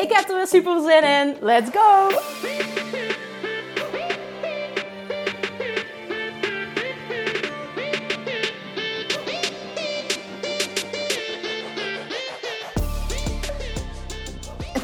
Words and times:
Ik 0.00 0.12
heb 0.12 0.28
er 0.28 0.34
weer 0.36 0.46
super 0.46 0.80
zin 0.80 1.02
in. 1.02 1.36
Let's 1.40 1.70
go! 1.72 2.08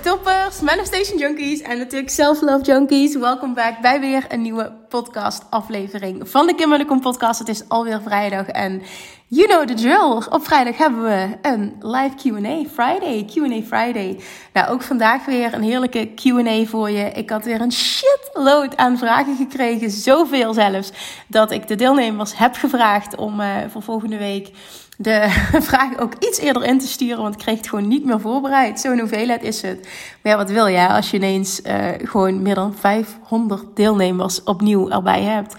Toppers, 0.07 0.61
Manifestation 0.61 1.19
Junkies 1.19 1.61
en 1.61 1.79
natuurlijk 1.79 2.11
Self-Love 2.11 2.65
Junkies. 2.65 3.17
Welkom 3.17 3.55
back 3.55 3.81
bij 3.81 4.01
weer 4.01 4.25
een 4.29 4.43
nieuwe 4.43 4.73
podcast 4.89 5.43
aflevering 5.51 6.29
van 6.29 6.47
de 6.47 6.55
Kim 6.55 7.01
podcast. 7.01 7.39
Het 7.39 7.49
is 7.49 7.69
alweer 7.69 8.01
vrijdag 8.03 8.47
en 8.47 8.83
you 9.27 9.49
know 9.49 9.67
the 9.67 9.75
drill. 9.75 10.23
Op 10.31 10.45
vrijdag 10.45 10.77
hebben 10.77 11.03
we 11.03 11.37
een 11.43 11.77
live 11.81 12.15
Q&A 12.15 12.69
Friday, 12.73 13.25
Q&A 13.25 13.63
Friday. 13.67 14.21
Nou, 14.53 14.69
ook 14.69 14.83
vandaag 14.83 15.25
weer 15.25 15.55
een 15.55 15.63
heerlijke 15.63 16.15
Q&A 16.15 16.65
voor 16.65 16.91
je. 16.91 17.11
Ik 17.11 17.31
had 17.31 17.45
weer 17.45 17.61
een 17.61 17.73
shitload 17.73 18.77
aan 18.77 18.99
vragen 18.99 19.37
gekregen, 19.37 19.91
zoveel 19.91 20.55
zelfs, 20.55 20.93
dat 21.27 21.51
ik 21.51 21.69
de 21.69 21.75
deelnemers 21.75 22.39
heb 22.39 22.55
gevraagd 22.55 23.17
om 23.17 23.41
uh, 23.41 23.57
voor 23.69 23.83
volgende 23.83 24.19
week 24.19 24.51
de 24.97 25.29
vraag 25.69 25.99
ook 25.99 26.13
iets 26.19 26.39
eerder 26.39 26.65
in 26.65 26.79
te 26.79 26.87
sturen, 26.87 27.23
want 27.23 27.35
ik 27.35 27.41
kreeg 27.41 27.57
het 27.57 27.69
gewoon 27.69 27.89
niet 27.89 28.05
meer 28.05 28.21
voorbereid. 28.21 28.81
Zo'n 28.81 28.99
hoeveelheid 28.99 29.43
is 29.43 29.63
het. 29.63 29.89
Maar 30.23 30.33
ja, 30.33 30.39
wat 30.39 30.51
wil 30.51 30.67
je 30.67 30.89
als 30.89 31.11
je 31.11 31.17
ineens 31.17 31.61
uh, 31.61 31.89
gewoon 32.03 32.43
meer 32.43 32.55
dan 32.55 32.75
500 32.75 33.65
deelnemers 33.75 34.43
opnieuw 34.43 34.91
erbij 34.91 35.23
hebt? 35.23 35.57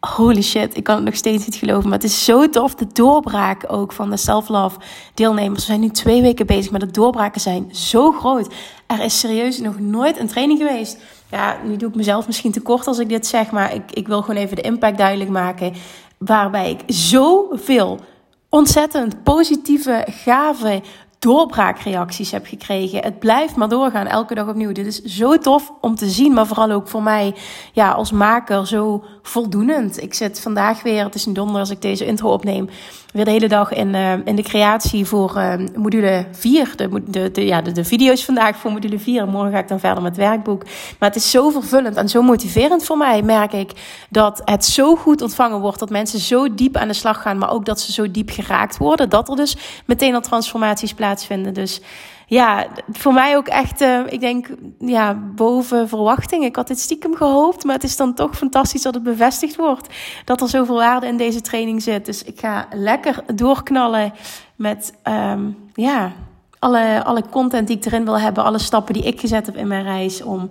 Holy 0.00 0.42
shit, 0.42 0.76
ik 0.76 0.84
kan 0.84 0.94
het 0.94 1.04
nog 1.04 1.14
steeds 1.14 1.46
niet 1.46 1.54
geloven. 1.54 1.88
Maar 1.88 1.98
het 1.98 2.08
is 2.08 2.24
zo 2.24 2.48
tof. 2.48 2.74
De 2.74 2.86
doorbraak 2.92 3.64
ook 3.68 3.92
van 3.92 4.10
de 4.10 4.16
self-love 4.16 4.78
deelnemers. 5.14 5.60
We 5.60 5.66
zijn 5.66 5.80
nu 5.80 5.88
twee 5.88 6.22
weken 6.22 6.46
bezig, 6.46 6.70
maar 6.70 6.80
de 6.80 6.90
doorbraken 6.90 7.40
zijn 7.40 7.68
zo 7.74 8.12
groot. 8.12 8.54
Er 8.86 9.00
is 9.00 9.18
serieus 9.18 9.58
nog 9.58 9.78
nooit 9.78 10.18
een 10.18 10.28
training 10.28 10.58
geweest. 10.58 10.98
Ja, 11.30 11.56
nu 11.64 11.76
doe 11.76 11.88
ik 11.88 11.94
mezelf 11.94 12.26
misschien 12.26 12.52
te 12.52 12.60
kort 12.60 12.86
als 12.86 12.98
ik 12.98 13.08
dit 13.08 13.26
zeg, 13.26 13.50
maar 13.50 13.74
ik, 13.74 13.92
ik 13.92 14.06
wil 14.06 14.20
gewoon 14.22 14.42
even 14.42 14.56
de 14.56 14.62
impact 14.62 14.98
duidelijk 14.98 15.30
maken. 15.30 15.72
Waarbij 16.18 16.70
ik 16.70 16.80
zoveel 16.86 18.00
ontzettend 18.50 19.22
positieve, 19.22 20.06
gave 20.24 20.82
doorbraakreacties 21.20 22.30
heb 22.30 22.46
gekregen. 22.46 23.02
Het 23.02 23.18
blijft 23.18 23.56
maar 23.56 23.68
doorgaan, 23.68 24.06
elke 24.06 24.34
dag 24.34 24.48
opnieuw. 24.48 24.72
Dit 24.72 24.86
is 24.86 25.02
zo 25.02 25.38
tof 25.38 25.72
om 25.80 25.94
te 25.94 26.08
zien, 26.08 26.32
maar 26.32 26.46
vooral 26.46 26.70
ook 26.70 26.88
voor 26.88 27.02
mij 27.02 27.34
ja, 27.72 27.90
als 27.90 28.12
maker 28.12 28.66
zo 28.66 29.04
voldoenend. 29.22 30.02
Ik 30.02 30.14
zit 30.14 30.40
vandaag 30.40 30.82
weer, 30.82 31.04
het 31.04 31.14
is 31.14 31.26
een 31.26 31.32
donder 31.32 31.60
als 31.60 31.70
ik 31.70 31.82
deze 31.82 32.06
intro 32.06 32.32
opneem, 32.32 32.68
weer 33.12 33.24
de 33.24 33.30
hele 33.30 33.48
dag 33.48 33.72
in, 33.72 33.94
uh, 33.94 34.12
in 34.24 34.36
de 34.36 34.42
creatie 34.42 35.04
voor 35.04 35.34
uh, 35.36 35.54
module 35.76 36.26
4. 36.32 36.72
De, 36.76 37.02
de, 37.06 37.30
de, 37.30 37.46
ja, 37.46 37.62
de, 37.62 37.72
de 37.72 37.84
video's 37.84 38.24
vandaag 38.24 38.56
voor 38.56 38.72
module 38.72 38.98
4. 38.98 39.28
Morgen 39.28 39.52
ga 39.52 39.58
ik 39.58 39.68
dan 39.68 39.80
verder 39.80 40.02
met 40.02 40.16
het 40.16 40.26
werkboek. 40.26 40.64
Maar 40.98 41.08
het 41.08 41.16
is 41.16 41.30
zo 41.30 41.50
vervullend 41.50 41.96
en 41.96 42.08
zo 42.08 42.22
motiverend 42.22 42.84
voor 42.84 42.96
mij, 42.96 43.22
merk 43.22 43.52
ik, 43.52 43.72
dat 44.10 44.42
het 44.44 44.64
zo 44.64 44.96
goed 44.96 45.22
ontvangen 45.22 45.60
wordt. 45.60 45.78
Dat 45.78 45.90
mensen 45.90 46.18
zo 46.18 46.54
diep 46.54 46.76
aan 46.76 46.88
de 46.88 46.94
slag 46.94 47.22
gaan, 47.22 47.38
maar 47.38 47.50
ook 47.50 47.64
dat 47.64 47.80
ze 47.80 47.92
zo 47.92 48.10
diep 48.10 48.30
geraakt 48.30 48.76
worden. 48.76 49.08
Dat 49.08 49.28
er 49.28 49.36
dus 49.36 49.56
meteen 49.86 50.14
al 50.14 50.20
transformaties 50.20 50.94
plaatsvinden. 50.94 51.08
Dus 51.52 51.80
ja, 52.26 52.66
voor 52.92 53.12
mij 53.12 53.36
ook 53.36 53.48
echt, 53.48 53.80
uh, 53.80 54.00
ik 54.06 54.20
denk, 54.20 54.48
ja, 54.78 55.14
boven 55.14 55.88
verwachting. 55.88 56.44
Ik 56.44 56.56
had 56.56 56.68
dit 56.68 56.78
stiekem 56.78 57.14
gehoopt, 57.14 57.64
maar 57.64 57.74
het 57.74 57.84
is 57.84 57.96
dan 57.96 58.14
toch 58.14 58.36
fantastisch 58.36 58.82
dat 58.82 58.94
het 58.94 59.02
bevestigd 59.02 59.56
wordt. 59.56 59.88
Dat 60.24 60.40
er 60.40 60.48
zoveel 60.48 60.74
waarde 60.74 61.06
in 61.06 61.16
deze 61.16 61.40
training 61.40 61.82
zit. 61.82 62.06
Dus 62.06 62.24
ik 62.24 62.40
ga 62.40 62.66
lekker 62.72 63.22
doorknallen 63.34 64.12
met, 64.56 64.94
um, 65.04 65.56
ja, 65.74 66.12
alle, 66.58 67.04
alle 67.04 67.22
content 67.30 67.66
die 67.66 67.76
ik 67.76 67.84
erin 67.84 68.04
wil 68.04 68.18
hebben, 68.18 68.44
alle 68.44 68.58
stappen 68.58 68.94
die 68.94 69.02
ik 69.02 69.20
gezet 69.20 69.46
heb 69.46 69.56
in 69.56 69.68
mijn 69.68 69.84
reis 69.84 70.22
om 70.22 70.50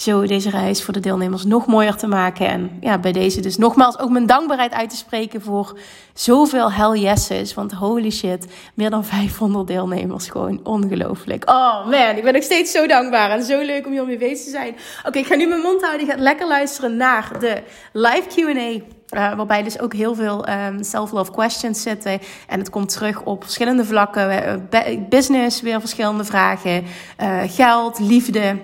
zo 0.00 0.26
deze 0.26 0.50
reis 0.50 0.82
voor 0.82 0.92
de 0.92 1.00
deelnemers 1.00 1.44
nog 1.44 1.66
mooier 1.66 1.96
te 1.96 2.06
maken. 2.06 2.48
En 2.48 2.70
ja, 2.80 2.98
bij 2.98 3.12
deze 3.12 3.40
dus 3.40 3.56
nogmaals 3.56 3.98
ook 3.98 4.10
mijn 4.10 4.26
dankbaarheid 4.26 4.72
uit 4.72 4.90
te 4.90 4.96
spreken 4.96 5.42
voor 5.42 5.78
zoveel 6.14 6.72
hell 6.72 7.00
yeses. 7.00 7.54
Want 7.54 7.72
holy 7.72 8.10
shit, 8.10 8.46
meer 8.74 8.90
dan 8.90 9.04
500 9.04 9.66
deelnemers, 9.66 10.28
gewoon 10.28 10.60
ongelooflijk. 10.64 11.50
Oh 11.50 11.86
man, 11.86 12.16
ik 12.16 12.22
ben 12.22 12.32
nog 12.32 12.42
steeds 12.42 12.72
zo 12.72 12.86
dankbaar 12.86 13.30
en 13.30 13.42
zo 13.42 13.60
leuk 13.60 13.86
om 13.86 13.92
hier 13.92 14.06
mee 14.06 14.18
bezig 14.18 14.44
te 14.44 14.50
zijn. 14.50 14.76
Oké, 15.06 15.18
ik 15.18 15.26
ga 15.26 15.34
nu 15.34 15.46
mijn 15.46 15.60
mond 15.60 15.82
houden, 15.82 16.06
ik 16.06 16.12
ga 16.12 16.18
lekker 16.22 16.46
luisteren 16.46 16.96
naar 16.96 17.30
de 17.40 17.62
live 17.92 18.26
Q&A. 18.34 18.98
Uh, 19.16 19.36
waarbij 19.36 19.62
dus 19.62 19.80
ook 19.80 19.94
heel 19.94 20.14
veel 20.14 20.48
um, 20.48 20.82
self-love 20.82 21.32
questions 21.32 21.82
zitten. 21.82 22.20
En 22.46 22.58
het 22.58 22.70
komt 22.70 22.88
terug 22.92 23.22
op 23.22 23.42
verschillende 23.42 23.84
vlakken. 23.84 24.68
Business, 25.08 25.60
weer 25.60 25.80
verschillende 25.80 26.24
vragen. 26.24 26.84
Uh, 27.20 27.40
geld, 27.46 27.98
liefde. 27.98 28.56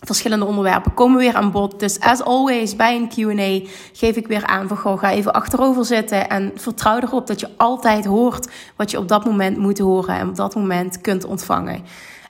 Verschillende 0.00 0.44
onderwerpen 0.44 0.94
komen 0.94 1.18
weer 1.18 1.34
aan 1.34 1.50
bod. 1.50 1.80
Dus 1.80 2.00
as 2.00 2.22
always, 2.22 2.76
bij 2.76 2.96
een 2.96 3.08
Q&A 3.08 3.68
geef 3.92 4.16
ik 4.16 4.26
weer 4.26 4.44
aan 4.44 4.68
van... 4.68 4.98
Ga 4.98 5.10
even 5.10 5.32
achterover 5.32 5.84
zitten 5.84 6.28
en 6.28 6.52
vertrouw 6.54 6.98
erop 6.98 7.26
dat 7.26 7.40
je 7.40 7.48
altijd 7.56 8.04
hoort... 8.04 8.48
wat 8.76 8.90
je 8.90 8.98
op 8.98 9.08
dat 9.08 9.24
moment 9.24 9.56
moet 9.56 9.78
horen 9.78 10.14
en 10.14 10.28
op 10.28 10.36
dat 10.36 10.54
moment 10.54 11.00
kunt 11.00 11.24
ontvangen. 11.24 11.84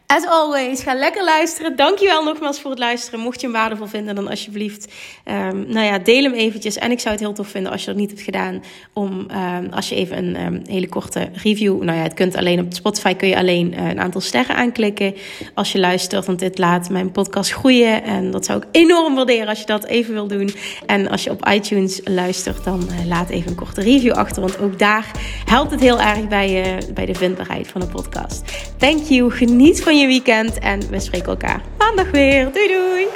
As 0.07 0.27
always, 0.27 0.83
ga 0.83 0.95
lekker 0.95 1.25
luisteren. 1.25 1.77
Dankjewel 1.77 2.25
nogmaals 2.25 2.61
voor 2.61 2.71
het 2.71 2.79
luisteren. 2.79 3.21
Mocht 3.21 3.41
je 3.41 3.47
hem 3.47 3.57
waardevol 3.57 3.87
vinden, 3.87 4.15
dan 4.15 4.29
alsjeblieft, 4.29 4.93
um, 5.25 5.67
nou 5.69 5.87
ja, 5.87 5.99
deel 5.99 6.23
hem 6.23 6.33
eventjes. 6.33 6.77
En 6.77 6.91
ik 6.91 7.01
zou 7.01 7.15
het 7.15 7.25
heel 7.25 7.33
tof 7.33 7.49
vinden 7.49 7.73
als 7.73 7.81
je 7.81 7.87
dat 7.87 7.97
niet 7.97 8.11
hebt 8.11 8.23
gedaan, 8.23 8.63
om 8.93 9.27
um, 9.31 9.73
als 9.73 9.89
je 9.89 9.95
even 9.95 10.17
een 10.17 10.47
um, 10.47 10.63
hele 10.69 10.89
korte 10.89 11.29
review, 11.33 11.83
nou 11.83 11.97
ja, 11.97 12.03
het 12.03 12.15
kunt 12.15 12.37
alleen 12.37 12.61
op 12.61 12.67
Spotify 12.75 13.15
kun 13.15 13.29
je 13.29 13.37
alleen 13.37 13.73
uh, 13.73 13.89
een 13.89 14.01
aantal 14.01 14.21
sterren 14.21 14.57
aanklikken 14.57 15.15
als 15.55 15.73
je 15.73 15.79
luistert, 15.79 16.27
want 16.27 16.39
dit 16.39 16.59
laat 16.59 16.89
mijn 16.89 17.13
podcast 17.13 17.53
groeien 17.53 18.03
en 18.03 18.31
dat 18.31 18.45
zou 18.45 18.59
ik 18.59 18.65
enorm 18.71 19.15
waarderen 19.15 19.49
als 19.49 19.59
je 19.59 19.67
dat 19.67 19.85
even 19.85 20.15
wil 20.15 20.27
doen. 20.27 20.55
En 20.87 21.09
als 21.11 21.25
je 21.25 21.31
op 21.31 21.49
iTunes 21.49 22.01
luistert, 22.05 22.65
dan 22.65 22.89
uh, 22.91 23.07
laat 23.07 23.29
even 23.29 23.51
een 23.51 23.57
korte 23.57 23.81
review 23.81 24.13
achter, 24.13 24.43
want 24.43 24.59
ook 24.59 24.79
daar 24.79 25.11
helpt 25.45 25.71
het 25.71 25.81
heel 25.81 26.01
erg 26.01 26.29
bij, 26.29 26.77
uh, 26.77 26.95
bij 26.95 27.07
de 27.07 27.15
vindbaarheid 27.15 27.69
van 27.69 27.81
de 27.81 27.87
podcast. 27.87 28.43
Thank 28.79 29.03
you. 29.03 29.31
Geniet 29.31 29.83
van 29.83 29.96
je 29.97 30.07
weekend 30.07 30.59
en 30.59 30.91
we 30.91 31.01
spreken 31.01 31.29
elkaar 31.29 31.63
maandag 31.79 32.11
weer. 32.11 32.53
Doei 32.53 32.69
doei! 32.69 33.07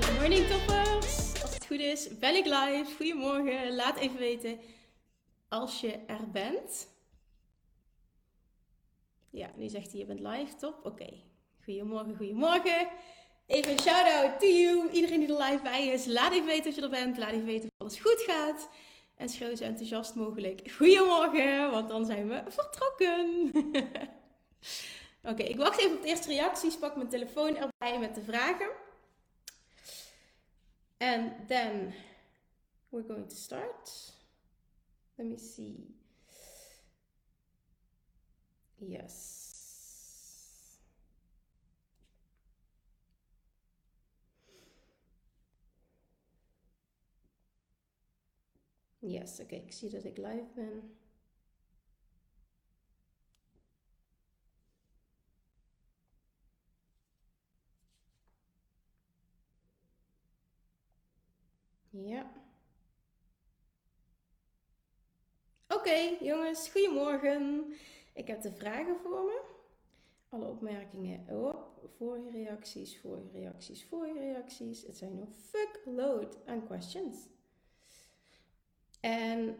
Good 0.00 0.18
morning 0.18 0.46
toppers! 0.46 1.42
Als 1.42 1.54
het 1.54 1.66
goed 1.66 1.78
is, 1.78 2.18
ben 2.18 2.34
ik 2.34 2.44
live. 2.44 2.86
Goedemorgen. 2.96 3.74
Laat 3.74 3.98
even 3.98 4.18
weten 4.18 4.58
als 5.48 5.80
je 5.80 5.98
er 6.06 6.30
bent. 6.32 6.88
Ja, 9.30 9.50
nu 9.56 9.68
zegt 9.68 9.90
hij 9.90 10.00
je 10.00 10.06
bent 10.06 10.20
live, 10.20 10.54
top. 10.56 10.80
Oké. 10.84 11.28
Goedemorgen, 11.64 12.16
goedemorgen. 12.16 12.88
Even 13.46 13.72
een 13.72 13.78
shout-out 13.78 14.40
to 14.40 14.46
you. 14.46 14.90
Iedereen 14.90 15.20
die 15.20 15.36
er 15.36 15.42
live 15.42 15.62
bij 15.62 15.86
is. 15.86 16.06
Laat 16.06 16.32
even 16.32 16.46
weten 16.46 16.64
dat 16.64 16.74
je 16.74 16.82
er 16.82 16.90
bent. 16.90 17.18
Laat 17.18 17.32
even 17.32 17.44
weten 17.44 17.68
of 17.68 17.74
alles 17.78 17.98
goed 17.98 18.20
gaat. 18.26 18.68
En 19.16 19.28
schreeuw 19.28 19.56
zo 19.56 19.64
enthousiast 19.64 20.14
mogelijk. 20.14 20.70
Goedemorgen, 20.70 21.70
want 21.70 21.88
dan 21.88 22.04
zijn 22.04 22.28
we 22.28 22.42
vertrokken. 22.48 23.50
Oké, 25.30 25.42
ik 25.42 25.56
wacht 25.56 25.80
even 25.80 25.96
op 25.96 26.02
de 26.02 26.08
eerste 26.08 26.28
reacties. 26.28 26.78
Pak 26.78 26.96
mijn 26.96 27.08
telefoon 27.08 27.56
erbij 27.56 27.98
met 27.98 28.14
de 28.14 28.22
vragen. 28.22 28.70
And 30.98 31.48
then 31.48 31.94
we're 32.88 33.06
going 33.06 33.28
to 33.28 33.36
start. 33.36 34.12
Let 35.16 35.26
me 35.26 35.38
see. 35.38 35.94
Yes. 38.76 39.39
Yes, 49.02 49.40
oké, 49.40 49.54
ik 49.54 49.72
zie 49.72 49.90
dat 49.90 50.04
ik 50.04 50.16
live 50.16 50.46
ben. 50.54 50.96
Ja. 61.90 62.32
Oké, 65.68 66.16
jongens, 66.20 66.68
goedemorgen. 66.68 67.72
Ik 68.14 68.26
heb 68.26 68.42
de 68.42 68.52
vragen 68.52 68.96
voor 68.96 69.24
me. 69.24 69.42
Alle 70.28 70.46
opmerkingen 70.46 71.28
op. 71.28 71.90
Vorige 71.96 72.30
reacties, 72.30 73.00
vorige 73.00 73.30
reacties, 73.32 73.84
vorige 73.84 74.18
reacties. 74.18 74.82
Het 74.82 74.96
zijn 74.96 75.14
nog 75.14 75.28
fuckload 75.36 76.46
aan 76.46 76.66
questions. 76.66 77.28
En 79.00 79.56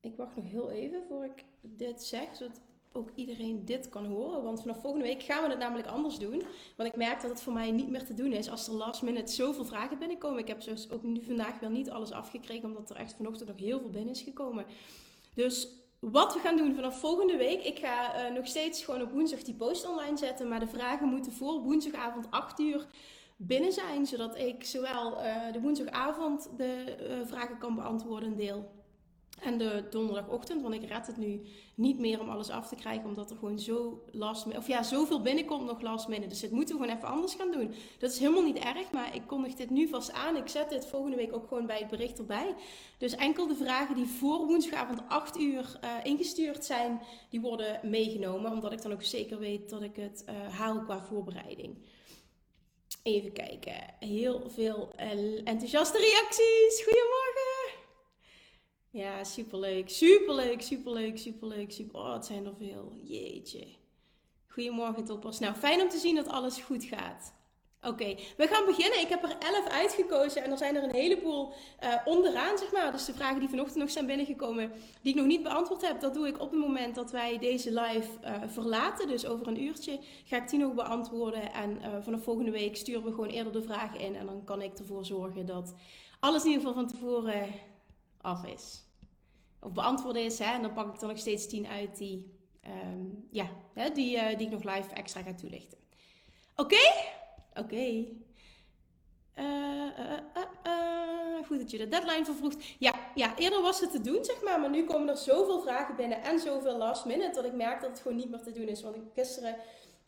ik 0.00 0.16
wacht 0.16 0.36
nog 0.36 0.44
heel 0.44 0.70
even 0.70 1.02
voor 1.08 1.24
ik 1.24 1.44
dit 1.60 2.02
zeg, 2.02 2.36
zodat 2.36 2.60
ook 2.92 3.10
iedereen 3.14 3.64
dit 3.64 3.88
kan 3.88 4.06
horen. 4.06 4.42
Want 4.42 4.60
vanaf 4.60 4.80
volgende 4.80 5.06
week 5.06 5.22
gaan 5.22 5.42
we 5.42 5.48
het 5.48 5.58
namelijk 5.58 5.88
anders 5.88 6.18
doen. 6.18 6.42
Want 6.76 6.88
ik 6.88 6.96
merk 6.96 7.20
dat 7.20 7.30
het 7.30 7.42
voor 7.42 7.52
mij 7.52 7.70
niet 7.70 7.90
meer 7.90 8.04
te 8.04 8.14
doen 8.14 8.32
is 8.32 8.50
als 8.50 8.66
er 8.66 8.72
last 8.72 9.02
minute 9.02 9.32
zoveel 9.32 9.64
vragen 9.64 9.98
binnenkomen. 9.98 10.38
Ik 10.38 10.48
heb 10.48 10.60
dus 10.60 10.90
ook 10.90 11.02
nu 11.02 11.22
vandaag 11.22 11.58
wel 11.58 11.70
niet 11.70 11.90
alles 11.90 12.12
afgekregen, 12.12 12.68
omdat 12.68 12.90
er 12.90 12.96
echt 12.96 13.14
vanochtend 13.14 13.48
nog 13.48 13.58
heel 13.58 13.80
veel 13.80 13.90
binnen 13.90 14.14
is 14.14 14.22
gekomen. 14.22 14.64
Dus 15.34 15.68
wat 15.98 16.34
we 16.34 16.40
gaan 16.40 16.56
doen 16.56 16.74
vanaf 16.74 17.00
volgende 17.00 17.36
week. 17.36 17.64
Ik 17.64 17.78
ga 17.78 18.28
uh, 18.28 18.34
nog 18.34 18.46
steeds 18.46 18.84
gewoon 18.84 19.02
op 19.02 19.10
woensdag 19.10 19.42
die 19.42 19.54
post 19.54 19.88
online 19.88 20.16
zetten. 20.16 20.48
Maar 20.48 20.60
de 20.60 20.66
vragen 20.66 21.08
moeten 21.08 21.32
voor 21.32 21.60
woensdagavond 21.60 22.30
8 22.30 22.60
uur 22.60 22.86
binnen 23.42 23.72
zijn. 23.72 24.06
Zodat 24.06 24.38
ik 24.38 24.64
zowel 24.64 25.24
uh, 25.24 25.52
de 25.52 25.60
woensdagavond 25.60 26.50
de 26.56 26.96
uh, 27.00 27.26
vragen 27.26 27.58
kan 27.58 27.74
beantwoorden, 27.74 28.36
deel. 28.36 28.78
En 29.40 29.58
de 29.58 29.84
donderdagochtend, 29.90 30.62
want 30.62 30.74
ik 30.74 30.88
red 30.88 31.06
het 31.06 31.16
nu 31.16 31.40
niet 31.74 31.98
meer 31.98 32.20
om 32.20 32.28
alles 32.28 32.50
af 32.50 32.68
te 32.68 32.74
krijgen, 32.74 33.08
omdat 33.08 33.30
er 33.30 33.36
gewoon 33.36 33.58
zo 33.58 34.04
last 34.10 34.56
of 34.56 34.66
ja, 34.66 34.82
zoveel 34.82 35.22
binnenkomt 35.22 35.66
nog 35.66 35.80
last 35.80 36.08
minute. 36.08 36.28
Dus 36.28 36.40
dit 36.40 36.50
moeten 36.50 36.76
we 36.76 36.80
gewoon 36.80 36.96
even 36.96 37.08
anders 37.08 37.34
gaan 37.34 37.50
doen. 37.50 37.74
Dat 37.98 38.10
is 38.10 38.18
helemaal 38.18 38.42
niet 38.42 38.58
erg, 38.58 38.92
maar 38.92 39.14
ik 39.14 39.22
kondig 39.26 39.54
dit 39.54 39.70
nu 39.70 39.88
vast 39.88 40.12
aan. 40.12 40.36
Ik 40.36 40.48
zet 40.48 40.68
dit 40.68 40.86
volgende 40.86 41.16
week 41.16 41.32
ook 41.32 41.48
gewoon 41.48 41.66
bij 41.66 41.78
het 41.78 41.88
bericht 41.88 42.18
erbij. 42.18 42.54
Dus 42.98 43.14
enkel 43.14 43.46
de 43.46 43.54
vragen 43.54 43.94
die 43.94 44.06
voor 44.06 44.46
woensdagavond 44.46 45.02
8 45.08 45.38
uur 45.38 45.78
uh, 45.84 45.90
ingestuurd 46.02 46.64
zijn, 46.64 47.00
die 47.28 47.40
worden 47.40 47.80
meegenomen, 47.82 48.52
omdat 48.52 48.72
ik 48.72 48.82
dan 48.82 48.92
ook 48.92 49.02
zeker 49.02 49.38
weet 49.38 49.70
dat 49.70 49.82
ik 49.82 49.96
het 49.96 50.24
uh, 50.28 50.58
haal 50.58 50.82
qua 50.82 51.04
voorbereiding. 51.04 51.76
Even 53.02 53.32
kijken. 53.32 53.94
Heel 53.98 54.50
veel 54.50 54.92
uh, 55.00 55.40
enthousiaste 55.44 55.98
reacties. 55.98 56.84
Goedemorgen. 56.84 57.78
Ja, 58.90 59.24
superleuk. 59.24 59.88
Superleuk, 59.88 60.62
superleuk, 60.62 61.18
superleuk. 61.18 61.72
Super... 61.72 62.00
Oh, 62.00 62.12
het 62.12 62.26
zijn 62.26 62.46
er 62.46 62.56
veel. 62.56 62.92
Jeetje. 63.02 63.66
Goedemorgen, 64.46 65.04
toppers. 65.04 65.38
Nou, 65.38 65.54
fijn 65.54 65.80
om 65.80 65.88
te 65.88 65.98
zien 65.98 66.14
dat 66.14 66.28
alles 66.28 66.58
goed 66.58 66.84
gaat. 66.84 67.34
Oké, 67.82 68.14
we 68.36 68.46
gaan 68.46 68.66
beginnen. 68.66 69.00
Ik 69.00 69.08
heb 69.08 69.22
er 69.22 69.36
11 69.38 69.66
uitgekozen 69.68 70.44
en 70.44 70.50
er 70.50 70.58
zijn 70.58 70.76
er 70.76 70.82
een 70.82 70.94
heleboel 70.94 71.52
uh, 71.82 71.94
onderaan, 72.04 72.58
zeg 72.58 72.72
maar. 72.72 72.92
Dus 72.92 73.04
de 73.04 73.14
vragen 73.14 73.40
die 73.40 73.48
vanochtend 73.48 73.78
nog 73.78 73.90
zijn 73.90 74.06
binnengekomen, 74.06 74.72
die 75.02 75.12
ik 75.12 75.18
nog 75.18 75.26
niet 75.26 75.42
beantwoord 75.42 75.82
heb, 75.82 76.00
dat 76.00 76.14
doe 76.14 76.26
ik 76.26 76.40
op 76.40 76.50
het 76.50 76.60
moment 76.60 76.94
dat 76.94 77.10
wij 77.10 77.38
deze 77.38 77.80
live 77.80 78.08
uh, 78.24 78.42
verlaten. 78.46 79.08
Dus 79.08 79.26
over 79.26 79.46
een 79.46 79.62
uurtje 79.62 79.98
ga 80.24 80.36
ik 80.36 80.48
die 80.48 80.58
nog 80.58 80.74
beantwoorden. 80.74 81.52
En 81.52 81.70
uh, 81.70 81.96
vanaf 82.00 82.22
volgende 82.22 82.50
week 82.50 82.76
sturen 82.76 83.04
we 83.04 83.10
gewoon 83.10 83.28
eerder 83.28 83.52
de 83.52 83.62
vragen 83.62 84.00
in. 84.00 84.16
En 84.16 84.26
dan 84.26 84.44
kan 84.44 84.62
ik 84.62 84.78
ervoor 84.78 85.04
zorgen 85.04 85.46
dat 85.46 85.74
alles 86.20 86.44
in 86.44 86.50
ieder 86.50 86.66
geval 86.66 86.82
van 86.82 86.92
tevoren 86.92 87.48
af 88.20 88.44
is. 88.44 88.84
Of 89.60 89.72
beantwoord 89.72 90.16
is. 90.16 90.38
Hè? 90.38 90.52
En 90.54 90.62
dan 90.62 90.72
pak 90.72 90.94
ik 90.94 91.00
er 91.00 91.08
nog 91.08 91.18
steeds 91.18 91.48
10 91.48 91.66
uit 91.66 91.96
die, 91.96 92.38
um, 92.66 93.26
ja, 93.30 93.50
hè, 93.74 93.90
die, 93.90 94.36
die 94.36 94.46
ik 94.46 94.52
nog 94.52 94.64
live 94.76 94.94
extra 94.94 95.22
ga 95.22 95.34
toelichten. 95.34 95.78
Oké? 96.56 97.18
Oké. 97.50 97.60
Okay. 97.60 98.16
Uh, 99.36 99.46
uh, 100.66 101.46
goed 101.46 101.58
dat 101.58 101.70
je 101.70 101.78
de 101.78 101.88
deadline 101.88 102.24
vervroegt. 102.24 102.64
Ja, 102.78 102.94
ja, 103.14 103.36
eerder 103.36 103.62
was 103.62 103.80
het 103.80 103.90
te 103.90 104.00
doen, 104.00 104.24
zeg 104.24 104.42
maar. 104.42 104.60
Maar 104.60 104.70
nu 104.70 104.84
komen 104.84 105.08
er 105.08 105.16
zoveel 105.16 105.60
vragen 105.60 105.96
binnen 105.96 106.22
en 106.22 106.40
zoveel 106.40 106.76
last 106.76 107.04
minute 107.04 107.34
dat 107.34 107.44
ik 107.44 107.52
merk 107.52 107.80
dat 107.80 107.90
het 107.90 108.00
gewoon 108.00 108.16
niet 108.16 108.30
meer 108.30 108.42
te 108.42 108.52
doen 108.52 108.68
is. 108.68 108.82
Want 108.82 108.96
ik 108.96 109.02
gisteren 109.14 109.56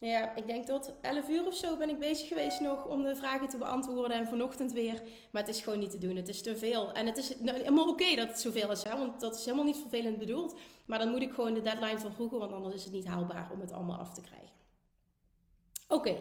ja, 0.08 0.34
ik 0.34 0.46
denk 0.46 0.66
tot 0.66 0.92
11 1.00 1.28
uur 1.28 1.46
of 1.46 1.54
zo 1.54 1.76
ben 1.76 1.88
ik 1.88 1.98
bezig 1.98 2.28
geweest 2.28 2.60
nog 2.60 2.86
om 2.86 3.02
de 3.02 3.16
vragen 3.16 3.48
te 3.48 3.58
beantwoorden. 3.58 4.16
En 4.16 4.26
vanochtend 4.26 4.72
weer. 4.72 5.02
Maar 5.30 5.42
het 5.42 5.54
is 5.54 5.60
gewoon 5.60 5.78
niet 5.78 5.90
te 5.90 5.98
doen. 5.98 6.16
Het 6.16 6.28
is 6.28 6.42
te 6.42 6.56
veel. 6.56 6.92
En 6.92 7.06
het 7.06 7.16
is 7.16 7.38
nou, 7.38 7.58
helemaal 7.58 7.88
oké 7.88 8.14
dat 8.14 8.28
het 8.28 8.40
zoveel 8.40 8.70
is. 8.70 8.82
Hè? 8.82 8.98
Want 8.98 9.20
dat 9.20 9.34
is 9.34 9.44
helemaal 9.44 9.64
niet 9.64 9.76
vervelend 9.76 10.18
bedoeld. 10.18 10.58
Maar 10.86 10.98
dan 10.98 11.10
moet 11.10 11.22
ik 11.22 11.32
gewoon 11.32 11.54
de 11.54 11.62
deadline 11.62 11.98
vervroegen. 11.98 12.38
Want 12.38 12.52
anders 12.52 12.74
is 12.74 12.84
het 12.84 12.92
niet 12.92 13.06
haalbaar 13.06 13.50
om 13.52 13.60
het 13.60 13.72
allemaal 13.72 13.98
af 13.98 14.14
te 14.14 14.20
krijgen. 14.20 14.50
Oké. 15.88 16.16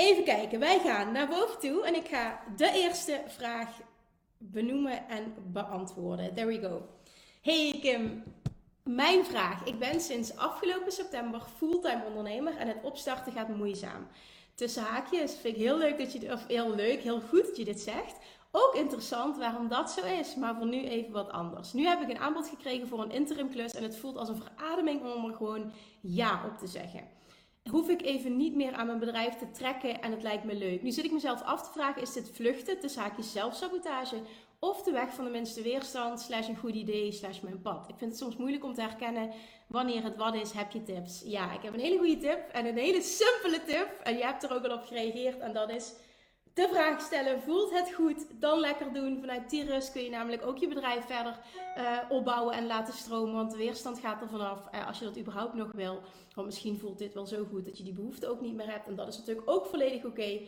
Even 0.00 0.24
kijken. 0.24 0.58
Wij 0.58 0.78
gaan 0.78 1.12
naar 1.12 1.28
boven 1.28 1.58
toe. 1.58 1.86
En 1.86 1.94
ik 1.94 2.08
ga 2.08 2.40
de 2.56 2.72
eerste 2.74 3.22
vraag 3.26 3.68
benoemen 4.38 5.08
en 5.08 5.34
beantwoorden. 5.46 6.34
There 6.34 6.46
we 6.46 6.60
go. 6.60 6.82
Hey 7.42 7.78
Kim, 7.80 8.22
mijn 8.84 9.24
vraag. 9.24 9.64
Ik 9.64 9.78
ben 9.78 10.00
sinds 10.00 10.36
afgelopen 10.36 10.92
september 10.92 11.42
fulltime 11.56 12.04
ondernemer 12.06 12.56
en 12.56 12.68
het 12.68 12.76
opstarten 12.82 13.32
gaat 13.32 13.48
moeizaam. 13.48 14.06
Tussen 14.54 14.82
haakjes 14.82 15.34
vind 15.40 15.56
ik 15.56 15.62
heel 15.62 15.78
leuk 15.78 15.98
dat 15.98 16.12
je, 16.12 16.32
of 16.32 16.46
heel 16.46 16.74
leuk, 16.74 17.00
heel 17.00 17.20
goed 17.20 17.46
dat 17.46 17.56
je 17.56 17.64
dit 17.64 17.80
zegt. 17.80 18.16
Ook 18.50 18.74
interessant 18.74 19.38
waarom 19.38 19.68
dat 19.68 19.90
zo 19.90 20.04
is, 20.04 20.34
maar 20.34 20.56
voor 20.56 20.66
nu 20.66 20.84
even 20.84 21.12
wat 21.12 21.30
anders. 21.30 21.72
Nu 21.72 21.86
heb 21.86 22.00
ik 22.00 22.08
een 22.08 22.18
aanbod 22.18 22.48
gekregen 22.48 22.88
voor 22.88 23.02
een 23.02 23.10
interim 23.10 23.50
klus 23.50 23.72
en 23.72 23.82
het 23.82 23.96
voelt 23.96 24.16
als 24.16 24.28
een 24.28 24.42
verademing 24.42 25.14
om 25.14 25.24
er 25.24 25.34
gewoon 25.34 25.72
ja 26.00 26.42
op 26.46 26.58
te 26.58 26.66
zeggen. 26.66 27.18
Hoef 27.70 27.88
ik 27.88 28.02
even 28.02 28.36
niet 28.36 28.54
meer 28.54 28.72
aan 28.72 28.86
mijn 28.86 28.98
bedrijf 28.98 29.34
te 29.34 29.50
trekken 29.50 30.02
en 30.02 30.10
het 30.10 30.22
lijkt 30.22 30.44
me 30.44 30.54
leuk. 30.54 30.82
Nu 30.82 30.90
zit 30.90 31.04
ik 31.04 31.12
mezelf 31.12 31.42
af 31.42 31.62
te 31.62 31.72
vragen, 31.72 32.02
is 32.02 32.12
dit 32.12 32.30
vluchten 32.32 32.80
tussen 32.80 33.02
haakjes 33.02 33.32
zelfsabotage 33.32 34.16
of 34.58 34.82
de 34.82 34.92
weg 34.92 35.14
van 35.14 35.24
de 35.24 35.30
minste 35.30 35.62
weerstand, 35.62 36.20
slash 36.20 36.48
een 36.48 36.56
goed 36.56 36.74
idee, 36.74 37.12
slash 37.12 37.40
mijn 37.40 37.62
pad. 37.62 37.88
Ik 37.88 37.94
vind 37.98 38.10
het 38.10 38.20
soms 38.20 38.36
moeilijk 38.36 38.64
om 38.64 38.74
te 38.74 38.80
herkennen 38.80 39.30
wanneer 39.66 40.02
het 40.02 40.16
wat 40.16 40.34
is. 40.34 40.52
Heb 40.52 40.70
je 40.70 40.82
tips? 40.82 41.22
Ja, 41.24 41.52
ik 41.52 41.62
heb 41.62 41.74
een 41.74 41.80
hele 41.80 41.98
goede 41.98 42.18
tip 42.18 42.48
en 42.52 42.66
een 42.66 42.76
hele 42.76 43.02
simpele 43.02 43.64
tip. 43.66 44.00
En 44.02 44.16
je 44.16 44.24
hebt 44.24 44.42
er 44.42 44.54
ook 44.54 44.64
al 44.64 44.76
op 44.76 44.84
gereageerd. 44.84 45.38
En 45.38 45.52
dat 45.52 45.70
is 45.70 45.92
de 46.54 46.68
vraag 46.72 47.00
stellen: 47.00 47.42
voelt 47.42 47.72
het 47.72 47.92
goed? 47.92 48.26
Dan 48.40 48.58
lekker 48.60 48.92
doen. 48.92 49.18
Vanuit 49.20 49.50
die 49.50 49.64
rust 49.64 49.92
kun 49.92 50.02
je 50.02 50.10
namelijk 50.10 50.46
ook 50.46 50.58
je 50.58 50.68
bedrijf 50.68 51.06
verder 51.06 51.38
uh, 51.78 51.98
opbouwen 52.08 52.54
en 52.54 52.66
laten 52.66 52.94
stromen. 52.94 53.34
Want 53.34 53.50
de 53.50 53.56
weerstand 53.56 53.98
gaat 53.98 54.20
er 54.20 54.28
vanaf 54.28 54.58
uh, 54.74 54.86
als 54.86 54.98
je 54.98 55.04
dat 55.04 55.18
überhaupt 55.18 55.54
nog 55.54 55.68
wil. 55.72 56.00
Want 56.34 56.46
misschien 56.46 56.78
voelt 56.78 56.98
dit 56.98 57.14
wel 57.14 57.26
zo 57.26 57.44
goed 57.50 57.64
dat 57.64 57.78
je 57.78 57.84
die 57.84 57.92
behoefte 57.92 58.28
ook 58.28 58.40
niet 58.40 58.54
meer 58.54 58.70
hebt. 58.70 58.86
En 58.86 58.96
dat 58.96 59.08
is 59.08 59.18
natuurlijk 59.18 59.50
ook 59.50 59.66
volledig 59.66 60.04
oké. 60.04 60.40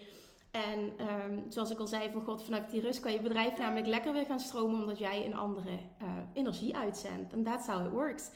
En 0.51 0.79
um, 0.79 1.45
zoals 1.49 1.71
ik 1.71 1.79
al 1.79 1.87
zei, 1.87 2.11
van 2.13 2.23
God, 2.23 2.45
vanuit 2.45 2.71
die 2.71 2.81
rust 2.81 3.01
kan 3.01 3.13
je 3.13 3.21
bedrijf 3.21 3.59
namelijk 3.59 3.87
lekker 3.87 4.13
weer 4.13 4.25
gaan 4.25 4.41
stromen, 4.41 4.81
omdat 4.81 4.99
jij 4.99 5.27
een 5.27 5.37
andere 5.37 5.71
uh, 6.03 6.09
energie 6.33 6.77
uitzendt. 6.77 7.33
En 7.33 7.43
that's 7.43 7.67
how 7.67 7.87
it 7.87 7.93
works. 7.93 8.31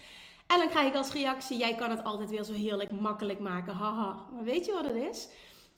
En 0.46 0.58
dan 0.58 0.68
krijg 0.68 0.88
ik 0.88 0.94
als 0.94 1.12
reactie, 1.12 1.58
jij 1.58 1.74
kan 1.74 1.90
het 1.90 2.04
altijd 2.04 2.30
weer 2.30 2.44
zo 2.44 2.52
heerlijk 2.52 2.90
makkelijk 2.90 3.38
maken, 3.38 3.72
haha. 3.72 4.16
Maar 4.32 4.44
weet 4.44 4.66
je 4.66 4.72
wat 4.72 4.86
het 4.86 4.94
is? 4.94 5.28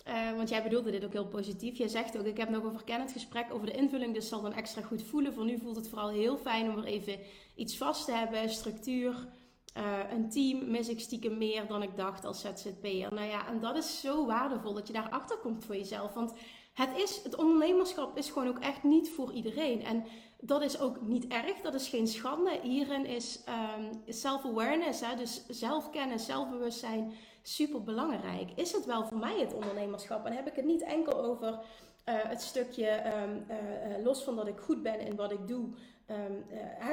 Uh, 0.09 0.37
want 0.37 0.49
jij 0.49 0.63
bedoelde 0.63 0.91
dit 0.91 1.05
ook 1.05 1.13
heel 1.13 1.27
positief. 1.27 1.79
Jij 1.79 1.89
zegt 1.89 2.19
ook, 2.19 2.25
ik 2.25 2.37
heb 2.37 2.49
nog 2.49 2.65
een 2.65 2.73
verkennend 2.73 3.13
gesprek 3.13 3.47
over 3.53 3.67
de 3.67 3.73
invulling, 3.73 4.15
dus 4.15 4.29
zal 4.29 4.43
dan 4.43 4.53
extra 4.53 4.83
goed 4.83 5.03
voelen. 5.03 5.35
Voor 5.35 5.45
nu 5.45 5.59
voelt 5.59 5.77
het 5.77 5.89
vooral 5.89 6.09
heel 6.09 6.37
fijn 6.37 6.71
om 6.71 6.79
er 6.79 6.85
even 6.85 7.19
iets 7.55 7.77
vast 7.77 8.05
te 8.05 8.13
hebben, 8.13 8.51
structuur, 8.51 9.29
uh, 9.77 9.99
een 10.11 10.31
team 10.31 10.71
mis 10.71 10.89
ik 10.89 11.01
stiekem 11.01 11.39
meer 11.39 11.67
dan 11.67 11.83
ik 11.83 11.97
dacht 11.97 12.25
als 12.25 12.41
ZZP'er. 12.41 13.15
Nou 13.15 13.27
ja, 13.27 13.49
en 13.49 13.61
dat 13.61 13.77
is 13.77 14.01
zo 14.01 14.27
waardevol 14.27 14.75
dat 14.75 14.87
je 14.87 14.93
daarachter 14.93 15.37
komt 15.37 15.65
voor 15.65 15.77
jezelf. 15.77 16.15
Want 16.15 16.33
het, 16.75 16.97
is, 16.97 17.21
het 17.23 17.37
ondernemerschap 17.37 18.17
is 18.17 18.31
gewoon 18.31 18.49
ook 18.49 18.59
echt 18.59 18.83
niet 18.83 19.11
voor 19.11 19.33
iedereen. 19.33 19.85
En 19.85 20.05
dat 20.41 20.63
is 20.63 20.79
ook 20.79 21.01
niet 21.01 21.27
erg, 21.27 21.61
dat 21.61 21.75
is 21.75 21.89
geen 21.89 22.07
schande. 22.07 22.59
Hierin 22.63 23.07
is 23.07 23.45
um, 23.79 24.03
self-awareness, 24.09 25.03
dus 25.17 25.47
zelfkennis, 25.49 26.25
zelfbewustzijn, 26.25 27.13
super 27.49 27.83
belangrijk. 27.83 28.51
Is 28.55 28.73
het 28.73 28.85
wel 28.85 29.07
voor 29.07 29.19
mij 29.19 29.41
het 29.41 29.55
ondernemerschap? 29.55 30.27
En 30.27 30.33
heb 30.33 30.47
ik 30.47 30.57
het 30.57 30.65
niet 30.65 30.83
enkel 30.83 31.25
over 31.25 31.49
uh, 31.49 31.59
het 32.05 32.43
stukje, 32.43 33.03
um, 33.23 33.47
uh, 33.51 34.05
los 34.05 34.23
van 34.23 34.37
dat 34.37 34.47
ik 34.47 34.59
goed 34.59 34.83
ben 34.83 35.01
in 35.01 35.17
wat 35.17 35.33
ik 35.33 35.49
doe, 35.49 35.69
Um, 36.11 36.47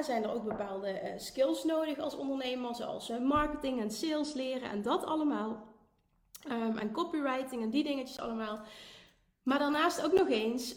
zijn 0.03 0.23
er 0.23 0.33
ook 0.33 0.43
bepaalde 0.43 1.13
skills 1.17 1.63
nodig 1.63 1.99
als 1.99 2.15
ondernemer, 2.15 2.75
zoals 2.75 3.11
marketing 3.19 3.81
en 3.81 3.91
sales 3.91 4.33
leren 4.33 4.69
en 4.69 4.81
dat 4.81 5.05
allemaal. 5.05 5.63
Um, 6.51 6.77
en 6.77 6.91
copywriting 6.91 7.61
en 7.61 7.69
die 7.69 7.83
dingetjes 7.83 8.19
allemaal. 8.19 8.59
Maar 9.43 9.59
daarnaast 9.59 10.05
ook 10.05 10.13
nog 10.13 10.29
eens, 10.29 10.75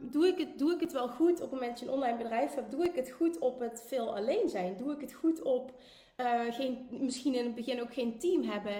doe, 0.00 0.26
ik 0.26 0.38
het, 0.38 0.58
doe 0.58 0.72
ik 0.72 0.80
het 0.80 0.92
wel 0.92 1.08
goed 1.08 1.32
op 1.32 1.40
het 1.40 1.50
moment 1.50 1.70
dat 1.70 1.80
je 1.80 1.86
een 1.86 1.92
online 1.92 2.16
bedrijf 2.16 2.54
hebt? 2.54 2.70
Doe 2.70 2.84
ik 2.84 2.94
het 2.94 3.10
goed 3.10 3.38
op 3.38 3.60
het 3.60 3.84
veel 3.86 4.16
alleen 4.16 4.48
zijn? 4.48 4.76
Doe 4.76 4.92
ik 4.92 5.00
het 5.00 5.12
goed 5.12 5.42
op 5.42 5.72
geen, 6.50 6.86
misschien 6.90 7.34
in 7.34 7.44
het 7.44 7.54
begin 7.54 7.80
ook 7.80 7.92
geen 7.92 8.18
team 8.18 8.42
hebben? 8.42 8.74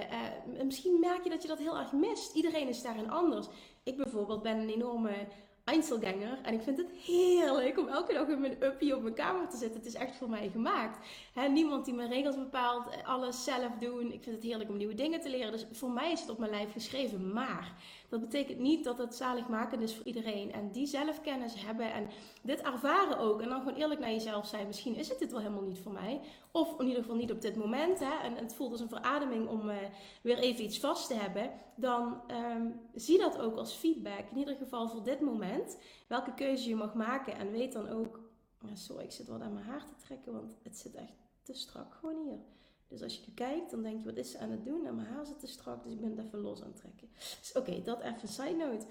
misschien 0.66 1.00
merk 1.00 1.24
je 1.24 1.30
dat 1.30 1.42
je 1.42 1.48
dat 1.48 1.58
heel 1.58 1.78
erg 1.78 1.92
mist. 1.92 2.34
Iedereen 2.34 2.68
is 2.68 2.82
daarin 2.82 3.10
anders. 3.10 3.46
Ik 3.82 3.96
bijvoorbeeld 3.96 4.42
ben 4.42 4.58
een 4.58 4.68
enorme 4.68 5.26
Einzelganger. 5.64 6.38
En 6.42 6.54
ik 6.54 6.62
vind 6.62 6.78
het 6.78 6.90
heerlijk 6.90 7.78
om 7.78 7.88
elke 7.88 8.12
dag 8.12 8.28
in 8.28 8.40
mijn 8.40 8.62
uppie 8.62 8.96
op 8.96 9.02
mijn 9.02 9.14
kamer 9.14 9.48
te 9.48 9.56
zitten. 9.56 9.78
Het 9.78 9.88
is 9.88 9.94
echt 9.94 10.16
voor 10.16 10.28
mij 10.28 10.48
gemaakt. 10.48 11.06
niemand 11.50 11.84
die 11.84 11.94
mijn 11.94 12.08
regels 12.08 12.36
bepaalt, 12.36 13.04
alles 13.04 13.44
zelf 13.44 13.72
doen. 13.80 14.12
Ik 14.12 14.22
vind 14.22 14.36
het 14.36 14.44
heerlijk 14.44 14.70
om 14.70 14.76
nieuwe 14.76 14.94
dingen 14.94 15.20
te 15.20 15.30
leren. 15.30 15.52
Dus 15.52 15.66
voor 15.72 15.90
mij 15.90 16.12
is 16.12 16.20
het 16.20 16.30
op 16.30 16.38
mijn 16.38 16.50
lijf 16.50 16.72
geschreven. 16.72 17.32
Maar 17.32 17.72
Dat 18.12 18.20
betekent 18.20 18.58
niet 18.58 18.84
dat 18.84 18.98
het 18.98 19.14
zaligmakend 19.14 19.82
is 19.82 19.96
voor 19.96 20.06
iedereen. 20.06 20.52
En 20.52 20.70
die 20.70 20.86
zelfkennis 20.86 21.64
hebben 21.64 21.92
en 21.92 22.08
dit 22.42 22.60
ervaren 22.60 23.18
ook. 23.18 23.40
En 23.40 23.48
dan 23.48 23.58
gewoon 23.58 23.78
eerlijk 23.78 24.00
naar 24.00 24.10
jezelf 24.10 24.46
zijn. 24.46 24.66
Misschien 24.66 24.94
is 24.94 25.08
het 25.08 25.18
dit 25.18 25.30
wel 25.30 25.40
helemaal 25.40 25.62
niet 25.62 25.78
voor 25.78 25.92
mij. 25.92 26.20
Of 26.50 26.80
in 26.80 26.86
ieder 26.86 27.02
geval 27.02 27.16
niet 27.16 27.32
op 27.32 27.40
dit 27.40 27.56
moment. 27.56 27.98
Hè, 27.98 28.14
en 28.22 28.36
het 28.36 28.54
voelt 28.54 28.70
als 28.72 28.80
een 28.80 28.88
verademing 28.88 29.48
om 29.48 29.68
uh, 29.68 29.76
weer 30.22 30.38
even 30.38 30.64
iets 30.64 30.78
vast 30.78 31.08
te 31.08 31.14
hebben. 31.14 31.50
Dan 31.76 32.20
um, 32.30 32.80
zie 32.94 33.18
dat 33.18 33.38
ook 33.38 33.56
als 33.56 33.72
feedback. 33.72 34.30
In 34.30 34.38
ieder 34.38 34.56
geval 34.56 34.88
voor 34.88 35.02
dit 35.02 35.20
moment. 35.20 35.78
Welke 36.06 36.34
keuze 36.34 36.68
je 36.68 36.76
mag 36.76 36.94
maken. 36.94 37.34
En 37.34 37.50
weet 37.50 37.72
dan 37.72 37.88
ook. 37.88 38.20
Sorry, 38.72 39.04
ik 39.04 39.12
zit 39.12 39.28
wat 39.28 39.40
aan 39.40 39.54
mijn 39.54 39.66
haar 39.66 39.86
te 39.86 40.04
trekken. 40.04 40.32
Want 40.32 40.56
het 40.62 40.78
zit 40.78 40.94
echt 40.94 41.16
te 41.42 41.54
strak 41.54 41.94
gewoon 41.94 42.24
hier. 42.24 42.38
Dus 42.92 43.02
als 43.02 43.14
je 43.14 43.22
nu 43.26 43.34
kijkt, 43.34 43.70
dan 43.70 43.82
denk 43.82 43.98
je, 43.98 44.04
wat 44.04 44.16
is 44.16 44.30
ze 44.30 44.38
aan 44.38 44.50
het 44.50 44.64
doen? 44.64 44.86
En 44.86 44.94
mijn 44.94 45.06
haar 45.06 45.26
zit 45.26 45.38
te 45.38 45.46
strak, 45.46 45.82
dus 45.82 45.92
ik 45.92 46.00
ben 46.00 46.10
het 46.10 46.26
even 46.26 46.38
los 46.38 46.62
aan 46.62 46.68
het 46.68 46.76
trekken. 46.76 47.08
Dus 47.40 47.52
oké, 47.54 47.82
dat 47.82 48.00
even 48.00 48.28
side 48.28 48.56
note. 48.56 48.86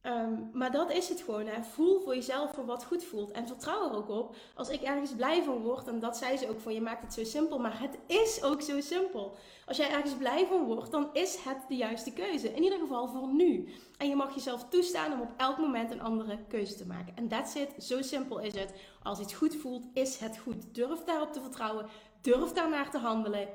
Ehm, 0.00 0.34
maar 0.52 0.72
dat 0.72 0.92
is 0.92 1.08
het 1.08 1.20
gewoon. 1.20 1.46
Hè. 1.46 1.62
Voel 1.62 2.00
voor 2.00 2.14
jezelf 2.14 2.54
voor 2.54 2.66
wat 2.66 2.84
goed 2.84 3.04
voelt. 3.04 3.30
En 3.30 3.46
vertrouw 3.46 3.88
er 3.88 3.96
ook 3.96 4.08
op. 4.08 4.36
Als 4.54 4.68
ik 4.68 4.80
ergens 4.80 5.14
blij 5.14 5.42
van 5.42 5.62
word, 5.62 5.86
en 5.86 6.00
dat 6.00 6.16
zei 6.16 6.36
ze 6.36 6.48
ook 6.48 6.60
van 6.60 6.74
je 6.74 6.80
maakt 6.80 7.02
het 7.02 7.14
zo 7.14 7.24
simpel. 7.24 7.58
Maar 7.58 7.80
het 7.80 7.98
is 8.06 8.42
ook 8.42 8.62
zo 8.62 8.80
simpel. 8.80 9.36
Als 9.66 9.76
jij 9.76 9.90
ergens 9.90 10.14
blij 10.14 10.46
van 10.46 10.64
wordt, 10.64 10.90
dan 10.90 11.10
is 11.12 11.36
het 11.36 11.58
de 11.68 11.76
juiste 11.76 12.12
keuze. 12.12 12.48
In 12.48 12.62
ieder 12.62 12.78
geval 12.78 13.08
voor 13.08 13.28
nu. 13.28 13.68
En 13.98 14.08
je 14.08 14.16
mag 14.16 14.34
jezelf 14.34 14.68
toestaan 14.68 15.12
om 15.12 15.20
op 15.20 15.32
elk 15.36 15.58
moment 15.58 15.90
een 15.90 16.02
andere 16.02 16.38
keuze 16.48 16.74
te 16.74 16.86
maken. 16.86 17.16
En 17.16 17.28
that's 17.28 17.54
it. 17.54 17.82
Zo 17.82 18.02
simpel 18.02 18.38
is 18.38 18.54
het. 18.54 18.72
Als 19.02 19.20
iets 19.20 19.34
goed 19.34 19.56
voelt, 19.56 19.84
is 19.92 20.18
het 20.18 20.38
goed. 20.38 20.74
Durf 20.74 21.04
daarop 21.04 21.32
te 21.32 21.40
vertrouwen. 21.40 21.86
Durf 22.20 22.52
daarnaar 22.52 22.90
te 22.90 22.98
handelen. 22.98 23.48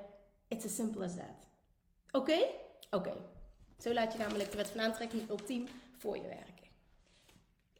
It's 0.47 0.65
as 0.65 0.75
simple 0.75 1.03
as 1.03 1.15
that. 1.15 1.47
Oké? 2.11 2.37
Oké. 2.91 3.13
Zo 3.79 3.93
laat 3.93 4.13
je 4.13 4.19
namelijk 4.19 4.51
de 4.51 4.57
wet 4.57 4.69
van 4.69 4.81
aantrekking 4.81 5.29
ultiem 5.29 5.67
voor 5.97 6.15
je 6.15 6.27
werken. 6.27 6.67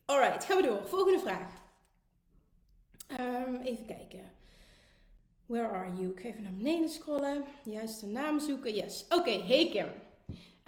Alright, 0.05 0.43
gaan 0.43 0.57
we 0.57 0.63
door. 0.63 0.87
Volgende 0.87 1.19
vraag. 1.19 1.63
Um, 3.19 3.55
even 3.55 3.85
kijken. 3.85 4.31
Where 5.45 5.67
are 5.67 5.93
you? 5.93 6.09
Ik 6.09 6.19
ga 6.19 6.27
even 6.27 6.43
naar 6.43 6.53
beneden 6.53 6.89
scrollen. 6.89 7.43
Juiste 7.63 8.07
naam 8.07 8.39
zoeken. 8.39 8.73
Yes. 8.73 9.05
Oké, 9.05 9.15
okay, 9.15 9.41
hey 9.41 9.69
Kim. 9.69 9.87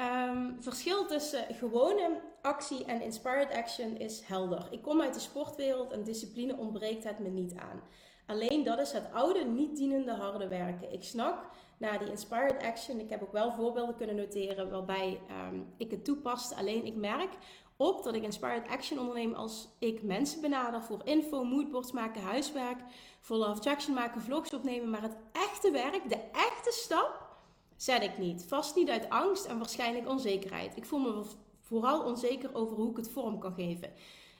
Um, 0.06 0.58
verschil 0.60 1.06
tussen 1.06 1.56
gewone 1.56 2.22
actie 2.42 2.86
en 2.86 3.02
inspired 3.02 3.52
action 3.52 3.98
is 3.98 4.22
helder. 4.22 4.68
Ik 4.72 4.82
kom 4.82 5.02
uit 5.02 5.14
de 5.14 5.20
sportwereld 5.20 5.92
en 5.92 6.04
discipline 6.04 6.56
ontbreekt 6.56 7.04
het 7.04 7.20
me 7.20 7.30
niet 7.30 7.56
aan. 7.56 7.82
Alleen 8.28 8.64
dat 8.64 8.80
is 8.80 8.92
het 8.92 9.12
oude, 9.14 9.44
niet 9.46 9.76
dienende 9.76 10.12
harde 10.12 10.48
werken. 10.48 10.94
Ik 10.94 11.04
snak 11.04 11.46
naar 11.78 12.00
die 12.00 12.10
inspired 12.10 12.64
action. 12.64 13.00
Ik 13.00 13.10
heb 13.10 13.22
ook 13.22 13.32
wel 13.32 13.52
voorbeelden 13.52 13.96
kunnen 13.96 14.16
noteren 14.16 14.70
waarbij 14.70 15.20
um, 15.52 15.74
ik 15.78 15.92
het 15.92 16.06
toepaste. 16.06 16.56
Alleen 16.56 16.86
ik 16.86 16.96
merk 16.96 17.30
op 17.78 18.04
dat 18.04 18.14
ik 18.14 18.24
inspired 18.24 18.68
action 18.68 19.00
onderneem 19.00 19.34
als 19.34 19.68
ik 19.80 20.04
mensen 20.04 20.42
benader 20.42 20.82
voor 20.82 21.02
info, 21.04 21.44
moodboards 21.44 21.92
maken, 21.92 22.22
huiswerk, 22.22 22.80
voor 23.20 23.38
love 23.38 23.52
attraction 23.52 23.94
maken, 23.94 24.22
vlogs 24.22 24.54
opnemen. 24.54 24.90
Maar 24.90 25.02
het 25.02 25.18
echte 25.32 25.72
werk, 25.72 26.10
de 26.10 26.22
echte 26.32 26.72
stap, 26.72 27.28
zet 27.76 28.04
ik 28.04 28.18
niet. 28.18 28.46
Vast 28.48 28.76
niet 28.76 28.90
uit 28.90 29.10
angst 29.10 29.46
en 29.46 29.58
waarschijnlijk 29.58 30.10
onzekerheid. 30.10 30.78
Ik 30.78 30.86
voel 30.86 31.00
me 31.00 31.24
vooral 31.62 32.04
onzeker 32.04 32.56
over 32.56 32.76
hoe 32.76 32.90
ik 32.90 32.98
het 32.98 33.10
vorm 33.10 33.40
kan 33.40 33.54
geven. 33.54 33.92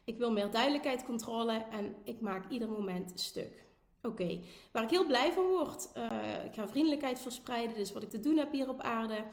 Ik 0.06 0.18
wil 0.18 0.32
meer 0.32 0.52
duidelijkheid, 0.52 1.06
controle 1.06 1.66
en 1.72 1.96
ik 2.04 2.22
maak 2.22 2.50
ieder 2.50 2.70
moment 2.70 3.12
stuk. 3.16 3.67
Oké, 4.02 4.40
waar 4.72 4.84
ik 4.84 4.90
heel 4.90 5.06
blij 5.06 5.32
van 5.32 5.46
word. 5.46 5.90
Uh, 5.98 6.46
ik 6.46 6.54
ga 6.54 6.68
vriendelijkheid 6.68 7.20
verspreiden, 7.20 7.76
dus 7.76 7.94
wat 7.94 8.04
ik 8.04 8.10
te 8.10 8.20
doen 8.20 8.38
heb 8.38 8.52
hier 8.52 8.70
op 8.70 8.82
aarde. 8.82 9.24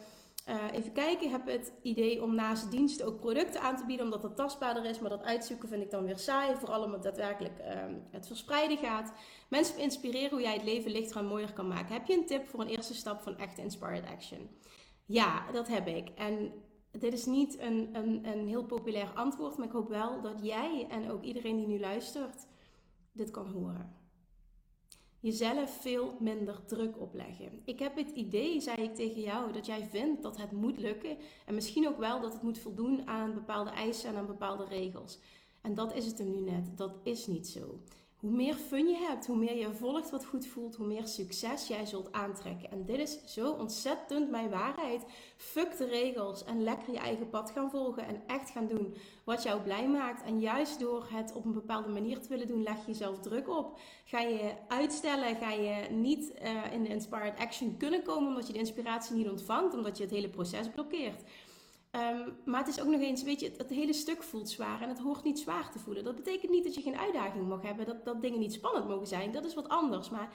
Uh, 0.49 0.73
even 0.73 0.93
kijken, 0.93 1.27
ik 1.27 1.31
heb 1.31 1.47
het 1.47 1.73
idee 1.83 2.23
om 2.23 2.35
naast 2.35 2.71
diensten 2.71 3.07
ook 3.07 3.21
producten 3.21 3.61
aan 3.61 3.77
te 3.77 3.87
bieden, 3.87 4.05
omdat 4.05 4.23
het 4.23 4.37
tastbaarder 4.37 4.85
is. 4.85 4.99
Maar 4.99 5.11
dat 5.11 5.23
uitzoeken 5.23 5.69
vind 5.69 5.83
ik 5.83 5.91
dan 5.91 6.05
weer 6.05 6.19
saai, 6.19 6.57
vooral 6.57 6.83
omdat 6.83 7.03
daadwerkelijk 7.03 7.59
uh, 7.59 7.67
het 8.11 8.27
verspreiden 8.27 8.79
gaat. 8.79 9.13
Mensen 9.49 9.79
inspireren 9.79 10.31
hoe 10.31 10.41
jij 10.41 10.53
het 10.53 10.65
leven 10.65 10.91
lichter 10.91 11.17
en 11.17 11.27
mooier 11.27 11.53
kan 11.53 11.69
maken. 11.69 11.95
Heb 11.95 12.07
je 12.07 12.19
een 12.19 12.27
tip 12.27 12.49
voor 12.49 12.61
een 12.61 12.69
eerste 12.69 12.95
stap 12.95 13.23
van 13.23 13.39
echt 13.39 13.59
inspired 13.59 14.07
action? 14.07 14.51
Ja, 15.05 15.53
dat 15.53 15.69
heb 15.69 15.87
ik. 15.87 16.09
En 16.09 16.53
dit 16.91 17.13
is 17.13 17.25
niet 17.25 17.59
een, 17.59 17.89
een, 17.93 18.27
een 18.27 18.49
heel 18.49 18.65
populair 18.65 19.11
antwoord, 19.15 19.57
maar 19.57 19.67
ik 19.67 19.73
hoop 19.73 19.89
wel 19.89 20.21
dat 20.21 20.39
jij 20.43 20.87
en 20.91 21.11
ook 21.11 21.23
iedereen 21.23 21.57
die 21.57 21.67
nu 21.67 21.81
luistert 21.81 22.47
dit 23.13 23.31
kan 23.31 23.47
horen 23.47 24.04
jezelf 25.25 25.71
veel 25.81 26.17
minder 26.21 26.65
druk 26.67 27.01
opleggen. 27.01 27.63
Ik 27.65 27.79
heb 27.79 27.97
het 27.97 28.11
idee, 28.11 28.61
zei 28.61 28.83
ik 28.83 28.95
tegen 28.95 29.21
jou, 29.21 29.53
dat 29.53 29.67
jij 29.67 29.87
vindt 29.91 30.23
dat 30.23 30.37
het 30.37 30.53
moet 30.53 30.79
lukken 30.79 31.17
en 31.47 31.55
misschien 31.55 31.89
ook 31.89 31.99
wel 31.99 32.21
dat 32.21 32.33
het 32.33 32.43
moet 32.43 32.59
voldoen 32.59 33.07
aan 33.07 33.35
bepaalde 33.35 33.71
eisen 33.71 34.09
en 34.11 34.17
aan 34.17 34.27
bepaalde 34.27 34.65
regels. 34.65 35.19
En 35.61 35.75
dat 35.75 35.95
is 35.95 36.07
het 36.07 36.19
hem 36.19 36.31
nu 36.31 36.51
net. 36.51 36.77
Dat 36.77 36.95
is 37.03 37.27
niet 37.27 37.47
zo. 37.47 37.81
Hoe 38.25 38.33
meer 38.33 38.55
fun 38.55 38.89
je 38.89 38.97
hebt, 38.97 39.27
hoe 39.27 39.37
meer 39.37 39.57
je 39.57 39.73
volgt 39.73 40.11
wat 40.11 40.25
goed 40.25 40.47
voelt, 40.47 40.77
hoe 40.77 40.87
meer 40.87 41.07
succes 41.07 41.67
jij 41.67 41.87
zult 41.87 42.13
aantrekken. 42.13 42.71
En 42.71 42.85
dit 42.85 42.99
is 42.99 43.19
zo 43.25 43.51
ontzettend 43.51 44.31
mijn 44.31 44.51
waarheid. 44.51 45.05
Fuck 45.37 45.77
de 45.77 45.85
regels 45.87 46.45
en 46.45 46.63
lekker 46.63 46.93
je 46.93 46.99
eigen 46.99 47.29
pad 47.29 47.51
gaan 47.51 47.71
volgen 47.71 48.07
en 48.07 48.23
echt 48.27 48.51
gaan 48.51 48.67
doen 48.67 48.95
wat 49.25 49.43
jou 49.43 49.61
blij 49.61 49.89
maakt. 49.89 50.23
En 50.23 50.41
juist 50.41 50.81
door 50.81 51.07
het 51.11 51.33
op 51.35 51.45
een 51.45 51.53
bepaalde 51.53 51.89
manier 51.89 52.21
te 52.21 52.29
willen 52.29 52.47
doen, 52.47 52.63
leg 52.63 52.77
je 52.77 52.87
jezelf 52.87 53.21
druk 53.21 53.49
op. 53.49 53.79
Ga 54.05 54.21
je 54.21 54.55
uitstellen, 54.69 55.37
ga 55.37 55.51
je 55.51 55.91
niet 55.91 56.33
uh, 56.43 56.73
in 56.73 56.83
de 56.83 56.89
inspired 56.89 57.39
action 57.39 57.77
kunnen 57.77 58.03
komen 58.03 58.29
omdat 58.29 58.47
je 58.47 58.53
de 58.53 58.59
inspiratie 58.59 59.17
niet 59.17 59.31
ontvangt, 59.31 59.75
omdat 59.75 59.97
je 59.97 60.03
het 60.03 60.13
hele 60.13 60.29
proces 60.29 60.71
blokkeert. 60.71 61.23
Um, 61.97 62.37
maar 62.45 62.61
het 62.61 62.69
is 62.69 62.81
ook 62.81 62.89
nog 62.89 63.01
eens, 63.01 63.23
weet 63.23 63.41
je, 63.41 63.53
het, 63.57 63.71
hele 63.71 63.93
stuk 63.93 64.23
voelt 64.23 64.51
zwaar 64.51 64.81
en 64.81 64.89
het 64.89 64.99
hoort 64.99 65.25
niet 65.25 65.39
zwaar 65.39 65.71
te 65.71 65.79
voelen. 65.79 66.05
Dat 66.05 66.15
betekent 66.15 66.51
niet 66.51 66.65
dat 66.65 66.75
je 66.75 66.83
geen 66.83 66.99
uitdaging 66.99 67.49
mag 67.49 67.63
hebben, 67.63 67.87
dat, 67.87 68.05
dat 68.05 68.23
dingen 68.23 68.39
niet 68.39 68.53
spannend 68.53 68.89
mogen 68.89 69.07
zijn. 69.07 69.33
Dat 69.33 69.45
is 69.45 69.55
wat 69.55 69.69
anders. 69.69 70.11
Maar 70.11 70.35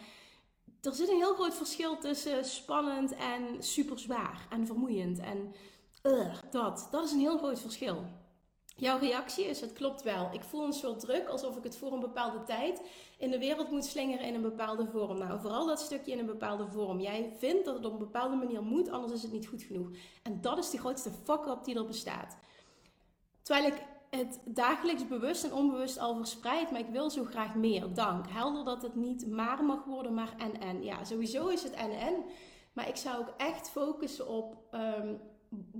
er 0.81 0.93
zit 0.93 1.09
een 1.09 1.15
heel 1.15 1.33
groot 1.33 1.55
verschil 1.55 1.97
tussen 1.97 2.45
spannend 2.45 3.15
en 3.15 3.63
super 3.63 3.99
zwaar 3.99 4.47
en 4.49 4.65
vermoeiend. 4.65 5.19
En 5.19 5.53
uh, 6.03 6.35
dat, 6.51 6.87
dat 6.91 7.05
is 7.05 7.11
een 7.11 7.19
heel 7.19 7.37
groot 7.37 7.59
verschil. 7.59 8.03
Jouw 8.79 8.99
reactie 8.99 9.45
is: 9.45 9.61
het 9.61 9.73
klopt 9.73 10.01
wel. 10.01 10.29
Ik 10.31 10.43
voel 10.43 10.65
een 10.65 10.73
soort 10.73 10.99
druk 10.99 11.27
alsof 11.27 11.57
ik 11.57 11.63
het 11.63 11.77
voor 11.77 11.93
een 11.93 11.99
bepaalde 11.99 12.43
tijd 12.43 12.81
in 13.17 13.31
de 13.31 13.39
wereld 13.39 13.71
moet 13.71 13.85
slingeren 13.85 14.25
in 14.25 14.35
een 14.35 14.41
bepaalde 14.41 14.87
vorm. 14.91 15.17
Nou, 15.17 15.39
vooral 15.39 15.65
dat 15.65 15.79
stukje 15.79 16.11
in 16.11 16.19
een 16.19 16.25
bepaalde 16.25 16.67
vorm. 16.67 16.99
Jij 16.99 17.33
vindt 17.37 17.65
dat 17.65 17.75
het 17.75 17.85
op 17.85 17.91
een 17.91 17.97
bepaalde 17.97 18.35
manier 18.35 18.63
moet, 18.63 18.89
anders 18.89 19.13
is 19.13 19.21
het 19.21 19.31
niet 19.31 19.47
goed 19.47 19.63
genoeg. 19.63 19.89
En 20.23 20.41
dat 20.41 20.57
is 20.57 20.69
de 20.69 20.77
grootste 20.77 21.11
fuck-up 21.23 21.63
die 21.63 21.75
er 21.75 21.85
bestaat. 21.85 22.37
Terwijl 23.41 23.67
ik 23.67 23.83
het 24.09 24.39
dagelijks 24.45 25.07
bewust 25.07 25.43
en 25.43 25.53
onbewust 25.53 25.99
al 25.99 26.15
verspreid, 26.15 26.71
maar 26.71 26.79
ik 26.79 26.89
wil 26.91 27.09
zo 27.09 27.23
graag 27.23 27.55
meer. 27.55 27.93
Dank. 27.93 28.25
Helder 28.29 28.65
dat 28.65 28.81
het 28.81 28.95
niet 28.95 29.27
maar 29.27 29.63
mag 29.63 29.83
worden, 29.83 30.13
maar 30.13 30.33
en 30.37 30.61
en. 30.61 30.83
Ja, 30.83 31.03
sowieso 31.03 31.47
is 31.47 31.63
het 31.63 31.73
en 31.73 31.91
en. 31.91 32.23
Maar 32.73 32.87
ik 32.87 32.95
zou 32.95 33.19
ook 33.19 33.33
echt 33.37 33.69
focussen 33.69 34.27
op. 34.27 34.57
Um, 34.71 35.19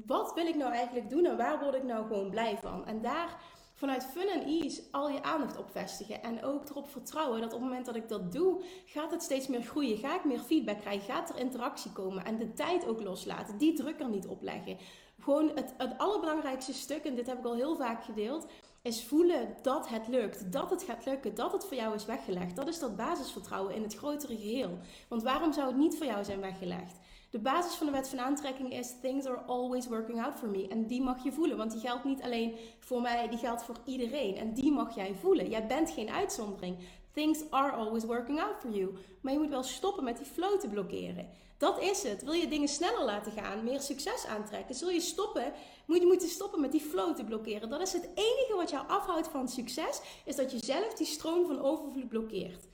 wat 0.06 0.34
wil 0.34 0.46
ik 0.46 0.56
nou 0.56 0.72
eigenlijk 0.74 1.10
doen 1.10 1.26
en 1.26 1.38
waar 1.38 1.60
word 1.60 1.76
ik 1.76 1.84
nou 1.84 2.08
gewoon 2.08 2.30
blij 2.30 2.58
van? 2.62 2.86
En 2.86 3.02
daar 3.02 3.38
vanuit 3.80 4.06
fun 4.06 4.28
en 4.28 4.46
ease 4.46 4.82
al 4.92 5.10
je 5.10 5.24
aandacht 5.24 5.58
op 5.58 5.72
vestigen. 5.72 6.24
En 6.24 6.44
ook 6.44 6.70
erop 6.70 6.90
vertrouwen 6.90 7.42
dat 7.42 7.54
op 7.54 7.60
het 7.60 7.70
moment 7.70 7.86
dat 7.86 7.96
ik 7.96 8.10
dat 8.10 8.32
doe, 8.32 8.64
gaat 8.86 9.12
het 9.12 9.24
steeds 9.24 9.48
meer 9.48 9.62
groeien. 9.62 9.98
Ga 9.98 10.16
ik 10.16 10.26
meer 10.26 10.40
feedback 10.40 10.80
krijgen, 10.80 11.14
gaat 11.14 11.30
er 11.30 11.40
interactie 11.40 11.92
komen. 11.92 12.26
En 12.26 12.38
de 12.38 12.54
tijd 12.54 12.88
ook 12.88 13.04
loslaten, 13.04 13.58
die 13.58 13.74
druk 13.74 14.00
er 14.00 14.10
niet 14.10 14.28
op 14.28 14.42
leggen. 14.42 14.78
Gewoon 15.20 15.52
het, 15.56 15.74
het 15.78 15.98
allerbelangrijkste 15.98 16.74
stuk, 16.74 17.04
en 17.04 17.16
dit 17.16 17.28
heb 17.28 17.38
ik 17.38 17.46
al 17.46 17.56
heel 17.56 17.76
vaak 17.76 18.04
gedeeld, 18.04 18.48
is 18.82 19.04
voelen 19.04 19.56
dat 19.62 19.90
het 19.90 20.08
lukt. 20.08 20.52
Dat 20.52 20.70
het 20.70 20.84
gaat 20.84 21.06
lukken, 21.06 21.36
dat 21.36 21.52
het 21.52 21.66
voor 21.66 21.78
jou 21.78 21.96
is 21.96 22.06
weggelegd. 22.06 22.56
Dat 22.56 22.68
is 22.68 22.80
dat 22.80 22.96
basisvertrouwen 22.96 23.76
in 23.76 23.84
het 23.84 23.96
grotere 23.96 24.36
geheel. 24.36 24.78
Want 25.08 25.24
waarom 25.24 25.54
zou 25.54 25.68
het 25.68 25.78
niet 25.78 25.98
voor 25.98 26.06
jou 26.06 26.24
zijn 26.24 26.40
weggelegd? 26.40 27.00
De 27.30 27.40
basis 27.40 27.74
van 27.74 27.86
de 27.86 27.92
wet 27.92 28.10
van 28.10 28.20
aantrekking 28.20 28.74
is 28.74 28.94
things 29.02 29.26
are 29.26 29.38
always 29.38 29.88
working 29.88 30.22
out 30.22 30.36
for 30.36 30.48
me. 30.48 30.68
En 30.68 30.88
die 30.88 31.02
mag 31.02 31.24
je 31.24 31.32
voelen, 31.32 31.58
want 31.58 31.72
die 31.72 31.80
geldt 31.80 32.04
niet 32.04 32.22
alleen 32.22 32.56
voor 32.80 33.02
mij, 33.02 33.28
die 33.28 33.38
geldt 33.38 33.64
voor 33.64 33.76
iedereen. 33.86 34.36
En 34.36 34.54
die 34.54 34.72
mag 34.72 34.96
jij 34.96 35.16
voelen. 35.20 35.50
Jij 35.50 35.68
bent 35.68 35.92
geen 35.92 36.10
uitzondering. 36.10 36.78
Things 37.14 37.40
are 37.50 37.72
always 37.72 38.04
working 38.04 38.42
out 38.42 38.56
for 38.60 38.72
you. 38.72 38.98
Maar 39.22 39.34
je 39.34 39.40
moet 39.40 39.50
wel 39.50 39.64
stoppen 39.64 40.04
met 40.04 40.18
die 40.18 40.26
flow 40.26 40.60
te 40.60 40.68
blokkeren. 40.68 41.30
Dat 41.58 41.82
is 41.82 42.04
het. 42.04 42.24
Wil 42.24 42.34
je 42.34 42.48
dingen 42.48 42.68
sneller 42.68 43.06
laten 43.06 43.32
gaan, 43.32 43.64
meer 43.64 43.82
succes 43.82 44.26
aantrekken, 44.26 44.76
zul 44.76 44.90
je 44.90 45.02
stoppen, 45.02 45.54
moet 45.86 46.00
je 46.00 46.06
moeten 46.06 46.30
stoppen 46.30 46.62
met 46.62 46.72
die 46.72 46.82
flow 46.82 47.16
te 47.16 47.24
blokkeren. 47.24 47.70
Dat 47.70 47.82
is 47.82 47.94
het 47.94 48.10
enige 48.16 48.54
wat 48.56 48.70
jou 48.70 48.88
afhoudt 48.88 49.28
van 49.28 49.48
succes, 49.48 50.02
is 50.26 50.36
dat 50.36 50.52
je 50.52 50.66
zelf 50.66 50.94
die 50.94 51.08
stroom 51.08 51.46
van 51.46 51.62
overvloed 51.62 52.10
blokkeert. 52.10 52.68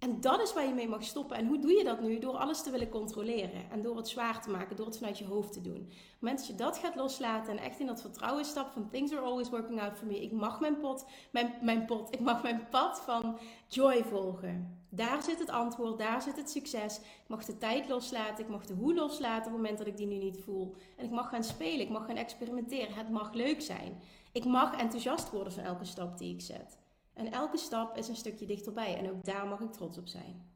En 0.00 0.20
dat 0.20 0.40
is 0.40 0.52
waar 0.52 0.66
je 0.66 0.74
mee 0.74 0.88
mag 0.88 1.04
stoppen. 1.04 1.36
En 1.36 1.46
hoe 1.46 1.58
doe 1.58 1.72
je 1.72 1.84
dat 1.84 2.00
nu? 2.00 2.18
Door 2.18 2.36
alles 2.36 2.62
te 2.62 2.70
willen 2.70 2.88
controleren. 2.88 3.70
En 3.70 3.82
door 3.82 3.96
het 3.96 4.08
zwaar 4.08 4.42
te 4.42 4.50
maken. 4.50 4.76
Door 4.76 4.86
het 4.86 4.96
vanuit 4.96 5.18
je 5.18 5.24
hoofd 5.24 5.52
te 5.52 5.60
doen. 5.60 5.76
Op 5.76 5.88
het 5.88 6.20
moment 6.20 6.38
dat 6.38 6.48
je 6.48 6.54
dat 6.54 6.78
gaat 6.78 6.94
loslaten. 6.94 7.58
En 7.58 7.64
echt 7.64 7.80
in 7.80 7.86
dat 7.86 8.00
vertrouwen 8.00 8.44
stapt 8.44 8.72
van 8.72 8.88
things 8.90 9.12
are 9.12 9.20
always 9.20 9.50
working 9.50 9.80
out 9.80 9.96
for 9.96 10.06
me. 10.06 10.22
Ik 10.22 10.32
mag 10.32 10.60
mijn 10.60 10.78
pot, 10.80 11.06
mijn, 11.32 11.54
mijn 11.62 11.84
pot, 11.84 12.14
ik 12.14 12.20
mag 12.20 12.42
mijn 12.42 12.68
pad 12.70 13.00
van 13.00 13.38
joy 13.68 14.04
volgen. 14.04 14.84
Daar 14.88 15.22
zit 15.22 15.38
het 15.38 15.50
antwoord, 15.50 15.98
daar 15.98 16.22
zit 16.22 16.36
het 16.36 16.50
succes. 16.50 16.98
Ik 16.98 17.28
mag 17.28 17.44
de 17.44 17.58
tijd 17.58 17.88
loslaten, 17.88 18.44
ik 18.44 18.50
mag 18.50 18.66
de 18.66 18.74
hoe 18.74 18.94
loslaten 18.94 19.46
op 19.46 19.52
het 19.52 19.62
moment 19.62 19.78
dat 19.78 19.86
ik 19.86 19.96
die 19.96 20.06
nu 20.06 20.16
niet 20.16 20.38
voel. 20.44 20.74
En 20.96 21.04
ik 21.04 21.10
mag 21.10 21.28
gaan 21.28 21.44
spelen, 21.44 21.80
ik 21.80 21.90
mag 21.90 22.06
gaan 22.06 22.16
experimenteren. 22.16 22.94
Het 22.94 23.10
mag 23.10 23.32
leuk 23.32 23.60
zijn. 23.60 24.00
Ik 24.32 24.44
mag 24.44 24.76
enthousiast 24.76 25.30
worden 25.30 25.52
van 25.52 25.64
elke 25.64 25.84
stap 25.84 26.18
die 26.18 26.34
ik 26.34 26.40
zet. 26.40 26.78
En 27.14 27.32
elke 27.32 27.56
stap 27.56 27.96
is 27.96 28.08
een 28.08 28.16
stukje 28.16 28.46
dichterbij 28.46 28.96
en 28.96 29.10
ook 29.10 29.24
daar 29.24 29.46
mag 29.46 29.60
ik 29.60 29.72
trots 29.72 29.98
op 29.98 30.06
zijn. 30.06 30.52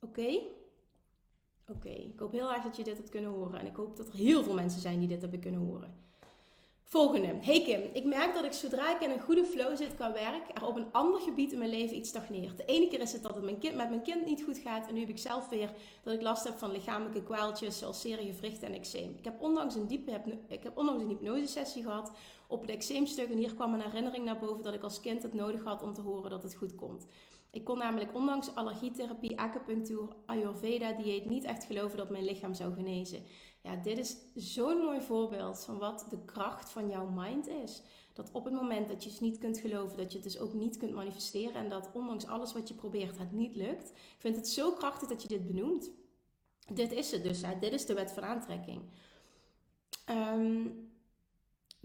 Oké? 0.00 0.40
Oké, 1.68 1.88
ik 1.88 2.18
hoop 2.18 2.32
heel 2.32 2.52
erg 2.52 2.62
dat 2.62 2.76
je 2.76 2.84
dit 2.84 2.96
hebt 2.96 3.08
kunnen 3.08 3.30
horen 3.30 3.60
en 3.60 3.66
ik 3.66 3.76
hoop 3.76 3.96
dat 3.96 4.08
er 4.08 4.14
heel 4.14 4.42
veel 4.42 4.54
mensen 4.54 4.80
zijn 4.80 4.98
die 4.98 5.08
dit 5.08 5.20
hebben 5.20 5.40
kunnen 5.40 5.60
horen. 5.60 6.04
Volgende. 6.88 7.34
Hey 7.40 7.62
Kim, 7.62 7.80
ik 7.92 8.04
merk 8.04 8.34
dat 8.34 8.44
ik 8.44 8.52
zodra 8.52 8.94
ik 8.94 9.00
in 9.00 9.10
een 9.10 9.20
goede 9.20 9.44
flow 9.44 9.76
zit 9.76 9.94
qua 9.94 10.12
werk, 10.12 10.42
er 10.54 10.66
op 10.66 10.76
een 10.76 10.92
ander 10.92 11.20
gebied 11.20 11.52
in 11.52 11.58
mijn 11.58 11.70
leven 11.70 11.96
iets 11.96 12.08
stagneert. 12.08 12.56
De 12.56 12.64
ene 12.64 12.88
keer 12.88 13.00
is 13.00 13.12
het 13.12 13.22
dat 13.22 13.34
het 13.34 13.44
met 13.44 13.74
mijn 13.76 14.02
kind 14.02 14.26
niet 14.26 14.42
goed 14.42 14.58
gaat 14.58 14.88
en 14.88 14.94
nu 14.94 15.00
heb 15.00 15.08
ik 15.08 15.18
zelf 15.18 15.48
weer 15.48 15.70
dat 16.02 16.14
ik 16.14 16.22
last 16.22 16.44
heb 16.44 16.58
van 16.58 16.70
lichamelijke 16.70 17.22
kwaaltjes 17.22 17.78
zoals 17.78 18.00
serie 18.00 18.32
gewrichten 18.32 18.68
en 18.68 18.74
eczeem. 18.74 19.14
Ik 19.18 19.24
heb 19.24 19.42
onlangs 19.42 19.74
een, 19.74 19.86
diepe, 19.86 20.20
ik 20.48 20.62
heb 20.62 20.78
onlangs 20.78 21.02
een 21.02 21.08
hypnosesessie 21.08 21.82
gehad 21.82 22.10
op 22.48 22.60
het 22.60 22.70
eczeemstuk 22.70 23.30
en 23.30 23.38
hier 23.38 23.54
kwam 23.54 23.74
een 23.74 23.80
herinnering 23.80 24.24
naar 24.24 24.38
boven 24.38 24.64
dat 24.64 24.74
ik 24.74 24.82
als 24.82 25.00
kind 25.00 25.22
het 25.22 25.34
nodig 25.34 25.64
had 25.64 25.82
om 25.82 25.92
te 25.92 26.00
horen 26.00 26.30
dat 26.30 26.42
het 26.42 26.54
goed 26.54 26.74
komt. 26.74 27.06
Ik 27.50 27.64
kon 27.64 27.78
namelijk 27.78 28.14
ondanks 28.14 28.54
allergietherapie, 28.54 29.38
acupunctuur, 29.38 30.08
ayurveda, 30.26 30.92
dieet 30.92 31.26
niet 31.26 31.44
echt 31.44 31.64
geloven 31.64 31.98
dat 31.98 32.10
mijn 32.10 32.24
lichaam 32.24 32.54
zou 32.54 32.74
genezen. 32.74 33.22
Ja, 33.62 33.76
dit 33.76 33.98
is 33.98 34.16
zo'n 34.34 34.78
mooi 34.78 35.00
voorbeeld 35.00 35.64
van 35.64 35.78
wat 35.78 36.06
de 36.10 36.24
kracht 36.24 36.70
van 36.70 36.88
jouw 36.88 37.08
mind 37.08 37.48
is. 37.48 37.82
Dat 38.12 38.30
op 38.32 38.44
het 38.44 38.54
moment 38.54 38.88
dat 38.88 39.04
je 39.04 39.10
het 39.10 39.20
niet 39.20 39.38
kunt 39.38 39.58
geloven, 39.58 39.96
dat 39.96 40.12
je 40.12 40.18
het 40.18 40.26
dus 40.26 40.38
ook 40.38 40.52
niet 40.52 40.76
kunt 40.76 40.92
manifesteren 40.92 41.54
en 41.54 41.68
dat 41.68 41.90
ondanks 41.92 42.26
alles 42.26 42.52
wat 42.52 42.68
je 42.68 42.74
probeert 42.74 43.18
het 43.18 43.32
niet 43.32 43.56
lukt. 43.56 43.90
Ik 43.90 44.16
vind 44.18 44.36
het 44.36 44.48
zo 44.48 44.72
krachtig 44.72 45.08
dat 45.08 45.22
je 45.22 45.28
dit 45.28 45.46
benoemt. 45.46 45.90
Dit 46.72 46.92
is 46.92 47.10
het 47.10 47.22
dus, 47.22 47.42
dit 47.60 47.72
is 47.72 47.86
de 47.86 47.94
wet 47.94 48.12
van 48.12 48.22
aantrekking. 48.22 48.82
Um, 50.10 50.90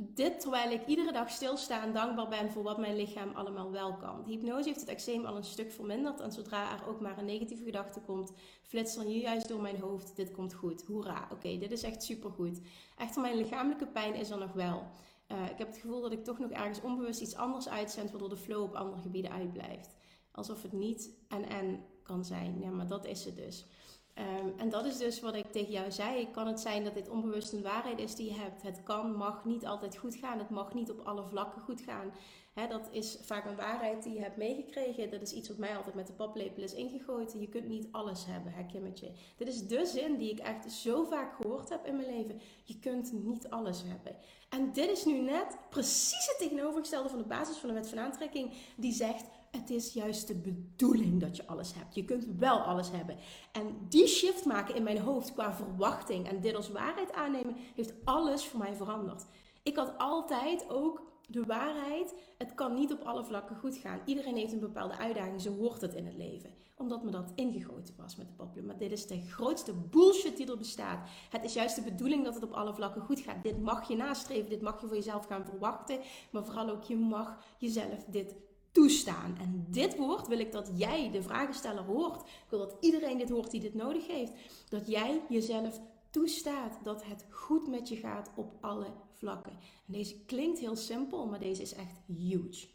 dit 0.03 0.39
terwijl 0.39 0.71
ik 0.71 0.85
iedere 0.85 1.11
dag 1.11 1.29
stilsta 1.29 1.83
en 1.83 1.93
dankbaar 1.93 2.27
ben 2.27 2.51
voor 2.51 2.63
wat 2.63 2.77
mijn 2.77 2.95
lichaam 2.95 3.31
allemaal 3.33 3.71
wel 3.71 3.95
kan. 3.95 4.23
De 4.23 4.31
hypnose 4.31 4.67
heeft 4.67 4.79
het 4.79 4.89
eczeem 4.89 5.25
al 5.25 5.35
een 5.35 5.43
stuk 5.43 5.71
verminderd. 5.71 6.19
En 6.19 6.31
zodra 6.31 6.71
er 6.71 6.87
ook 6.87 6.99
maar 6.99 7.17
een 7.17 7.25
negatieve 7.25 7.63
gedachte 7.63 7.99
komt, 7.99 8.31
flitst 8.61 8.97
er 8.97 9.05
nu 9.05 9.13
juist 9.13 9.47
door 9.47 9.61
mijn 9.61 9.79
hoofd: 9.79 10.15
dit 10.15 10.31
komt 10.31 10.53
goed. 10.53 10.83
Hoera, 10.83 11.27
oké, 11.31 11.57
dit 11.57 11.71
is 11.71 11.83
echt 11.83 12.03
supergoed. 12.03 12.61
Echter, 12.97 13.21
mijn 13.21 13.37
lichamelijke 13.37 13.87
pijn 13.87 14.15
is 14.15 14.29
er 14.29 14.37
nog 14.37 14.53
wel. 14.53 14.83
Uh, 15.31 15.49
ik 15.49 15.57
heb 15.57 15.67
het 15.67 15.77
gevoel 15.77 16.01
dat 16.01 16.11
ik 16.11 16.23
toch 16.23 16.39
nog 16.39 16.51
ergens 16.51 16.81
onbewust 16.81 17.21
iets 17.21 17.35
anders 17.35 17.69
uitzend, 17.69 18.11
waardoor 18.11 18.29
de 18.29 18.37
flow 18.37 18.63
op 18.63 18.75
andere 18.75 19.01
gebieden 19.01 19.31
uitblijft. 19.31 19.95
Alsof 20.31 20.61
het 20.61 20.73
niet 20.73 21.09
en 21.27 21.49
en 21.49 21.85
kan 22.03 22.25
zijn. 22.25 22.59
Ja, 22.59 22.69
maar 22.69 22.87
dat 22.87 23.05
is 23.05 23.25
het 23.25 23.35
dus. 23.35 23.65
Ehm, 24.13 24.47
en 24.57 24.69
dat 24.69 24.85
is 24.85 24.97
dus 24.97 25.19
wat 25.19 25.35
ik 25.35 25.51
tegen 25.51 25.71
jou 25.71 25.91
zei. 25.91 26.31
Kan 26.31 26.47
het 26.47 26.59
zijn 26.59 26.83
dat 26.83 26.93
dit 26.93 27.09
onbewust 27.09 27.53
een 27.53 27.61
waarheid 27.61 27.99
is 27.99 28.15
die 28.15 28.33
je 28.33 28.39
hebt? 28.39 28.61
Het 28.61 28.83
kan, 28.83 29.15
mag 29.15 29.45
niet 29.45 29.65
altijd 29.65 29.97
goed 29.97 30.15
gaan. 30.15 30.39
Het 30.39 30.49
mag 30.49 30.73
niet 30.73 30.91
op 30.91 30.99
alle 30.99 31.23
vlakken 31.23 31.61
goed 31.61 31.81
gaan. 31.81 32.13
Dat 32.53 32.87
is 32.91 33.17
vaak 33.21 33.45
een 33.45 33.55
waarheid 33.55 34.03
die 34.03 34.13
je 34.13 34.19
hebt 34.19 34.37
meegekregen. 34.37 35.09
Dat 35.09 35.21
is 35.21 35.33
iets 35.33 35.47
wat 35.47 35.57
mij 35.57 35.77
altijd 35.77 35.95
met 35.95 36.07
de 36.07 36.13
paplepel 36.13 36.63
is 36.63 36.73
ingegooid. 36.73 37.35
Je 37.39 37.49
kunt 37.49 37.67
niet 37.67 37.87
alles 37.91 38.25
hebben, 38.25 38.53
hè, 38.53 38.65
Kimmetje. 38.65 39.11
Dit 39.37 39.47
is 39.47 39.67
de 39.67 39.85
zin 39.85 40.17
die 40.17 40.31
ik 40.31 40.39
echt 40.39 40.71
zo 40.71 41.03
vaak 41.03 41.35
gehoord 41.35 41.69
heb 41.69 41.85
in 41.85 41.95
mijn 41.95 42.15
leven. 42.15 42.41
Je 42.63 42.79
kunt 42.79 43.11
niet 43.11 43.49
alles 43.49 43.83
hebben. 43.85 44.15
En 44.49 44.73
dit 44.73 44.89
is 44.89 45.05
nu 45.05 45.21
net 45.21 45.57
precies 45.69 46.27
het 46.27 46.37
tegenovergestelde 46.39 47.09
van 47.09 47.17
de 47.17 47.25
basis 47.25 47.57
van 47.57 47.69
de 47.69 47.75
wet 47.75 47.89
van 47.89 47.99
aantrekking. 47.99 48.53
Die 48.75 48.93
zegt, 48.93 49.25
het 49.51 49.69
is 49.69 49.93
juist 49.93 50.27
de 50.27 50.35
bedoeling 50.35 51.19
dat 51.21 51.35
je 51.35 51.47
alles 51.47 51.73
hebt. 51.73 51.95
Je 51.95 52.05
kunt 52.05 52.25
wel 52.37 52.59
alles 52.59 52.91
hebben. 52.91 53.17
En 53.51 53.77
die 53.89 54.07
shift 54.07 54.45
maken 54.45 54.75
in 54.75 54.83
mijn 54.83 54.99
hoofd 54.99 55.33
qua 55.33 55.53
verwachting 55.53 56.27
en 56.27 56.41
dit 56.41 56.55
als 56.55 56.69
waarheid 56.69 57.13
aannemen, 57.13 57.55
heeft 57.75 57.93
alles 58.03 58.45
voor 58.45 58.59
mij 58.59 58.75
veranderd. 58.75 59.25
Ik 59.63 59.75
had 59.75 59.93
altijd 59.97 60.69
ook 60.69 61.10
de 61.31 61.45
waarheid. 61.45 62.15
Het 62.37 62.53
kan 62.55 62.73
niet 62.73 62.91
op 62.91 63.01
alle 63.01 63.23
vlakken 63.23 63.55
goed 63.55 63.75
gaan. 63.75 64.01
Iedereen 64.05 64.35
heeft 64.35 64.53
een 64.53 64.59
bepaalde 64.59 64.97
uitdaging. 64.97 65.41
Zo 65.41 65.55
hoort 65.55 65.81
het 65.81 65.93
in 65.93 66.05
het 66.05 66.15
leven. 66.15 66.49
Omdat 66.75 67.03
me 67.03 67.11
dat 67.11 67.31
ingegoten 67.35 67.93
was 67.97 68.15
met 68.15 68.27
de 68.27 68.33
papier. 68.33 68.63
Maar 68.63 68.77
dit 68.77 68.91
is 68.91 69.07
de 69.07 69.21
grootste 69.21 69.73
bullshit 69.73 70.37
die 70.37 70.51
er 70.51 70.57
bestaat. 70.57 71.09
Het 71.29 71.43
is 71.43 71.53
juist 71.53 71.75
de 71.75 71.81
bedoeling 71.81 72.23
dat 72.23 72.33
het 72.33 72.43
op 72.43 72.51
alle 72.51 72.73
vlakken 72.73 73.01
goed 73.01 73.19
gaat. 73.19 73.43
Dit 73.43 73.61
mag 73.61 73.87
je 73.87 73.95
nastreven. 73.95 74.49
Dit 74.49 74.61
mag 74.61 74.81
je 74.81 74.87
voor 74.87 74.95
jezelf 74.95 75.25
gaan 75.25 75.45
verwachten. 75.45 75.99
Maar 76.31 76.45
vooral 76.45 76.69
ook 76.69 76.83
je 76.83 76.97
mag 76.97 77.37
jezelf 77.57 78.03
dit 78.03 78.35
toestaan. 78.71 79.37
En 79.39 79.65
dit 79.69 79.97
woord 79.97 80.27
wil 80.27 80.39
ik 80.39 80.51
dat 80.51 80.71
jij, 80.75 81.11
de 81.11 81.23
vragensteller, 81.23 81.83
hoort. 81.83 82.21
Ik 82.21 82.49
wil 82.49 82.59
dat 82.59 82.77
iedereen 82.79 83.17
dit 83.17 83.29
hoort 83.29 83.51
die 83.51 83.61
dit 83.61 83.73
nodig 83.73 84.07
heeft. 84.07 84.33
Dat 84.69 84.87
jij 84.87 85.21
jezelf 85.29 85.81
toestaat 86.09 86.79
dat 86.83 87.03
het 87.03 87.25
goed 87.29 87.67
met 87.67 87.89
je 87.89 87.95
gaat 87.95 88.31
op 88.35 88.53
alle 88.61 88.87
En 89.21 89.93
deze 89.93 90.25
klinkt 90.25 90.59
heel 90.59 90.75
simpel, 90.75 91.27
maar 91.27 91.39
deze 91.39 91.61
is 91.61 91.73
echt 91.73 91.99
huge. 92.05 92.67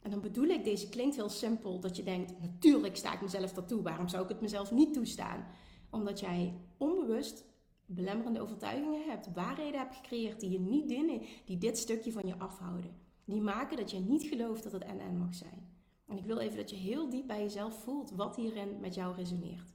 En 0.00 0.10
dan 0.10 0.20
bedoel 0.20 0.48
ik, 0.48 0.64
deze 0.64 0.88
klinkt 0.88 1.16
heel 1.16 1.28
simpel, 1.28 1.80
dat 1.80 1.96
je 1.96 2.02
denkt, 2.02 2.40
natuurlijk 2.40 2.96
sta 2.96 3.12
ik 3.12 3.22
mezelf 3.22 3.52
dat 3.52 3.68
toe. 3.68 3.82
Waarom 3.82 4.08
zou 4.08 4.22
ik 4.22 4.28
het 4.28 4.40
mezelf 4.40 4.70
niet 4.70 4.92
toestaan? 4.92 5.46
Omdat 5.90 6.20
jij 6.20 6.54
onbewust 6.76 7.44
belemmerende 7.86 8.40
overtuigingen 8.40 9.08
hebt, 9.08 9.32
waarheden 9.32 9.80
hebt 9.80 9.96
gecreëerd 9.96 10.40
die 10.40 10.50
je 10.50 10.60
niet 10.60 10.88
dienen, 10.88 11.22
die 11.44 11.58
dit 11.58 11.78
stukje 11.78 12.12
van 12.12 12.26
je 12.26 12.38
afhouden 12.38 13.08
die 13.30 13.40
maken 13.40 13.76
dat 13.76 13.90
je 13.90 13.98
niet 13.98 14.22
gelooft 14.22 14.62
dat 14.62 14.72
het 14.72 14.84
en 14.84 15.18
mag 15.18 15.34
zijn. 15.34 15.68
En 16.06 16.16
ik 16.16 16.24
wil 16.24 16.38
even 16.38 16.56
dat 16.56 16.70
je 16.70 16.76
heel 16.76 17.10
diep 17.10 17.26
bij 17.26 17.40
jezelf 17.40 17.82
voelt 17.82 18.10
wat 18.10 18.36
hierin 18.36 18.80
met 18.80 18.94
jou 18.94 19.14
resoneert. 19.14 19.74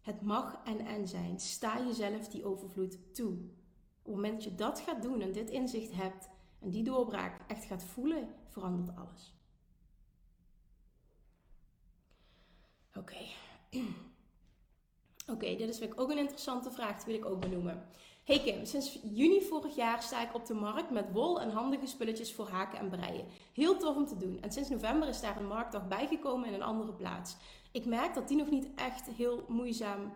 Het 0.00 0.22
mag 0.22 0.62
en 0.64 1.08
zijn. 1.08 1.40
Sta 1.40 1.84
jezelf 1.86 2.28
die 2.28 2.44
overvloed 2.44 3.14
toe. 3.14 3.36
Op 4.06 4.12
het 4.12 4.22
moment 4.22 4.34
dat 4.34 4.44
je 4.44 4.54
dat 4.54 4.80
gaat 4.80 5.02
doen 5.02 5.20
en 5.20 5.32
dit 5.32 5.50
inzicht 5.50 5.92
hebt 5.92 6.28
en 6.60 6.70
die 6.70 6.82
doorbraak 6.82 7.40
echt 7.46 7.64
gaat 7.64 7.84
voelen, 7.84 8.28
verandert 8.48 8.96
alles. 8.96 9.34
Oké. 12.94 13.16
Oké, 15.32 15.56
dit 15.56 15.68
is 15.68 15.96
ook 15.96 16.10
een 16.10 16.18
interessante 16.18 16.70
vraag, 16.70 16.96
die 16.96 17.06
wil 17.06 17.24
ik 17.24 17.30
ook 17.30 17.40
benoemen. 17.40 17.88
Hey 18.24 18.40
Kim, 18.40 18.64
sinds 18.64 18.98
juni 19.02 19.42
vorig 19.42 19.74
jaar 19.74 20.02
sta 20.02 20.22
ik 20.22 20.34
op 20.34 20.46
de 20.46 20.54
markt 20.54 20.90
met 20.90 21.12
wol 21.12 21.40
en 21.40 21.50
handige 21.50 21.86
spulletjes 21.86 22.34
voor 22.34 22.48
haken 22.48 22.78
en 22.78 22.88
breien. 22.88 23.26
Heel 23.52 23.76
tof 23.76 23.96
om 23.96 24.06
te 24.06 24.16
doen. 24.16 24.42
En 24.42 24.52
sinds 24.52 24.68
november 24.68 25.08
is 25.08 25.20
daar 25.20 25.36
een 25.36 25.46
marktdag 25.46 25.88
bijgekomen 25.88 26.48
in 26.48 26.54
een 26.54 26.62
andere 26.62 26.92
plaats. 26.92 27.36
Ik 27.72 27.84
merk 27.84 28.14
dat 28.14 28.28
die 28.28 28.36
nog 28.36 28.50
niet 28.50 28.68
echt 28.74 29.06
heel 29.06 29.44
moeizaam 29.48 30.12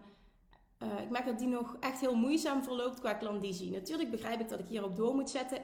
uh, 0.83 1.01
ik 1.01 1.11
merk 1.11 1.27
dat 1.27 1.39
die 1.39 1.49
nog 1.49 1.77
echt 1.81 2.01
heel 2.01 2.15
moeizaam 2.15 2.63
verloopt 2.63 3.01
qua 3.01 3.15
klandizie. 3.15 3.71
Natuurlijk 3.71 4.11
begrijp 4.11 4.41
ik 4.41 4.49
dat 4.49 4.59
ik 4.59 4.69
hierop 4.69 4.97
door 4.97 5.15
moet 5.15 5.31
zetten. 5.31 5.59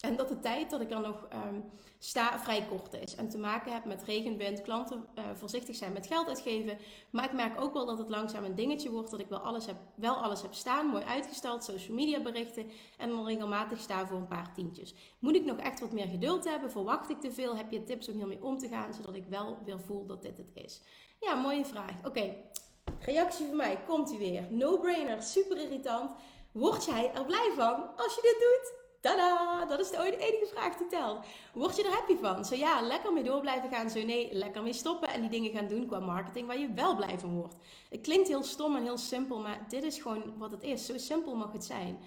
En 0.00 0.16
dat 0.16 0.28
de 0.28 0.40
tijd 0.40 0.70
dat 0.70 0.80
ik 0.80 0.90
er 0.90 1.00
nog 1.00 1.28
um, 1.46 1.64
sta 1.98 2.38
vrij 2.38 2.66
kort 2.68 2.94
is. 2.94 3.14
En 3.14 3.28
te 3.28 3.38
maken 3.38 3.72
heb 3.72 3.84
met 3.84 4.02
regenwind, 4.02 4.62
klanten 4.62 5.06
uh, 5.18 5.24
voorzichtig 5.34 5.76
zijn 5.76 5.92
met 5.92 6.06
geld 6.06 6.28
uitgeven. 6.28 6.78
Maar 7.10 7.24
ik 7.24 7.32
merk 7.32 7.60
ook 7.60 7.72
wel 7.72 7.86
dat 7.86 7.98
het 7.98 8.08
langzaam 8.08 8.44
een 8.44 8.54
dingetje 8.54 8.90
wordt. 8.90 9.10
Dat 9.10 9.20
ik 9.20 9.28
wel 9.28 9.38
alles 9.38 9.66
heb, 9.66 9.76
wel 9.94 10.14
alles 10.14 10.42
heb 10.42 10.54
staan, 10.54 10.86
mooi 10.86 11.04
uitgesteld, 11.04 11.64
social 11.64 11.96
media 11.96 12.22
berichten. 12.22 12.70
En 12.98 13.08
dan 13.08 13.26
regelmatig 13.26 13.80
sta 13.80 14.06
voor 14.06 14.16
een 14.16 14.26
paar 14.26 14.54
tientjes. 14.54 14.94
Moet 15.18 15.34
ik 15.34 15.44
nog 15.44 15.58
echt 15.58 15.80
wat 15.80 15.92
meer 15.92 16.08
geduld 16.08 16.44
hebben? 16.44 16.70
Verwacht 16.70 17.10
ik 17.10 17.20
te 17.20 17.32
veel? 17.32 17.56
Heb 17.56 17.70
je 17.70 17.84
tips 17.84 18.08
om 18.08 18.16
hiermee 18.16 18.44
om 18.44 18.58
te 18.58 18.68
gaan? 18.68 18.94
Zodat 18.94 19.14
ik 19.14 19.24
wel 19.28 19.58
weer 19.64 19.80
voel 19.80 20.06
dat 20.06 20.22
dit 20.22 20.36
het 20.36 20.50
is. 20.54 20.82
Ja, 21.20 21.34
mooie 21.34 21.64
vraag. 21.64 22.06
Oké, 22.06 22.34
reactie 23.04 23.46
van 23.46 23.56
mij. 23.56 23.78
Komt 23.86 24.12
u 24.12 24.18
weer. 24.18 24.46
No-brainer, 24.50 25.22
super 25.22 25.60
irritant. 25.60 26.10
Word 26.52 26.84
jij 26.84 27.10
er 27.14 27.24
blij 27.24 27.52
van 27.56 27.96
als 27.96 28.14
je 28.14 28.20
dit 28.22 28.36
doet? 28.40 28.82
Tada! 29.00 29.64
Dat 29.64 29.80
is 29.80 29.90
de 29.90 30.16
enige 30.18 30.46
vraag 30.54 30.76
die 30.76 30.86
telt. 30.86 31.18
Word 31.52 31.76
je 31.76 31.82
er 31.82 31.90
happy 31.90 32.16
van? 32.16 32.44
Zo 32.44 32.54
ja, 32.54 32.80
lekker 32.80 33.12
mee 33.12 33.22
door 33.22 33.40
blijven 33.40 33.70
gaan. 33.70 33.90
Zo 33.90 34.02
nee, 34.02 34.28
lekker 34.32 34.62
mee 34.62 34.72
stoppen 34.72 35.08
en 35.08 35.20
die 35.20 35.30
dingen 35.30 35.50
gaan 35.50 35.68
doen 35.68 35.86
qua 35.86 36.00
marketing 36.00 36.46
waar 36.46 36.58
je 36.58 36.72
wel 36.72 36.96
blij 36.96 37.18
van 37.18 37.34
wordt. 37.34 37.54
Het 37.90 38.00
klinkt 38.00 38.28
heel 38.28 38.42
stom 38.42 38.76
en 38.76 38.82
heel 38.82 38.98
simpel, 38.98 39.38
maar 39.38 39.64
dit 39.68 39.82
is 39.82 39.98
gewoon 39.98 40.38
wat 40.38 40.50
het 40.50 40.62
is. 40.62 40.86
Zo 40.86 40.98
simpel 40.98 41.34
mag 41.34 41.52
het 41.52 41.64
zijn. 41.64 41.98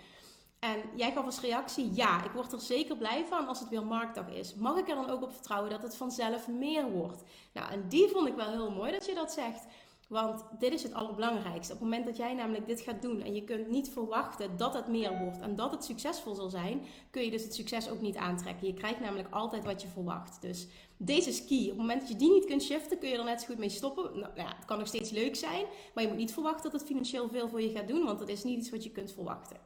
En 0.59 0.81
jij 0.95 1.11
gaf 1.11 1.25
als 1.25 1.39
reactie, 1.39 1.93
ja, 1.93 2.23
ik 2.23 2.31
word 2.31 2.51
er 2.53 2.59
zeker 2.59 2.97
blij 2.97 3.25
van 3.25 3.47
als 3.47 3.59
het 3.59 3.69
weer 3.69 3.85
marktdag 3.85 4.29
is. 4.29 4.55
Mag 4.55 4.77
ik 4.77 4.89
er 4.89 4.95
dan 4.95 5.09
ook 5.09 5.21
op 5.21 5.33
vertrouwen 5.33 5.69
dat 5.69 5.81
het 5.81 5.95
vanzelf 5.95 6.47
meer 6.47 6.91
wordt? 6.91 7.23
Nou, 7.53 7.71
en 7.71 7.87
die 7.87 8.07
vond 8.07 8.27
ik 8.27 8.35
wel 8.35 8.49
heel 8.49 8.71
mooi 8.71 8.91
dat 8.91 9.05
je 9.05 9.13
dat 9.13 9.31
zegt. 9.31 9.65
Want 10.07 10.45
dit 10.59 10.73
is 10.73 10.83
het 10.83 10.93
allerbelangrijkste. 10.93 11.73
Op 11.73 11.79
het 11.79 11.89
moment 11.89 12.05
dat 12.05 12.17
jij 12.17 12.33
namelijk 12.33 12.67
dit 12.67 12.81
gaat 12.81 13.01
doen 13.01 13.21
en 13.21 13.35
je 13.35 13.43
kunt 13.43 13.69
niet 13.69 13.89
verwachten 13.89 14.57
dat 14.57 14.73
het 14.73 14.87
meer 14.87 15.17
wordt 15.19 15.39
en 15.39 15.55
dat 15.55 15.71
het 15.71 15.83
succesvol 15.83 16.35
zal 16.35 16.49
zijn, 16.49 16.85
kun 17.11 17.23
je 17.23 17.31
dus 17.31 17.43
het 17.43 17.55
succes 17.55 17.89
ook 17.89 18.01
niet 18.01 18.15
aantrekken. 18.15 18.67
Je 18.67 18.73
krijgt 18.73 18.99
namelijk 18.99 19.33
altijd 19.33 19.65
wat 19.65 19.81
je 19.81 19.87
verwacht. 19.87 20.41
Dus 20.41 20.67
Deze 20.97 21.29
is 21.29 21.45
key. 21.45 21.61
Op 21.61 21.67
het 21.67 21.77
moment 21.77 21.99
dat 21.99 22.09
je 22.09 22.15
die 22.15 22.31
niet 22.31 22.45
kunt 22.45 22.63
shiften, 22.63 22.99
kun 22.99 23.09
je 23.09 23.17
er 23.17 23.23
net 23.23 23.41
zo 23.41 23.47
goed 23.47 23.57
mee 23.57 23.69
stoppen. 23.69 24.19
Nou, 24.19 24.31
ja, 24.35 24.55
het 24.55 24.65
kan 24.65 24.77
nog 24.77 24.87
steeds 24.87 25.09
leuk 25.09 25.35
zijn, 25.35 25.65
maar 25.93 26.03
je 26.03 26.09
moet 26.09 26.17
niet 26.17 26.33
verwachten 26.33 26.71
dat 26.71 26.79
het 26.79 26.89
financieel 26.89 27.29
veel 27.29 27.49
voor 27.49 27.61
je 27.61 27.71
gaat 27.71 27.87
doen, 27.87 28.05
want 28.05 28.19
dat 28.19 28.29
is 28.29 28.43
niet 28.43 28.57
iets 28.57 28.69
wat 28.69 28.83
je 28.83 28.91
kunt 28.91 29.11
verwachten. 29.11 29.57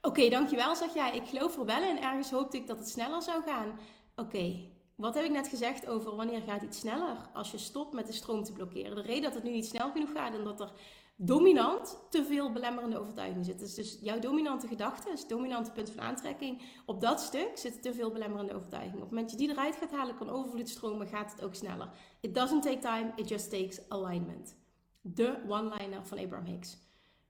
Oké, 0.00 0.28
dankjewel, 0.28 0.76
zeg 0.76 0.94
jij. 0.94 1.16
Ik 1.16 1.26
geloof 1.26 1.56
er 1.58 1.64
wel 1.64 1.82
in. 1.82 2.02
Ergens 2.02 2.30
hoopte 2.30 2.56
ik 2.56 2.66
dat 2.66 2.78
het 2.78 2.88
sneller 2.88 3.22
zou 3.22 3.42
gaan. 3.42 3.78
Oké, 4.16 4.75
wat 4.96 5.14
heb 5.14 5.24
ik 5.24 5.30
net 5.30 5.48
gezegd 5.48 5.86
over 5.86 6.16
wanneer 6.16 6.40
gaat 6.40 6.62
iets 6.62 6.78
sneller? 6.78 7.16
Als 7.32 7.50
je 7.50 7.58
stopt 7.58 7.92
met 7.92 8.06
de 8.06 8.12
stroom 8.12 8.42
te 8.42 8.52
blokkeren. 8.52 8.94
De 8.94 9.02
reden 9.02 9.22
dat 9.22 9.34
het 9.34 9.42
nu 9.42 9.50
niet 9.50 9.66
snel 9.66 9.90
genoeg 9.90 10.12
gaat, 10.12 10.32
is 10.32 10.38
omdat 10.38 10.60
er 10.60 10.72
dominant 11.16 11.98
te 12.10 12.24
veel 12.24 12.52
belemmerende 12.52 12.98
overtuigingen 12.98 13.44
zitten. 13.44 13.74
Dus 13.74 13.98
jouw 14.00 14.18
dominante 14.18 14.66
gedachte, 14.66 15.10
het 15.10 15.28
dominante 15.28 15.70
punt 15.70 15.90
van 15.90 16.02
aantrekking, 16.02 16.62
op 16.86 17.00
dat 17.00 17.20
stuk 17.20 17.50
zitten 17.54 17.80
te 17.80 17.94
veel 17.94 18.10
belemmerende 18.10 18.54
overtuigingen. 18.54 18.96
Op 18.96 19.02
het 19.02 19.10
moment 19.10 19.30
dat 19.30 19.40
je 19.40 19.46
die 19.46 19.56
eruit 19.56 19.76
gaat 19.76 19.90
halen, 19.90 20.16
kan 20.16 20.30
overvloed 20.30 20.68
stromen, 20.68 21.06
gaat 21.06 21.32
het 21.32 21.44
ook 21.44 21.54
sneller. 21.54 21.90
It 22.20 22.34
doesn't 22.34 22.62
take 22.62 22.78
time, 22.78 23.12
it 23.16 23.28
just 23.28 23.50
takes 23.50 23.88
alignment. 23.88 24.56
De 25.00 25.38
one-liner 25.48 26.06
van 26.06 26.18
Abraham 26.18 26.46
Hicks. 26.46 26.78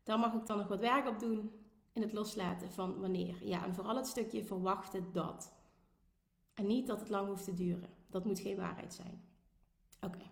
Daar 0.02 0.18
mag 0.18 0.35
ik 0.35 0.46
dan 0.46 0.59
nog 0.59 0.68
wat 0.68 0.81
werk 0.81 1.09
op 1.09 1.18
doen 1.18 1.50
in 1.92 2.02
het 2.02 2.12
loslaten 2.12 2.72
van 2.72 3.00
wanneer. 3.00 3.37
Ja, 3.40 3.64
en 3.64 3.74
vooral 3.74 3.96
het 3.96 4.07
stukje 4.07 4.44
verwachten 4.44 5.12
dat. 5.12 5.56
En 6.57 6.66
niet 6.66 6.87
dat 6.87 7.01
het 7.01 7.09
lang 7.09 7.29
hoeft 7.29 7.45
te 7.45 7.55
duren. 7.55 7.90
Dat 8.11 8.25
moet 8.25 8.38
geen 8.38 8.57
waarheid 8.57 8.95
zijn. 8.95 9.23
Oké. 10.01 10.31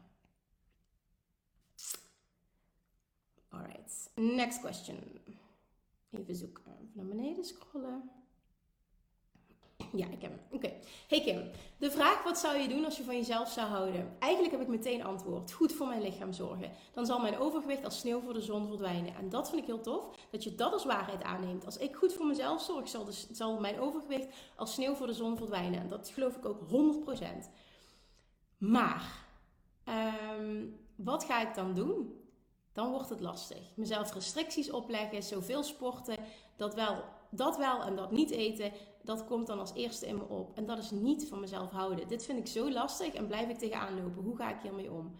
Alright. 3.49 4.11
Next 4.15 4.61
question. 4.61 4.97
Even 6.11 6.35
zoeken. 6.35 6.65
Even 6.67 6.91
naar 6.93 7.07
beneden 7.07 7.45
scrollen. 7.45 8.11
Ja, 9.97 10.07
ik 10.11 10.23
heb 10.23 10.31
hem. 10.31 10.41
Oké. 10.51 10.73
Hey 11.09 11.21
Kim, 11.21 11.51
de 11.79 11.91
vraag 11.91 12.23
wat 12.23 12.39
zou 12.39 12.57
je 12.57 12.69
doen 12.69 12.85
als 12.85 12.97
je 12.97 13.05
van 13.05 13.17
jezelf 13.17 13.49
zou 13.49 13.69
houden? 13.69 14.17
Eigenlijk 14.19 14.53
heb 14.53 14.63
ik 14.63 14.69
meteen 14.69 15.05
antwoord. 15.05 15.53
Goed 15.53 15.73
voor 15.73 15.87
mijn 15.87 16.03
lichaam 16.03 16.33
zorgen. 16.33 16.71
Dan 16.93 17.07
zal 17.07 17.21
mijn 17.21 17.39
overgewicht 17.39 17.85
als 17.85 17.99
sneeuw 17.99 18.21
voor 18.21 18.33
de 18.33 18.41
zon 18.41 18.67
verdwijnen. 18.67 19.15
En 19.15 19.29
dat 19.29 19.49
vind 19.49 19.61
ik 19.61 19.67
heel 19.67 19.81
tof, 19.81 20.05
dat 20.31 20.45
je 20.45 20.55
dat 20.55 20.73
als 20.73 20.85
waarheid 20.85 21.23
aanneemt. 21.23 21.65
Als 21.65 21.77
ik 21.77 21.95
goed 21.95 22.13
voor 22.13 22.27
mezelf 22.27 22.63
zorg, 22.63 22.89
zal, 22.89 23.07
zal 23.33 23.61
mijn 23.61 23.81
overgewicht 23.81 24.27
als 24.57 24.73
sneeuw 24.73 24.95
voor 24.95 25.07
de 25.07 25.13
zon 25.13 25.37
verdwijnen. 25.37 25.81
En 25.81 25.89
dat 25.89 26.09
geloof 26.15 26.37
ik 26.37 26.45
ook 26.45 26.61
100%. 26.61 27.51
Maar, 28.59 29.27
um, 30.39 30.81
wat 30.97 31.25
ga 31.25 31.49
ik 31.49 31.55
dan 31.55 31.75
doen? 31.75 32.23
Dan 32.73 32.91
wordt 32.91 33.09
het 33.09 33.21
lastig. 33.21 33.77
Mezelf 33.77 34.15
restricties 34.15 34.71
opleggen, 34.71 35.23
zoveel 35.23 35.63
sporten, 35.63 36.17
dat 36.57 36.75
wel, 36.75 37.05
dat 37.31 37.57
wel 37.57 37.83
en 37.83 37.97
dat 37.97 38.11
niet 38.11 38.31
eten 38.31 38.73
dat 39.05 39.25
komt 39.25 39.47
dan 39.47 39.59
als 39.59 39.75
eerste 39.75 40.07
in 40.07 40.17
me 40.17 40.29
op. 40.29 40.57
En 40.57 40.67
dat 40.67 40.79
is 40.79 40.91
niet 40.91 41.29
van 41.29 41.41
mezelf 41.41 41.71
houden. 41.71 42.09
Dit 42.09 42.25
vind 42.25 42.39
ik 42.39 42.47
zo 42.47 42.71
lastig 42.71 43.15
en 43.15 43.27
blijf 43.27 43.49
ik 43.49 43.59
tegenaan 43.59 44.03
lopen. 44.03 44.23
Hoe 44.23 44.37
ga 44.37 44.51
ik 44.51 44.61
hiermee 44.63 44.93
om? 44.93 45.15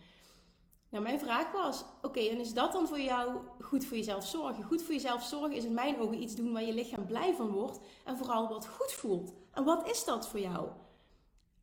Nou, 0.89 1.07
mijn 1.07 1.19
vraag 1.19 1.53
was: 1.53 1.85
oké, 2.03 2.21
en 2.21 2.41
is 2.41 2.55
dat 2.55 2.73
dan 2.73 2.89
voor 2.89 3.01
jou 3.01 3.41
goed 3.61 3.85
voor 3.85 3.97
jezelf 3.97 4.27
zorgen? 4.27 4.65
Goed 4.65 4.83
voor 4.83 4.95
jezelf 4.95 5.23
zorgen 5.23 5.57
is 5.57 5.65
in 5.65 5.75
mijn 5.75 6.01
ogen 6.01 6.23
iets 6.23 6.35
doen 6.35 6.53
waar 6.53 6.65
je 6.65 6.75
lichaam 6.75 7.07
blij 7.07 7.35
van 7.35 7.49
wordt 7.49 7.81
en 8.05 8.17
vooral 8.17 8.49
wat 8.49 8.67
goed 8.67 8.93
voelt. 8.93 9.33
En 9.53 9.65
wat 9.65 9.89
is 9.91 10.05
dat 10.05 10.29
voor 10.29 10.41
jou? 10.41 10.69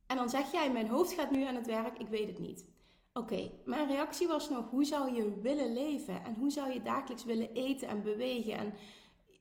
En 0.08 0.16
dan 0.16 0.30
zeg 0.30 0.52
jij: 0.52 0.72
mijn 0.72 0.88
hoofd 0.88 1.14
gaat 1.14 1.32
nu 1.32 1.44
aan 1.44 1.56
het 1.56 1.68
werk, 1.68 1.98
ik 1.98 2.08
weet 2.08 2.28
het 2.28 2.40
niet. 2.40 2.66
Oké, 3.14 3.52
mijn 3.66 3.88
reactie 3.88 4.28
was 4.28 4.50
nog: 4.50 4.70
hoe 4.70 4.86
zou 4.86 5.16
je 5.16 5.40
willen 5.42 5.74
leven? 5.74 6.24
En 6.24 6.36
hoe 6.36 6.50
zou 6.52 6.74
je 6.74 6.82
dagelijks 6.82 7.24
willen 7.24 7.54
eten 7.54 7.88
en 7.88 8.04
bewegen 8.04 8.58
en 8.58 8.74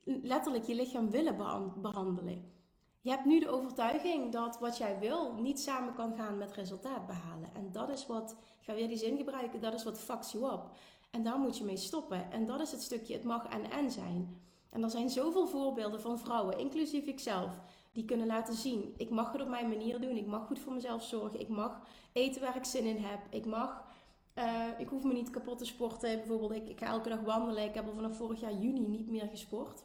letterlijk 0.04 0.64
je 0.64 0.74
lichaam 0.74 1.10
willen 1.10 1.36
behandelen? 1.80 2.59
Je 3.02 3.10
hebt 3.10 3.24
nu 3.24 3.38
de 3.38 3.48
overtuiging 3.48 4.32
dat 4.32 4.58
wat 4.58 4.78
jij 4.78 4.98
wil 4.98 5.34
niet 5.34 5.60
samen 5.60 5.94
kan 5.94 6.14
gaan 6.14 6.38
met 6.38 6.52
resultaat 6.52 7.06
behalen. 7.06 7.54
En 7.54 7.72
dat 7.72 7.88
is 7.88 8.06
wat, 8.06 8.30
ik 8.30 8.64
ga 8.64 8.74
weer 8.74 8.88
die 8.88 8.96
zin 8.96 9.16
gebruiken, 9.16 9.60
dat 9.60 9.74
is 9.74 9.84
wat 9.84 9.98
fucks 9.98 10.32
you 10.32 10.52
up. 10.52 10.70
En 11.10 11.22
daar 11.22 11.38
moet 11.38 11.58
je 11.58 11.64
mee 11.64 11.76
stoppen. 11.76 12.32
En 12.32 12.46
dat 12.46 12.60
is 12.60 12.72
het 12.72 12.82
stukje, 12.82 13.12
het 13.12 13.24
mag 13.24 13.46
en 13.46 13.70
en 13.70 13.90
zijn. 13.90 14.40
En 14.70 14.82
er 14.82 14.90
zijn 14.90 15.10
zoveel 15.10 15.46
voorbeelden 15.46 16.00
van 16.00 16.18
vrouwen, 16.18 16.58
inclusief 16.58 17.06
ikzelf, 17.06 17.50
die 17.92 18.04
kunnen 18.04 18.26
laten 18.26 18.54
zien: 18.54 18.94
ik 18.96 19.10
mag 19.10 19.32
het 19.32 19.40
op 19.40 19.48
mijn 19.48 19.68
manier 19.68 20.00
doen, 20.00 20.16
ik 20.16 20.26
mag 20.26 20.46
goed 20.46 20.58
voor 20.58 20.72
mezelf 20.72 21.02
zorgen, 21.02 21.40
ik 21.40 21.48
mag 21.48 21.80
eten 22.12 22.40
waar 22.40 22.56
ik 22.56 22.64
zin 22.64 22.84
in 22.84 23.04
heb, 23.04 23.20
ik 23.30 23.46
mag. 23.46 23.88
Uh, 24.34 24.66
ik 24.78 24.88
hoef 24.88 25.02
me 25.02 25.12
niet 25.12 25.30
kapot 25.30 25.58
te 25.58 25.64
sporten. 25.64 26.16
Bijvoorbeeld, 26.16 26.52
ik, 26.52 26.68
ik 26.68 26.78
ga 26.78 26.86
elke 26.86 27.08
dag 27.08 27.20
wandelen. 27.20 27.64
Ik 27.64 27.74
heb 27.74 27.86
al 27.86 27.94
vanaf 27.94 28.16
vorig 28.16 28.40
jaar 28.40 28.52
juni 28.52 28.88
niet 28.88 29.08
meer 29.08 29.26
gesport. 29.26 29.84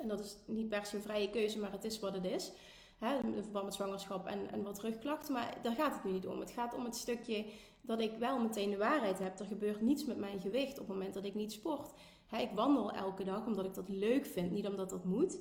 En 0.00 0.08
dat 0.08 0.20
is 0.20 0.36
niet 0.46 0.68
per 0.68 0.86
se 0.86 0.96
een 0.96 1.02
vrije 1.02 1.30
keuze, 1.30 1.58
maar 1.58 1.72
het 1.72 1.84
is 1.84 2.00
wat 2.00 2.14
het 2.14 2.24
is. 2.24 2.52
Hè, 2.98 3.18
in 3.18 3.42
verband 3.42 3.64
met 3.64 3.74
zwangerschap 3.74 4.26
en, 4.26 4.50
en 4.50 4.62
wat 4.62 4.74
terugklachten. 4.74 5.32
Maar 5.32 5.58
daar 5.62 5.74
gaat 5.74 5.94
het 5.94 6.04
nu 6.04 6.12
niet 6.12 6.26
om. 6.26 6.40
Het 6.40 6.50
gaat 6.50 6.74
om 6.74 6.84
het 6.84 6.96
stukje 6.96 7.44
dat 7.80 8.00
ik 8.00 8.12
wel 8.18 8.38
meteen 8.38 8.70
de 8.70 8.76
waarheid 8.76 9.18
heb. 9.18 9.38
Er 9.38 9.46
gebeurt 9.46 9.80
niets 9.80 10.04
met 10.04 10.16
mijn 10.16 10.40
gewicht 10.40 10.78
op 10.78 10.88
het 10.88 10.96
moment 10.96 11.14
dat 11.14 11.24
ik 11.24 11.34
niet 11.34 11.52
sport. 11.52 11.92
Ik 12.38 12.50
wandel 12.54 12.92
elke 12.92 13.24
dag 13.24 13.46
omdat 13.46 13.64
ik 13.64 13.74
dat 13.74 13.88
leuk 13.88 14.26
vind, 14.26 14.50
niet 14.50 14.66
omdat 14.66 14.90
dat 14.90 15.04
moet. 15.04 15.38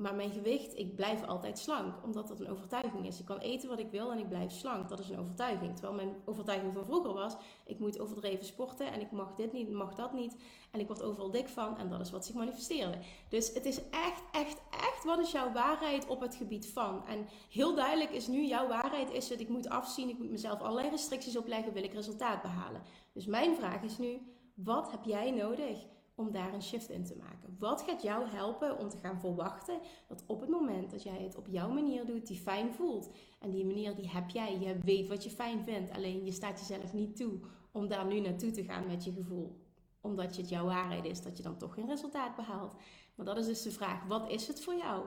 Maar 0.00 0.14
mijn 0.14 0.30
gewicht, 0.30 0.78
ik 0.78 0.94
blijf 0.94 1.24
altijd 1.24 1.58
slank, 1.58 1.94
omdat 2.04 2.28
dat 2.28 2.40
een 2.40 2.48
overtuiging 2.48 3.06
is. 3.06 3.18
Ik 3.20 3.24
kan 3.24 3.38
eten 3.38 3.68
wat 3.68 3.78
ik 3.78 3.90
wil 3.90 4.12
en 4.12 4.18
ik 4.18 4.28
blijf 4.28 4.52
slank. 4.52 4.88
Dat 4.88 4.98
is 4.98 5.08
een 5.08 5.18
overtuiging. 5.18 5.72
Terwijl 5.72 5.94
mijn 5.94 6.14
overtuiging 6.24 6.74
van 6.74 6.84
vroeger 6.84 7.12
was, 7.12 7.36
ik 7.64 7.78
moet 7.78 8.00
overdreven 8.00 8.44
sporten 8.44 8.92
en 8.92 9.00
ik 9.00 9.10
mag 9.10 9.34
dit 9.34 9.52
niet, 9.52 9.70
mag 9.70 9.94
dat 9.94 10.12
niet. 10.12 10.36
En 10.70 10.80
ik 10.80 10.86
word 10.86 11.02
overal 11.02 11.30
dik 11.30 11.48
van 11.48 11.78
en 11.78 11.88
dat 11.88 12.00
is 12.00 12.10
wat 12.10 12.26
zich 12.26 12.34
manifesteerde. 12.34 12.98
Dus 13.28 13.52
het 13.52 13.64
is 13.64 13.80
echt, 13.90 14.22
echt, 14.32 14.62
echt, 14.70 15.04
wat 15.04 15.18
is 15.18 15.32
jouw 15.32 15.52
waarheid 15.52 16.06
op 16.06 16.20
het 16.20 16.34
gebied 16.34 16.66
van? 16.66 17.06
En 17.06 17.26
heel 17.50 17.74
duidelijk 17.74 18.10
is 18.10 18.26
nu, 18.26 18.44
jouw 18.44 18.68
waarheid 18.68 19.10
is 19.10 19.28
het, 19.28 19.40
ik 19.40 19.48
moet 19.48 19.68
afzien, 19.68 20.08
ik 20.08 20.18
moet 20.18 20.30
mezelf 20.30 20.60
allerlei 20.60 20.90
restricties 20.90 21.36
opleggen, 21.36 21.72
wil 21.72 21.84
ik 21.84 21.92
resultaat 21.92 22.42
behalen. 22.42 22.82
Dus 23.12 23.26
mijn 23.26 23.56
vraag 23.56 23.82
is 23.82 23.98
nu, 23.98 24.20
wat 24.54 24.90
heb 24.90 25.04
jij 25.04 25.30
nodig? 25.30 25.86
Om 26.20 26.30
daar 26.32 26.54
een 26.54 26.62
shift 26.62 26.90
in 26.90 27.04
te 27.04 27.16
maken. 27.16 27.56
Wat 27.58 27.82
gaat 27.82 28.02
jou 28.02 28.28
helpen 28.28 28.78
om 28.78 28.88
te 28.88 28.96
gaan 28.96 29.20
verwachten 29.20 29.80
dat 30.08 30.24
op 30.26 30.40
het 30.40 30.50
moment 30.50 30.90
dat 30.90 31.02
jij 31.02 31.22
het 31.22 31.36
op 31.36 31.46
jouw 31.46 31.70
manier 31.70 32.06
doet, 32.06 32.26
die 32.26 32.36
fijn 32.36 32.72
voelt. 32.72 33.10
En 33.40 33.50
die 33.50 33.66
manier 33.66 33.94
die 33.94 34.08
heb 34.08 34.30
jij, 34.30 34.58
je 34.58 34.78
weet 34.78 35.08
wat 35.08 35.24
je 35.24 35.30
fijn 35.30 35.64
vindt, 35.64 35.90
alleen 35.90 36.24
je 36.24 36.32
staat 36.32 36.58
jezelf 36.58 36.92
niet 36.92 37.16
toe 37.16 37.38
om 37.72 37.88
daar 37.88 38.06
nu 38.06 38.20
naartoe 38.20 38.50
te 38.50 38.64
gaan 38.64 38.86
met 38.86 39.04
je 39.04 39.12
gevoel. 39.12 39.64
Omdat 40.00 40.34
je 40.34 40.40
het 40.40 40.50
jouw 40.50 40.64
waarheid 40.64 41.04
is 41.04 41.22
dat 41.22 41.36
je 41.36 41.42
dan 41.42 41.56
toch 41.56 41.74
geen 41.74 41.86
resultaat 41.86 42.36
behaalt. 42.36 42.74
Maar 43.14 43.26
dat 43.26 43.36
is 43.36 43.46
dus 43.46 43.62
de 43.62 43.70
vraag, 43.70 44.06
wat 44.06 44.30
is 44.30 44.48
het 44.48 44.64
voor 44.64 44.76
jou? 44.76 45.06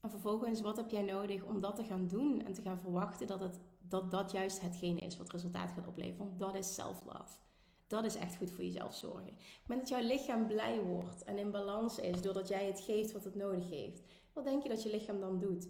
En 0.00 0.10
vervolgens, 0.10 0.60
wat 0.60 0.76
heb 0.76 0.90
jij 0.90 1.02
nodig 1.02 1.44
om 1.44 1.60
dat 1.60 1.76
te 1.76 1.84
gaan 1.84 2.06
doen 2.06 2.44
en 2.44 2.52
te 2.52 2.62
gaan 2.62 2.80
verwachten 2.80 3.26
dat 3.26 3.40
het, 3.40 3.60
dat, 3.78 4.10
dat 4.10 4.30
juist 4.30 4.60
hetgene 4.60 5.00
is 5.00 5.16
wat 5.16 5.30
resultaat 5.30 5.72
gaat 5.72 5.86
opleveren? 5.86 6.26
Want 6.26 6.38
dat 6.38 6.54
is 6.54 6.74
self-love. 6.74 7.47
Dat 7.88 8.04
is 8.04 8.16
echt 8.16 8.36
goed 8.36 8.50
voor 8.50 8.64
jezelf 8.64 8.94
zorgen. 8.94 9.36
Moment 9.66 9.88
dat 9.88 9.98
jouw 9.98 10.08
lichaam 10.08 10.46
blij 10.46 10.80
wordt 10.80 11.24
en 11.24 11.38
in 11.38 11.50
balans 11.50 11.98
is 11.98 12.22
doordat 12.22 12.48
jij 12.48 12.66
het 12.66 12.80
geeft 12.80 13.12
wat 13.12 13.24
het 13.24 13.34
nodig 13.34 13.68
heeft, 13.68 14.02
wat 14.32 14.44
denk 14.44 14.62
je 14.62 14.68
dat 14.68 14.82
je 14.82 14.90
lichaam 14.90 15.20
dan 15.20 15.38
doet? 15.38 15.68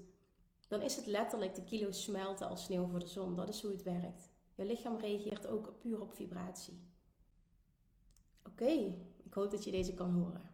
Dan 0.68 0.82
is 0.82 0.96
het 0.96 1.06
letterlijk 1.06 1.54
de 1.54 1.64
kilo's 1.64 2.02
smelten 2.02 2.48
als 2.48 2.64
sneeuw 2.64 2.86
voor 2.86 2.98
de 2.98 3.06
zon. 3.06 3.34
Dat 3.34 3.48
is 3.48 3.62
hoe 3.62 3.70
het 3.70 3.82
werkt. 3.82 4.30
Je 4.54 4.64
lichaam 4.64 4.96
reageert 4.96 5.46
ook 5.46 5.78
puur 5.78 6.00
op 6.00 6.14
vibratie. 6.14 6.80
Oké, 8.44 8.70
ik 9.24 9.34
hoop 9.34 9.50
dat 9.50 9.64
je 9.64 9.70
deze 9.70 9.94
kan 9.94 10.12
horen. 10.12 10.47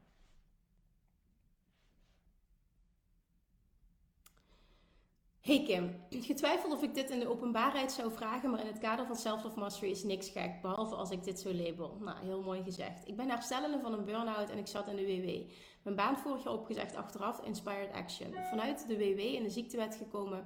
Hey 5.44 5.62
Kim, 5.62 5.96
getwijfeld 6.10 6.72
of 6.72 6.82
ik 6.82 6.94
dit 6.94 7.10
in 7.10 7.18
de 7.18 7.28
openbaarheid 7.28 7.92
zou 7.92 8.12
vragen, 8.12 8.50
maar 8.50 8.60
in 8.60 8.66
het 8.66 8.78
kader 8.78 9.06
van 9.06 9.16
Self-Love 9.16 9.58
Mastery 9.58 9.90
is 9.90 10.04
niks 10.04 10.28
gek, 10.28 10.60
behalve 10.62 10.94
als 10.94 11.10
ik 11.10 11.24
dit 11.24 11.40
zo 11.40 11.52
label. 11.52 11.96
Nou, 12.00 12.18
heel 12.22 12.42
mooi 12.42 12.62
gezegd. 12.62 13.08
Ik 13.08 13.16
ben 13.16 13.28
herstellende 13.28 13.80
van 13.80 13.92
een 13.92 14.04
burn-out 14.04 14.50
en 14.50 14.58
ik 14.58 14.66
zat 14.66 14.88
in 14.88 14.96
de 14.96 15.06
WW. 15.06 15.50
Mijn 15.82 15.96
baan 15.96 16.18
vorig 16.18 16.44
jaar 16.44 16.52
opgezegd, 16.52 16.96
achteraf 16.96 17.40
Inspired 17.42 17.92
Action. 17.92 18.34
Vanuit 18.50 18.88
de 18.88 18.96
WW 18.96 19.18
in 19.18 19.42
de 19.42 19.50
ziektewet 19.50 19.96
gekomen, 19.96 20.44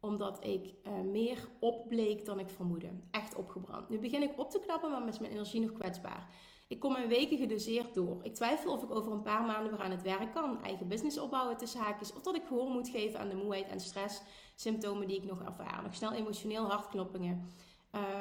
omdat 0.00 0.44
ik 0.44 0.74
uh, 0.86 1.00
meer 1.00 1.48
opbleek 1.60 2.24
dan 2.24 2.38
ik 2.38 2.50
vermoedde. 2.50 2.90
Echt 3.10 3.34
opgebrand. 3.34 3.88
Nu 3.88 3.98
begin 3.98 4.22
ik 4.22 4.38
op 4.38 4.50
te 4.50 4.58
knappen, 4.58 4.90
maar 4.90 5.04
met 5.04 5.20
mijn 5.20 5.32
energie 5.32 5.60
nog 5.60 5.72
kwetsbaar. 5.72 6.28
Ik 6.70 6.80
kom 6.80 6.92
mijn 6.92 7.08
weken 7.08 7.38
gedoseerd 7.38 7.94
door. 7.94 8.18
Ik 8.22 8.34
twijfel 8.34 8.72
of 8.72 8.82
ik 8.82 8.90
over 8.90 9.12
een 9.12 9.22
paar 9.22 9.42
maanden 9.42 9.70
weer 9.72 9.80
aan 9.80 9.90
het 9.90 10.02
werk 10.02 10.32
kan, 10.32 10.62
eigen 10.62 10.88
business 10.88 11.18
opbouwen 11.18 11.56
tussen 11.56 11.80
haakjes, 11.80 12.12
of 12.12 12.22
dat 12.22 12.36
ik 12.36 12.44
gehoor 12.46 12.70
moet 12.70 12.88
geven 12.88 13.20
aan 13.20 13.28
de 13.28 13.34
moeheid 13.34 13.68
en 13.68 13.80
stress, 13.80 14.22
symptomen 14.54 15.06
die 15.06 15.16
ik 15.16 15.24
nog 15.24 15.42
ervaar. 15.42 15.82
Nog 15.82 15.94
snel 15.94 16.12
emotioneel 16.12 16.70
hartkloppingen. 16.70 17.52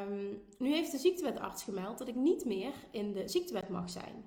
Um, 0.07 0.41
nu 0.57 0.71
heeft 0.71 0.91
de 0.91 0.97
ziektewetarts 0.97 1.63
gemeld 1.63 1.97
dat 1.97 2.07
ik 2.07 2.15
niet 2.15 2.45
meer 2.45 2.73
in 2.91 3.11
de 3.11 3.27
ziektewet 3.27 3.69
mag 3.69 3.89
zijn. 3.89 4.25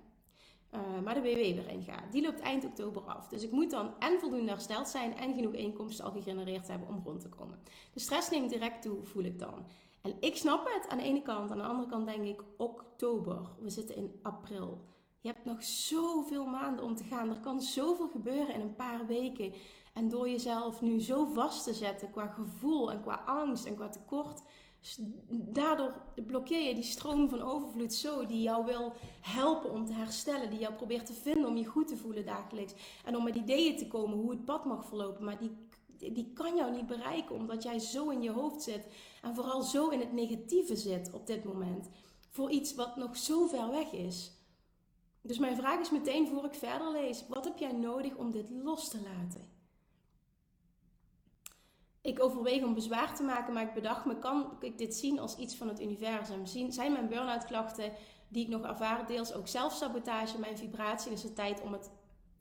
Uh, 0.74 0.80
maar 1.04 1.14
de 1.14 1.20
WW 1.20 1.34
weer 1.34 1.68
ingaat. 1.68 2.12
Die 2.12 2.22
loopt 2.22 2.40
eind 2.40 2.64
oktober 2.64 3.02
af. 3.02 3.28
Dus 3.28 3.42
ik 3.42 3.50
moet 3.50 3.70
dan 3.70 3.98
en 3.98 4.20
voldoende 4.20 4.50
hersteld 4.50 4.88
zijn 4.88 5.16
en 5.16 5.34
genoeg 5.34 5.52
inkomsten 5.52 6.04
al 6.04 6.10
gegenereerd 6.10 6.68
hebben 6.68 6.88
om 6.88 7.02
rond 7.04 7.20
te 7.20 7.28
komen. 7.28 7.58
De 7.92 8.00
stress 8.00 8.30
neemt 8.30 8.50
direct 8.50 8.82
toe, 8.82 9.04
voel 9.04 9.24
ik 9.24 9.38
dan. 9.38 9.66
En 10.02 10.16
ik 10.20 10.36
snap 10.36 10.64
het 10.64 10.88
aan 10.88 10.98
de 10.98 11.04
ene 11.04 11.22
kant. 11.22 11.50
Aan 11.50 11.58
de 11.58 11.64
andere 11.64 11.88
kant 11.88 12.06
denk 12.06 12.24
ik 12.24 12.42
oktober. 12.56 13.40
We 13.60 13.70
zitten 13.70 13.96
in 13.96 14.18
april. 14.22 14.84
Je 15.20 15.28
hebt 15.28 15.44
nog 15.44 15.64
zoveel 15.64 16.46
maanden 16.46 16.84
om 16.84 16.96
te 16.96 17.04
gaan. 17.04 17.30
Er 17.30 17.40
kan 17.40 17.60
zoveel 17.60 18.08
gebeuren 18.08 18.54
in 18.54 18.60
een 18.60 18.74
paar 18.74 19.06
weken. 19.06 19.52
En 19.92 20.08
door 20.08 20.28
jezelf 20.28 20.80
nu 20.80 21.00
zo 21.00 21.24
vast 21.24 21.64
te 21.64 21.74
zetten 21.74 22.10
qua 22.10 22.26
gevoel 22.26 22.90
en 22.90 23.02
qua 23.02 23.22
angst 23.26 23.64
en 23.64 23.74
qua 23.74 23.88
tekort, 23.88 24.42
daardoor 25.28 25.94
blokkeer 26.26 26.68
je 26.68 26.74
die 26.74 26.82
stroom 26.82 27.28
van 27.28 27.42
overvloed 27.42 27.94
zo, 27.94 28.26
die 28.26 28.42
jou 28.42 28.64
wil 28.64 28.92
helpen 29.20 29.70
om 29.70 29.86
te 29.86 29.92
herstellen, 29.92 30.50
die 30.50 30.58
jou 30.58 30.74
probeert 30.74 31.06
te 31.06 31.12
vinden 31.12 31.48
om 31.48 31.56
je 31.56 31.64
goed 31.64 31.88
te 31.88 31.96
voelen 31.96 32.24
dagelijks. 32.24 32.74
En 33.04 33.16
om 33.16 33.24
met 33.24 33.34
ideeën 33.34 33.76
te 33.76 33.88
komen 33.88 34.18
hoe 34.18 34.30
het 34.30 34.44
pad 34.44 34.64
mag 34.64 34.84
verlopen, 34.84 35.24
maar 35.24 35.38
die, 35.38 35.50
die 36.12 36.32
kan 36.34 36.56
jou 36.56 36.72
niet 36.72 36.86
bereiken 36.86 37.34
omdat 37.34 37.62
jij 37.62 37.78
zo 37.78 38.08
in 38.08 38.22
je 38.22 38.30
hoofd 38.30 38.62
zit 38.62 38.86
en 39.22 39.34
vooral 39.34 39.62
zo 39.62 39.88
in 39.88 40.00
het 40.00 40.12
negatieve 40.12 40.76
zit 40.76 41.12
op 41.12 41.26
dit 41.26 41.44
moment. 41.44 41.88
Voor 42.28 42.50
iets 42.50 42.74
wat 42.74 42.96
nog 42.96 43.16
zo 43.16 43.46
ver 43.46 43.70
weg 43.70 43.92
is. 43.92 44.32
Dus 45.20 45.38
mijn 45.38 45.56
vraag 45.56 45.80
is 45.80 45.90
meteen 45.90 46.28
voor 46.28 46.44
ik 46.44 46.54
verder 46.54 46.90
lees: 46.90 47.24
wat 47.28 47.44
heb 47.44 47.58
jij 47.58 47.72
nodig 47.72 48.14
om 48.14 48.30
dit 48.30 48.50
los 48.50 48.88
te 48.88 49.00
laten? 49.02 49.60
ik 52.02 52.22
overweeg 52.22 52.62
om 52.62 52.74
bezwaar 52.74 53.14
te 53.16 53.22
maken, 53.22 53.52
maar 53.52 53.62
ik 53.62 53.74
bedacht 53.74 54.04
me, 54.04 54.18
kan 54.18 54.56
ik 54.60 54.78
dit 54.78 54.94
zien 54.94 55.18
als 55.18 55.36
iets 55.36 55.54
van 55.54 55.68
het 55.68 55.80
universum? 55.80 56.46
Zijn 56.72 56.92
mijn 56.92 57.08
burn-out 57.08 57.44
klachten 57.44 57.92
die 58.28 58.44
ik 58.44 58.48
nog 58.48 58.62
ervaar, 58.62 59.06
deels 59.06 59.32
ook 59.32 59.48
zelfsabotage, 59.48 60.38
mijn 60.38 60.58
vibratie? 60.58 61.12
Is 61.12 61.22
het 61.22 61.34
tijd 61.34 61.62
om 61.62 61.72
het, 61.72 61.90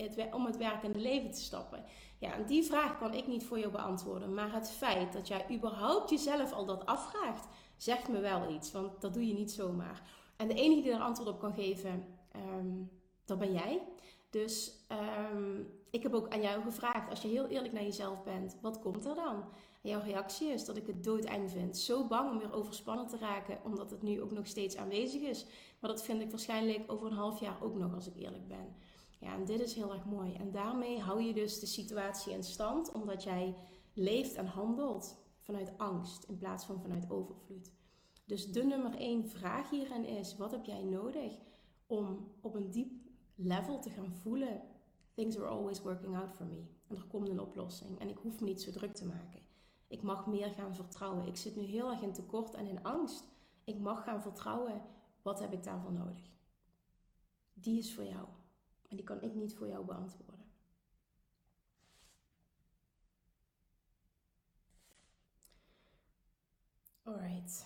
het, 0.02 0.34
om 0.34 0.46
het 0.46 0.58
werkende 0.58 1.00
leven 1.00 1.32
te 1.32 1.42
stappen? 1.42 1.84
Ja, 2.18 2.34
en 2.34 2.46
die 2.46 2.64
vraag 2.64 2.98
kan 2.98 3.14
ik 3.14 3.28
niet 3.28 3.44
voor 3.44 3.60
jou 3.60 3.72
beantwoorden. 3.72 4.34
Maar 4.34 4.54
het 4.54 4.72
feit 4.72 5.14
dat 5.14 5.28
jij 5.28 5.46
überhaupt 5.52 6.10
jezelf 6.10 6.52
al 6.52 6.66
dat 6.66 6.86
afvraagt, 6.86 7.48
zegt 7.78 8.08
me 8.10 8.20
wel 8.20 8.54
iets. 8.54 8.72
Want 8.72 9.02
dat 9.02 9.14
doe 9.14 9.28
je 9.28 9.34
niet 9.34 9.52
zomaar. 9.52 10.02
En 10.38 10.48
de 10.48 10.54
enige 10.54 10.82
die 10.82 10.92
er 10.92 11.00
antwoord 11.00 11.30
op 11.30 11.40
kan 11.40 11.54
geven, 11.54 12.06
um, 12.36 12.92
dat 13.26 13.40
ben 13.40 13.54
jij. 13.54 13.82
Dus 14.30 14.86
um, 15.32 15.68
ik 15.90 16.04
heb 16.04 16.14
ook 16.14 16.30
aan 16.30 16.42
jou 16.42 16.62
gevraagd, 16.62 17.10
als 17.10 17.22
je 17.22 17.28
heel 17.28 17.48
eerlijk 17.48 17.74
naar 17.74 17.84
jezelf 17.84 18.24
bent, 18.24 18.58
wat 18.62 18.80
komt 18.80 19.06
er 19.06 19.16
dan? 19.16 19.44
En 19.82 19.90
jouw 19.90 20.02
reactie 20.02 20.48
is 20.48 20.66
dat 20.66 20.78
ik 20.78 20.88
het 20.88 21.04
doodeng 21.04 21.52
vind. 21.52 21.78
Zo 21.78 22.08
bang 22.08 22.32
om 22.32 22.40
weer 22.40 22.54
overspannen 22.54 23.08
te 23.08 23.18
raken, 23.18 23.58
omdat 23.64 23.92
het 23.92 24.02
nu 24.02 24.22
ook 24.22 24.32
nog 24.32 24.48
steeds 24.48 24.78
aanwezig 24.78 25.22
is. 25.22 25.46
Maar 25.80 25.90
dat 25.90 26.04
vind 26.04 26.22
ik 26.22 26.30
waarschijnlijk 26.30 26.92
over 26.92 27.08
een 27.08 27.18
half 27.18 27.40
jaar 27.40 27.64
ook 27.64 27.76
nog, 27.76 27.94
als 27.94 28.08
ik 28.08 28.16
eerlijk 28.16 28.48
ben. 28.48 28.76
Ja, 29.22 29.34
en 29.34 29.46
dit 29.46 29.60
is 29.60 29.74
heel 29.74 29.94
erg 29.94 30.06
mooi. 30.06 30.34
En 30.34 30.52
daarmee 30.52 31.00
hou 31.00 31.22
je 31.22 31.34
dus 31.34 31.60
de 31.60 31.66
situatie 31.66 32.34
in 32.34 32.44
stand, 32.44 32.92
omdat 32.92 33.24
jij 33.24 33.56
leeft 33.94 34.36
en 34.36 34.46
handelt 34.46 35.18
vanuit 35.40 35.78
angst 35.78 36.24
in 36.24 36.38
plaats 36.38 36.66
van 36.66 36.82
vanuit 36.82 37.10
overvloed. 37.10 37.72
Dus 38.26 38.52
de 38.52 38.64
nummer 38.64 38.96
één 38.96 39.28
vraag 39.28 39.70
hierin 39.70 40.06
is: 40.06 40.38
wat 40.38 40.52
heb 40.52 40.66
jij 40.66 40.84
nodig 40.84 41.32
om 41.88 42.32
op 42.42 42.56
een 42.56 42.72
diep 42.72 42.92
level 43.36 43.80
te 43.80 43.90
gaan 43.90 44.14
voelen. 44.14 44.62
Things 45.14 45.38
are 45.38 45.48
always 45.48 45.82
working 45.82 46.16
out 46.16 46.34
for 46.34 46.46
me. 46.46 46.66
En 46.88 46.96
er 46.96 47.06
komt 47.08 47.30
een 47.30 47.42
oplossing. 47.42 48.00
En 48.00 48.10
ik 48.10 48.18
hoef 48.18 48.40
me 48.40 48.46
niet 48.46 48.62
zo 48.62 48.72
druk 48.72 48.94
te 48.94 49.06
maken. 49.06 49.40
Ik 49.88 50.02
mag 50.02 50.28
meer 50.28 50.50
gaan 50.50 50.76
vertrouwen. 50.76 51.28
Ik 51.28 51.38
zit 51.38 51.56
nu 51.56 51.64
heel 51.64 51.90
erg 51.90 52.02
in 52.02 52.14
tekort 52.14 52.54
en 52.54 52.68
in 52.68 52.84
angst. 52.84 53.24
Ik 53.64 53.80
mag 53.80 54.04
gaan 54.04 54.22
vertrouwen. 54.22 54.82
Wat 55.22 55.40
heb 55.40 55.54
ik 55.54 55.64
daarvoor 55.64 55.94
nodig? 55.94 56.32
Die 57.54 57.78
is 57.78 57.94
voor 57.94 58.04
jou. 58.04 58.28
En 58.92 58.98
die 58.98 59.06
kan 59.06 59.22
ik 59.22 59.34
niet 59.34 59.56
voor 59.56 59.68
jou 59.68 59.86
beantwoorden. 59.86 60.46
Alright. 67.04 67.66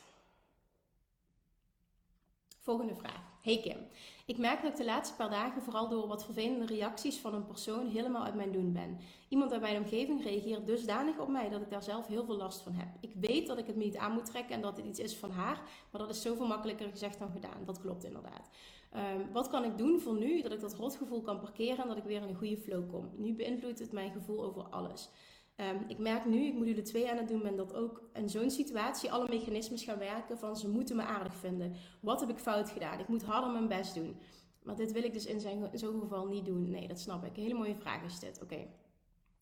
Volgende 2.59 2.95
vraag. 2.95 3.33
Hey 3.41 3.59
Kim, 3.59 3.77
ik 4.25 4.37
merk 4.37 4.61
dat 4.61 4.71
ik 4.71 4.77
de 4.77 4.85
laatste 4.85 5.15
paar 5.15 5.29
dagen 5.29 5.61
vooral 5.61 5.89
door 5.89 6.07
wat 6.07 6.25
vervelende 6.25 6.65
reacties 6.65 7.17
van 7.17 7.33
een 7.33 7.45
persoon 7.45 7.87
helemaal 7.87 8.23
uit 8.23 8.35
mijn 8.35 8.51
doen 8.51 8.73
ben. 8.73 8.99
Iemand 9.29 9.51
uit 9.51 9.61
mijn 9.61 9.77
omgeving 9.77 10.23
reageert 10.23 10.65
dusdanig 10.65 11.17
op 11.17 11.27
mij 11.27 11.49
dat 11.49 11.61
ik 11.61 11.69
daar 11.69 11.83
zelf 11.83 12.07
heel 12.07 12.25
veel 12.25 12.37
last 12.37 12.61
van 12.61 12.73
heb. 12.73 12.87
Ik 12.99 13.13
weet 13.15 13.47
dat 13.47 13.57
ik 13.57 13.67
het 13.67 13.75
me 13.75 13.83
niet 13.83 13.97
aan 13.97 14.11
moet 14.11 14.25
trekken 14.25 14.55
en 14.55 14.61
dat 14.61 14.77
het 14.77 14.85
iets 14.85 14.99
is 14.99 15.15
van 15.15 15.31
haar, 15.31 15.61
maar 15.91 16.01
dat 16.01 16.09
is 16.09 16.21
zoveel 16.21 16.47
makkelijker 16.47 16.89
gezegd 16.89 17.19
dan 17.19 17.31
gedaan. 17.31 17.65
Dat 17.65 17.81
klopt 17.81 18.03
inderdaad. 18.03 18.49
Um, 18.95 19.31
wat 19.31 19.47
kan 19.47 19.63
ik 19.63 19.77
doen 19.77 19.99
voor 19.99 20.17
nu 20.17 20.41
dat 20.41 20.51
ik 20.51 20.61
dat 20.61 20.75
rotgevoel 20.75 21.21
kan 21.21 21.39
parkeren 21.39 21.77
en 21.77 21.87
dat 21.87 21.97
ik 21.97 22.03
weer 22.03 22.21
in 22.21 22.27
een 22.27 22.35
goede 22.35 22.57
flow 22.57 22.89
kom? 22.89 23.09
Nu 23.17 23.33
beïnvloedt 23.33 23.79
het 23.79 23.91
mijn 23.91 24.11
gevoel 24.11 24.43
over 24.43 24.63
alles. 24.63 25.09
Um, 25.55 25.85
ik 25.87 25.97
merk 25.97 26.25
nu, 26.25 26.45
ik 26.45 26.53
module 26.53 26.81
2 26.81 27.11
aan 27.11 27.17
het 27.17 27.27
doen 27.27 27.41
ben, 27.41 27.55
dat 27.55 27.73
ook 27.73 28.09
in 28.13 28.29
zo'n 28.29 28.49
situatie 28.49 29.11
alle 29.11 29.29
mechanismes 29.29 29.83
gaan 29.83 29.97
werken 29.97 30.37
van 30.37 30.57
ze 30.57 30.69
moeten 30.69 30.95
me 30.95 31.03
aardig 31.03 31.35
vinden. 31.35 31.75
Wat 32.01 32.19
heb 32.19 32.29
ik 32.29 32.39
fout 32.39 32.69
gedaan? 32.69 32.99
Ik 32.99 33.07
moet 33.07 33.23
harder 33.23 33.51
mijn 33.51 33.67
best 33.67 33.95
doen. 33.95 34.17
Maar 34.63 34.75
dit 34.75 34.91
wil 34.91 35.03
ik 35.03 35.13
dus 35.13 35.25
in 35.25 35.39
zo'n 35.73 35.99
geval 35.99 36.27
niet 36.27 36.45
doen. 36.45 36.69
Nee, 36.69 36.87
dat 36.87 36.99
snap 36.99 37.25
ik. 37.25 37.35
Hele 37.35 37.53
mooie 37.53 37.75
vraag 37.75 38.03
is 38.03 38.19
dit. 38.19 38.41
Oké. 38.41 38.67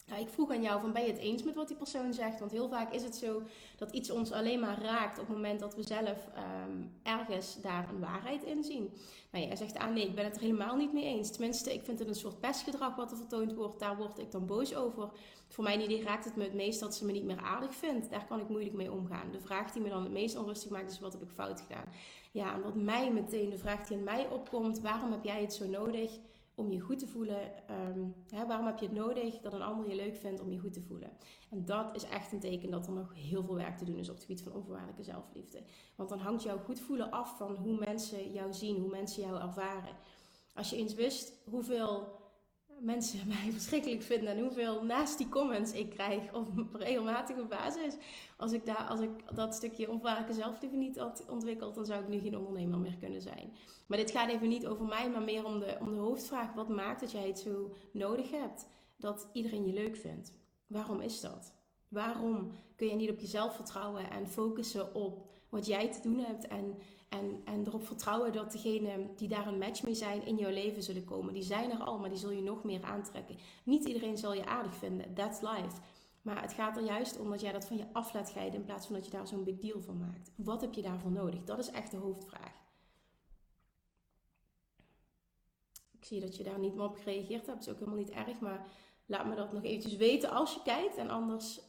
Ik 0.05 0.29
vroeg 0.29 0.51
aan 0.51 0.61
jou 0.61 0.81
van 0.81 0.91
ben 0.91 1.01
je 1.01 1.11
het 1.11 1.21
eens 1.21 1.43
met 1.43 1.55
wat 1.55 1.67
die 1.67 1.77
persoon 1.77 2.13
zegt? 2.13 2.39
Want 2.39 2.51
heel 2.51 2.69
vaak 2.69 2.93
is 2.93 3.03
het 3.03 3.15
zo 3.15 3.41
dat 3.77 3.91
iets 3.91 4.11
ons 4.11 4.31
alleen 4.31 4.59
maar 4.59 4.81
raakt 4.81 5.19
op 5.19 5.27
het 5.27 5.35
moment 5.35 5.59
dat 5.59 5.75
we 5.75 5.83
zelf 5.83 6.27
um, 6.67 6.91
ergens 7.03 7.61
daar 7.61 7.89
een 7.89 7.99
waarheid 7.99 8.43
in 8.43 8.63
zien. 8.63 8.93
Nou, 9.31 9.45
jij 9.45 9.55
zegt 9.55 9.77
ah 9.77 9.93
nee, 9.93 10.07
ik 10.07 10.15
ben 10.15 10.25
het 10.25 10.35
er 10.35 10.41
helemaal 10.41 10.75
niet 10.75 10.93
mee 10.93 11.03
eens. 11.03 11.31
Tenminste, 11.31 11.73
ik 11.73 11.83
vind 11.83 11.99
het 11.99 12.07
een 12.07 12.15
soort 12.15 12.39
pestgedrag 12.39 12.95
wat 12.95 13.11
er 13.11 13.17
vertoond 13.17 13.53
wordt. 13.53 13.79
Daar 13.79 13.97
word 13.97 14.19
ik 14.19 14.31
dan 14.31 14.45
boos 14.45 14.75
over. 14.75 15.09
Voor 15.47 15.63
mijn 15.63 15.81
idee 15.81 16.03
raakt 16.03 16.25
het 16.25 16.35
me 16.35 16.43
het 16.43 16.53
meest 16.53 16.79
dat 16.79 16.95
ze 16.95 17.05
me 17.05 17.11
niet 17.11 17.23
meer 17.23 17.41
aardig 17.41 17.75
vindt. 17.75 18.09
Daar 18.09 18.25
kan 18.25 18.39
ik 18.39 18.49
moeilijk 18.49 18.75
mee 18.75 18.91
omgaan. 18.91 19.31
De 19.31 19.39
vraag 19.39 19.71
die 19.71 19.81
me 19.81 19.89
dan 19.89 20.03
het 20.03 20.11
meest 20.11 20.37
onrustig 20.37 20.69
maakt 20.69 20.91
is 20.91 20.99
wat 20.99 21.13
heb 21.13 21.21
ik 21.21 21.29
fout 21.29 21.61
gedaan? 21.61 21.85
Ja, 22.31 22.53
en 22.53 22.61
wat 22.61 22.75
mij 22.75 23.11
meteen, 23.11 23.49
de 23.49 23.57
vraag 23.57 23.87
die 23.87 23.97
in 23.97 24.03
mij 24.03 24.27
opkomt, 24.27 24.79
waarom 24.79 25.11
heb 25.11 25.23
jij 25.23 25.41
het 25.41 25.53
zo 25.53 25.67
nodig? 25.67 26.11
Om 26.55 26.71
je 26.71 26.79
goed 26.79 26.99
te 26.99 27.07
voelen. 27.07 27.67
Ehm, 27.67 27.99
hè, 28.29 28.45
waarom 28.45 28.65
heb 28.65 28.77
je 28.77 28.85
het 28.85 28.95
nodig 28.95 29.39
dat 29.39 29.53
een 29.53 29.61
ander 29.61 29.89
je 29.89 29.95
leuk 29.95 30.15
vindt 30.15 30.41
om 30.41 30.51
je 30.51 30.59
goed 30.59 30.73
te 30.73 30.81
voelen? 30.81 31.11
En 31.49 31.65
dat 31.65 31.95
is 31.95 32.03
echt 32.03 32.31
een 32.31 32.39
teken 32.39 32.71
dat 32.71 32.87
er 32.87 32.93
nog 32.93 33.13
heel 33.13 33.43
veel 33.43 33.55
werk 33.55 33.77
te 33.77 33.85
doen 33.85 33.97
is 33.97 34.09
op 34.09 34.15
het 34.15 34.23
gebied 34.23 34.43
van 34.43 34.53
onvoorwaardelijke 34.53 35.03
zelfliefde. 35.03 35.63
Want 35.95 36.09
dan 36.09 36.19
hangt 36.19 36.43
jouw 36.43 36.57
goed 36.57 36.79
voelen 36.79 37.11
af 37.11 37.37
van 37.37 37.55
hoe 37.55 37.77
mensen 37.77 38.31
jou 38.31 38.53
zien, 38.53 38.79
hoe 38.79 38.89
mensen 38.89 39.23
jou 39.23 39.41
ervaren. 39.41 39.95
Als 40.53 40.69
je 40.69 40.77
eens 40.77 40.93
wist 40.93 41.33
hoeveel 41.49 42.21
mensen 42.79 43.27
mij 43.33 43.51
verschrikkelijk 43.51 44.01
vinden 44.01 44.29
en 44.29 44.39
hoeveel 44.39 44.83
nasty 44.83 45.29
comments 45.29 45.71
ik 45.71 45.89
krijg 45.89 46.33
op 46.33 46.47
regelmatige 46.73 47.43
basis. 47.43 47.95
Als 48.37 48.51
ik, 48.51 48.65
daar, 48.65 48.87
als 48.89 48.99
ik 48.99 49.09
dat 49.35 49.55
stukje 49.55 49.89
onvoorwaardelijke 49.89 50.41
zelfliefde 50.41 50.77
niet 50.77 50.97
had 50.97 51.25
ontwikkeld, 51.29 51.75
dan 51.75 51.85
zou 51.85 52.01
ik 52.01 52.07
nu 52.07 52.19
geen 52.19 52.37
ondernemer 52.37 52.79
meer 52.79 52.97
kunnen 52.97 53.21
zijn. 53.21 53.53
Maar 53.87 53.97
dit 53.97 54.11
gaat 54.11 54.29
even 54.29 54.47
niet 54.47 54.67
over 54.67 54.85
mij, 54.85 55.09
maar 55.09 55.21
meer 55.21 55.45
om 55.45 55.59
de, 55.59 55.77
om 55.79 55.93
de 55.93 55.99
hoofdvraag. 55.99 56.53
Wat 56.53 56.69
maakt 56.69 56.99
dat 56.99 57.11
jij 57.11 57.27
het 57.27 57.39
zo 57.39 57.75
nodig 57.91 58.31
hebt 58.31 58.65
dat 58.97 59.27
iedereen 59.33 59.65
je 59.65 59.73
leuk 59.73 59.95
vindt? 59.95 60.31
Waarom 60.67 61.01
is 61.01 61.21
dat? 61.21 61.53
Waarom 61.87 62.51
kun 62.75 62.87
je 62.87 62.95
niet 62.95 63.09
op 63.09 63.19
jezelf 63.19 63.55
vertrouwen 63.55 64.11
en 64.11 64.27
focussen 64.27 64.95
op 64.95 65.29
wat 65.49 65.65
jij 65.65 65.91
te 65.91 66.01
doen 66.01 66.19
hebt 66.19 66.47
en, 66.47 66.77
en, 67.13 67.41
en 67.45 67.67
erop 67.67 67.85
vertrouwen 67.85 68.33
dat 68.33 68.51
degenen 68.51 69.15
die 69.15 69.27
daar 69.27 69.47
een 69.47 69.57
match 69.57 69.83
mee 69.83 69.95
zijn 69.95 70.25
in 70.25 70.37
jouw 70.37 70.51
leven 70.51 70.83
zullen 70.83 71.03
komen? 71.03 71.33
Die 71.33 71.43
zijn 71.43 71.71
er 71.71 71.83
al, 71.83 71.99
maar 71.99 72.09
die 72.09 72.17
zul 72.17 72.31
je 72.31 72.41
nog 72.41 72.63
meer 72.63 72.83
aantrekken. 72.83 73.37
Niet 73.63 73.85
iedereen 73.85 74.17
zal 74.17 74.33
je 74.33 74.45
aardig 74.45 74.75
vinden, 74.75 75.13
that's 75.13 75.41
life. 75.41 75.81
Maar 76.21 76.41
het 76.41 76.53
gaat 76.53 76.77
er 76.77 76.83
juist 76.83 77.19
om 77.19 77.29
dat 77.29 77.41
jij 77.41 77.51
dat 77.51 77.65
van 77.65 77.77
je 77.77 77.93
af 77.93 78.13
laat 78.13 78.31
glijden 78.31 78.59
in 78.59 78.65
plaats 78.65 78.85
van 78.85 78.95
dat 78.95 79.05
je 79.05 79.11
daar 79.11 79.27
zo'n 79.27 79.43
big 79.43 79.59
deal 79.59 79.81
van 79.81 79.97
maakt. 79.97 80.31
Wat 80.35 80.61
heb 80.61 80.73
je 80.73 80.81
daarvoor 80.81 81.11
nodig? 81.11 81.43
Dat 81.43 81.59
is 81.59 81.71
echt 81.71 81.91
de 81.91 81.97
hoofdvraag. 81.97 82.61
Ik 85.91 86.05
zie 86.05 86.19
dat 86.19 86.35
je 86.37 86.43
daar 86.43 86.59
niet 86.59 86.75
meer 86.75 86.85
op 86.85 86.95
gereageerd 86.95 87.45
hebt, 87.45 87.57
dat 87.57 87.67
is 87.67 87.69
ook 87.69 87.79
helemaal 87.79 87.99
niet 87.99 88.09
erg, 88.09 88.39
maar 88.39 88.67
laat 89.05 89.25
me 89.25 89.35
dat 89.35 89.53
nog 89.53 89.63
eventjes 89.63 89.95
weten 89.95 90.29
als 90.29 90.53
je 90.53 90.61
kijkt. 90.63 90.97
En 90.97 91.09
anders 91.09 91.61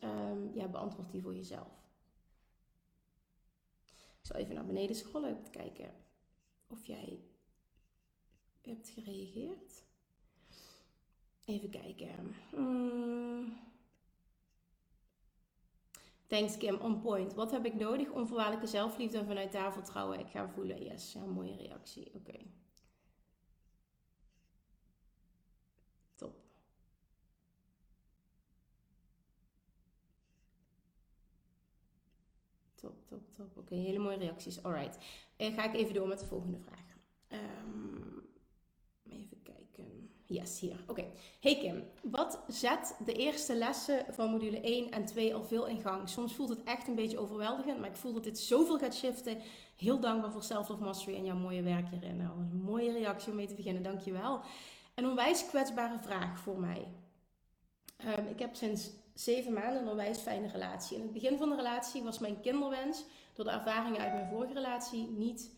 ja, 0.54 0.68
beantwoord 0.68 1.10
die 1.10 1.22
voor 1.22 1.34
jezelf. 1.34 1.83
Ik 4.24 4.30
zal 4.30 4.40
even 4.40 4.54
naar 4.54 4.66
beneden 4.66 4.96
scrollen 4.96 5.36
om 5.36 5.42
te 5.42 5.50
kijken 5.50 5.94
of 6.66 6.86
jij 6.86 7.20
hebt 8.62 8.88
gereageerd. 8.88 9.84
Even 11.44 11.70
kijken. 11.70 12.34
Hmm. 12.50 13.56
Thanks 16.26 16.56
Kim, 16.56 16.76
on 16.76 17.00
point. 17.00 17.34
Wat 17.34 17.50
heb 17.50 17.64
ik 17.64 17.74
nodig? 17.74 18.10
Onvoorwaardelijke 18.10 18.66
zelfliefde 18.66 19.18
en 19.18 19.26
vanuit 19.26 19.52
daar 19.52 19.72
vertrouwen 19.72 20.18
ik 20.18 20.28
ga 20.28 20.48
voelen. 20.48 20.84
Yes, 20.84 21.12
ja, 21.12 21.24
mooie 21.24 21.56
reactie. 21.56 22.14
Oké. 22.14 22.38
Top, 32.84 33.06
top, 33.06 33.32
top. 33.36 33.56
Oké, 33.56 33.74
hele 33.74 33.98
mooie 33.98 34.16
reacties. 34.16 34.62
Alright. 34.62 34.98
En 35.36 35.52
ga 35.52 35.64
ik 35.64 35.74
even 35.74 35.94
door 35.94 36.08
met 36.08 36.18
de 36.18 36.26
volgende 36.26 36.58
vraag. 36.58 36.96
Um, 37.28 38.26
even 39.10 39.42
kijken. 39.42 40.10
Yes, 40.24 40.60
hier. 40.60 40.84
Oké. 40.86 41.04
Hey 41.40 41.58
Kim, 41.58 41.84
wat 42.02 42.44
zet 42.48 42.96
de 43.04 43.12
eerste 43.12 43.54
lessen 43.56 44.04
van 44.10 44.30
module 44.30 44.60
1 44.60 44.90
en 44.90 45.04
2 45.04 45.34
al 45.34 45.44
veel 45.44 45.66
in 45.66 45.80
gang? 45.80 46.08
Soms 46.08 46.34
voelt 46.34 46.48
het 46.48 46.62
echt 46.62 46.88
een 46.88 46.94
beetje 46.94 47.18
overweldigend, 47.18 47.80
maar 47.80 47.88
ik 47.88 47.96
voel 47.96 48.12
dat 48.12 48.24
dit 48.24 48.38
zoveel 48.38 48.78
gaat 48.78 48.94
shiften. 48.94 49.38
Heel 49.76 50.00
dankbaar 50.00 50.32
voor 50.32 50.42
Self 50.42 50.68
Love 50.68 50.82
Mastery 50.82 51.16
en 51.16 51.24
jouw 51.24 51.36
mooie 51.36 51.62
werk 51.62 51.88
hierin. 51.88 52.16
Nou, 52.16 52.38
een 52.38 52.62
mooie 52.62 52.92
reactie 52.92 53.30
om 53.30 53.36
mee 53.36 53.46
te 53.46 53.54
beginnen. 53.54 53.82
Dankjewel. 53.82 54.40
Een 54.94 55.06
onwijs 55.06 55.46
kwetsbare 55.46 55.98
vraag 55.98 56.38
voor 56.38 56.60
mij. 56.60 56.92
Ehm, 57.96 58.26
ik 58.26 58.38
heb 58.38 58.54
sinds 58.54 58.90
zeven 59.14 59.52
maanden 59.52 59.82
een 59.82 59.88
onwijs 59.88 60.18
fijne 60.18 60.48
relatie. 60.48 60.96
In 60.96 61.02
het 61.02 61.12
begin 61.12 61.38
van 61.38 61.48
de 61.48 61.56
relatie 61.56 62.02
was 62.02 62.18
mijn 62.18 62.40
kinderwens 62.40 63.04
door 63.34 63.44
de 63.44 63.50
ervaringen 63.50 64.00
uit 64.00 64.12
mijn 64.12 64.28
vorige 64.28 64.52
relatie 64.52 65.08
niet 65.10 65.50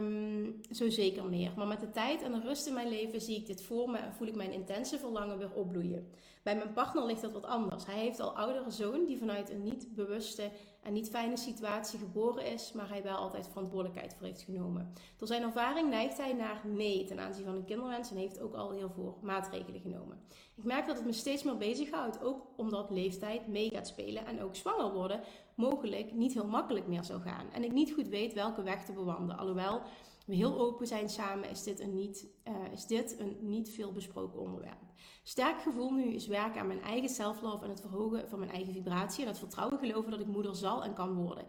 um, 0.00 0.60
zo 0.70 0.88
zeker 0.88 1.24
meer. 1.24 1.52
Maar 1.56 1.66
met 1.66 1.80
de 1.80 1.90
tijd 1.90 2.22
en 2.22 2.32
de 2.32 2.40
rust 2.40 2.66
in 2.66 2.74
mijn 2.74 2.88
leven 2.88 3.20
zie 3.20 3.36
ik 3.36 3.46
dit 3.46 3.62
voor 3.62 3.90
me 3.90 3.98
en 3.98 4.12
voel 4.12 4.28
ik 4.28 4.34
mijn 4.34 4.52
intense 4.52 4.98
verlangen 4.98 5.38
weer 5.38 5.52
opbloeien. 5.52 6.08
Bij 6.42 6.56
mijn 6.56 6.72
partner 6.72 7.04
ligt 7.06 7.20
dat 7.20 7.32
wat 7.32 7.44
anders. 7.44 7.86
Hij 7.86 7.98
heeft 7.98 8.20
al 8.20 8.36
oudere 8.36 8.70
zoon 8.70 9.04
die 9.04 9.18
vanuit 9.18 9.50
een 9.50 9.62
niet 9.62 9.94
bewuste 9.94 10.50
en 10.88 10.94
niet 10.94 11.08
fijne 11.08 11.36
situatie 11.36 11.98
geboren 11.98 12.46
is, 12.46 12.72
maar 12.72 12.88
hij 12.88 13.02
wel 13.02 13.16
altijd 13.16 13.48
verantwoordelijkheid 13.48 14.14
voor 14.14 14.26
heeft 14.26 14.42
genomen. 14.42 14.92
Door 15.16 15.28
zijn 15.28 15.42
ervaring 15.42 15.90
neigt 15.90 16.16
hij 16.16 16.32
naar 16.32 16.60
nee 16.64 17.04
ten 17.04 17.20
aanzien 17.20 17.44
van 17.44 17.54
een 17.54 17.64
kinderwens 17.64 18.10
en 18.10 18.16
heeft 18.16 18.40
ook 18.40 18.54
al 18.54 18.70
veel 18.94 19.18
maatregelen 19.22 19.80
genomen. 19.80 20.20
Ik 20.54 20.64
merk 20.64 20.86
dat 20.86 20.96
het 20.96 21.06
me 21.06 21.12
steeds 21.12 21.42
meer 21.42 21.56
bezighoudt, 21.56 22.22
ook 22.22 22.46
omdat 22.56 22.90
leeftijd 22.90 23.46
mee 23.46 23.70
gaat 23.70 23.86
spelen 23.86 24.26
en 24.26 24.42
ook 24.42 24.56
zwanger 24.56 24.92
worden 24.92 25.20
mogelijk 25.54 26.12
niet 26.12 26.32
heel 26.32 26.46
makkelijk 26.46 26.86
meer 26.86 27.04
zou 27.04 27.20
gaan. 27.20 27.52
En 27.52 27.64
ik 27.64 27.72
niet 27.72 27.92
goed 27.92 28.08
weet 28.08 28.32
welke 28.32 28.62
weg 28.62 28.84
te 28.84 28.92
bewandelen. 28.92 29.38
Alhoewel 29.38 29.82
we 30.28 30.34
heel 30.34 30.58
open 30.58 30.86
zijn 30.86 31.08
samen, 31.08 31.50
is 31.50 31.62
dit 31.62 31.80
een 31.80 31.94
niet, 31.94 32.26
uh, 32.48 32.72
is 32.72 32.86
dit 32.86 33.18
een 33.18 33.36
niet 33.40 33.70
veel 33.70 33.92
besproken 33.92 34.40
onderwerp. 34.40 34.78
Sterk 35.22 35.60
gevoel 35.60 35.90
nu 35.90 36.04
is 36.04 36.26
werken 36.26 36.60
aan 36.60 36.66
mijn 36.66 36.82
eigen 36.82 37.08
self-love 37.08 37.64
en 37.64 37.70
het 37.70 37.80
verhogen 37.80 38.28
van 38.28 38.38
mijn 38.38 38.50
eigen 38.50 38.72
vibratie 38.72 39.22
en 39.22 39.28
het 39.28 39.38
vertrouwen 39.38 39.78
geloven 39.78 40.10
dat 40.10 40.20
ik 40.20 40.26
moeder 40.26 40.56
zal 40.56 40.84
en 40.84 40.94
kan 40.94 41.14
worden. 41.14 41.46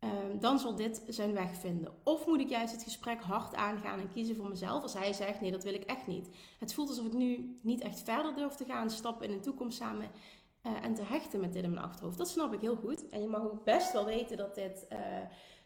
Uh, 0.00 0.10
dan 0.40 0.58
zal 0.58 0.76
dit 0.76 1.02
zijn 1.08 1.32
weg 1.32 1.54
vinden. 1.56 1.94
Of 2.04 2.26
moet 2.26 2.40
ik 2.40 2.48
juist 2.48 2.72
het 2.72 2.82
gesprek 2.82 3.22
hard 3.22 3.54
aangaan 3.54 4.00
en 4.00 4.12
kiezen 4.12 4.36
voor 4.36 4.48
mezelf 4.48 4.82
als 4.82 4.94
hij 4.94 5.12
zegt: 5.12 5.40
nee, 5.40 5.50
dat 5.50 5.64
wil 5.64 5.74
ik 5.74 5.84
echt 5.84 6.06
niet. 6.06 6.28
Het 6.58 6.74
voelt 6.74 6.88
alsof 6.88 7.06
ik 7.06 7.12
nu 7.12 7.58
niet 7.62 7.80
echt 7.80 8.02
verder 8.02 8.34
durf 8.34 8.54
te 8.54 8.64
gaan, 8.64 8.90
stappen 8.90 9.28
in 9.28 9.34
de 9.36 9.40
toekomst 9.40 9.78
samen 9.78 10.10
uh, 10.62 10.84
en 10.84 10.94
te 10.94 11.02
hechten 11.02 11.40
met 11.40 11.52
dit 11.52 11.62
in 11.62 11.70
mijn 11.70 11.84
achterhoofd. 11.84 12.18
Dat 12.18 12.28
snap 12.28 12.52
ik 12.52 12.60
heel 12.60 12.76
goed. 12.76 13.08
En 13.08 13.22
je 13.22 13.28
mag 13.28 13.42
ook 13.42 13.64
best 13.64 13.92
wel 13.92 14.04
weten 14.04 14.36
dat 14.36 14.54
dit 14.54 14.86
uh, 14.92 14.98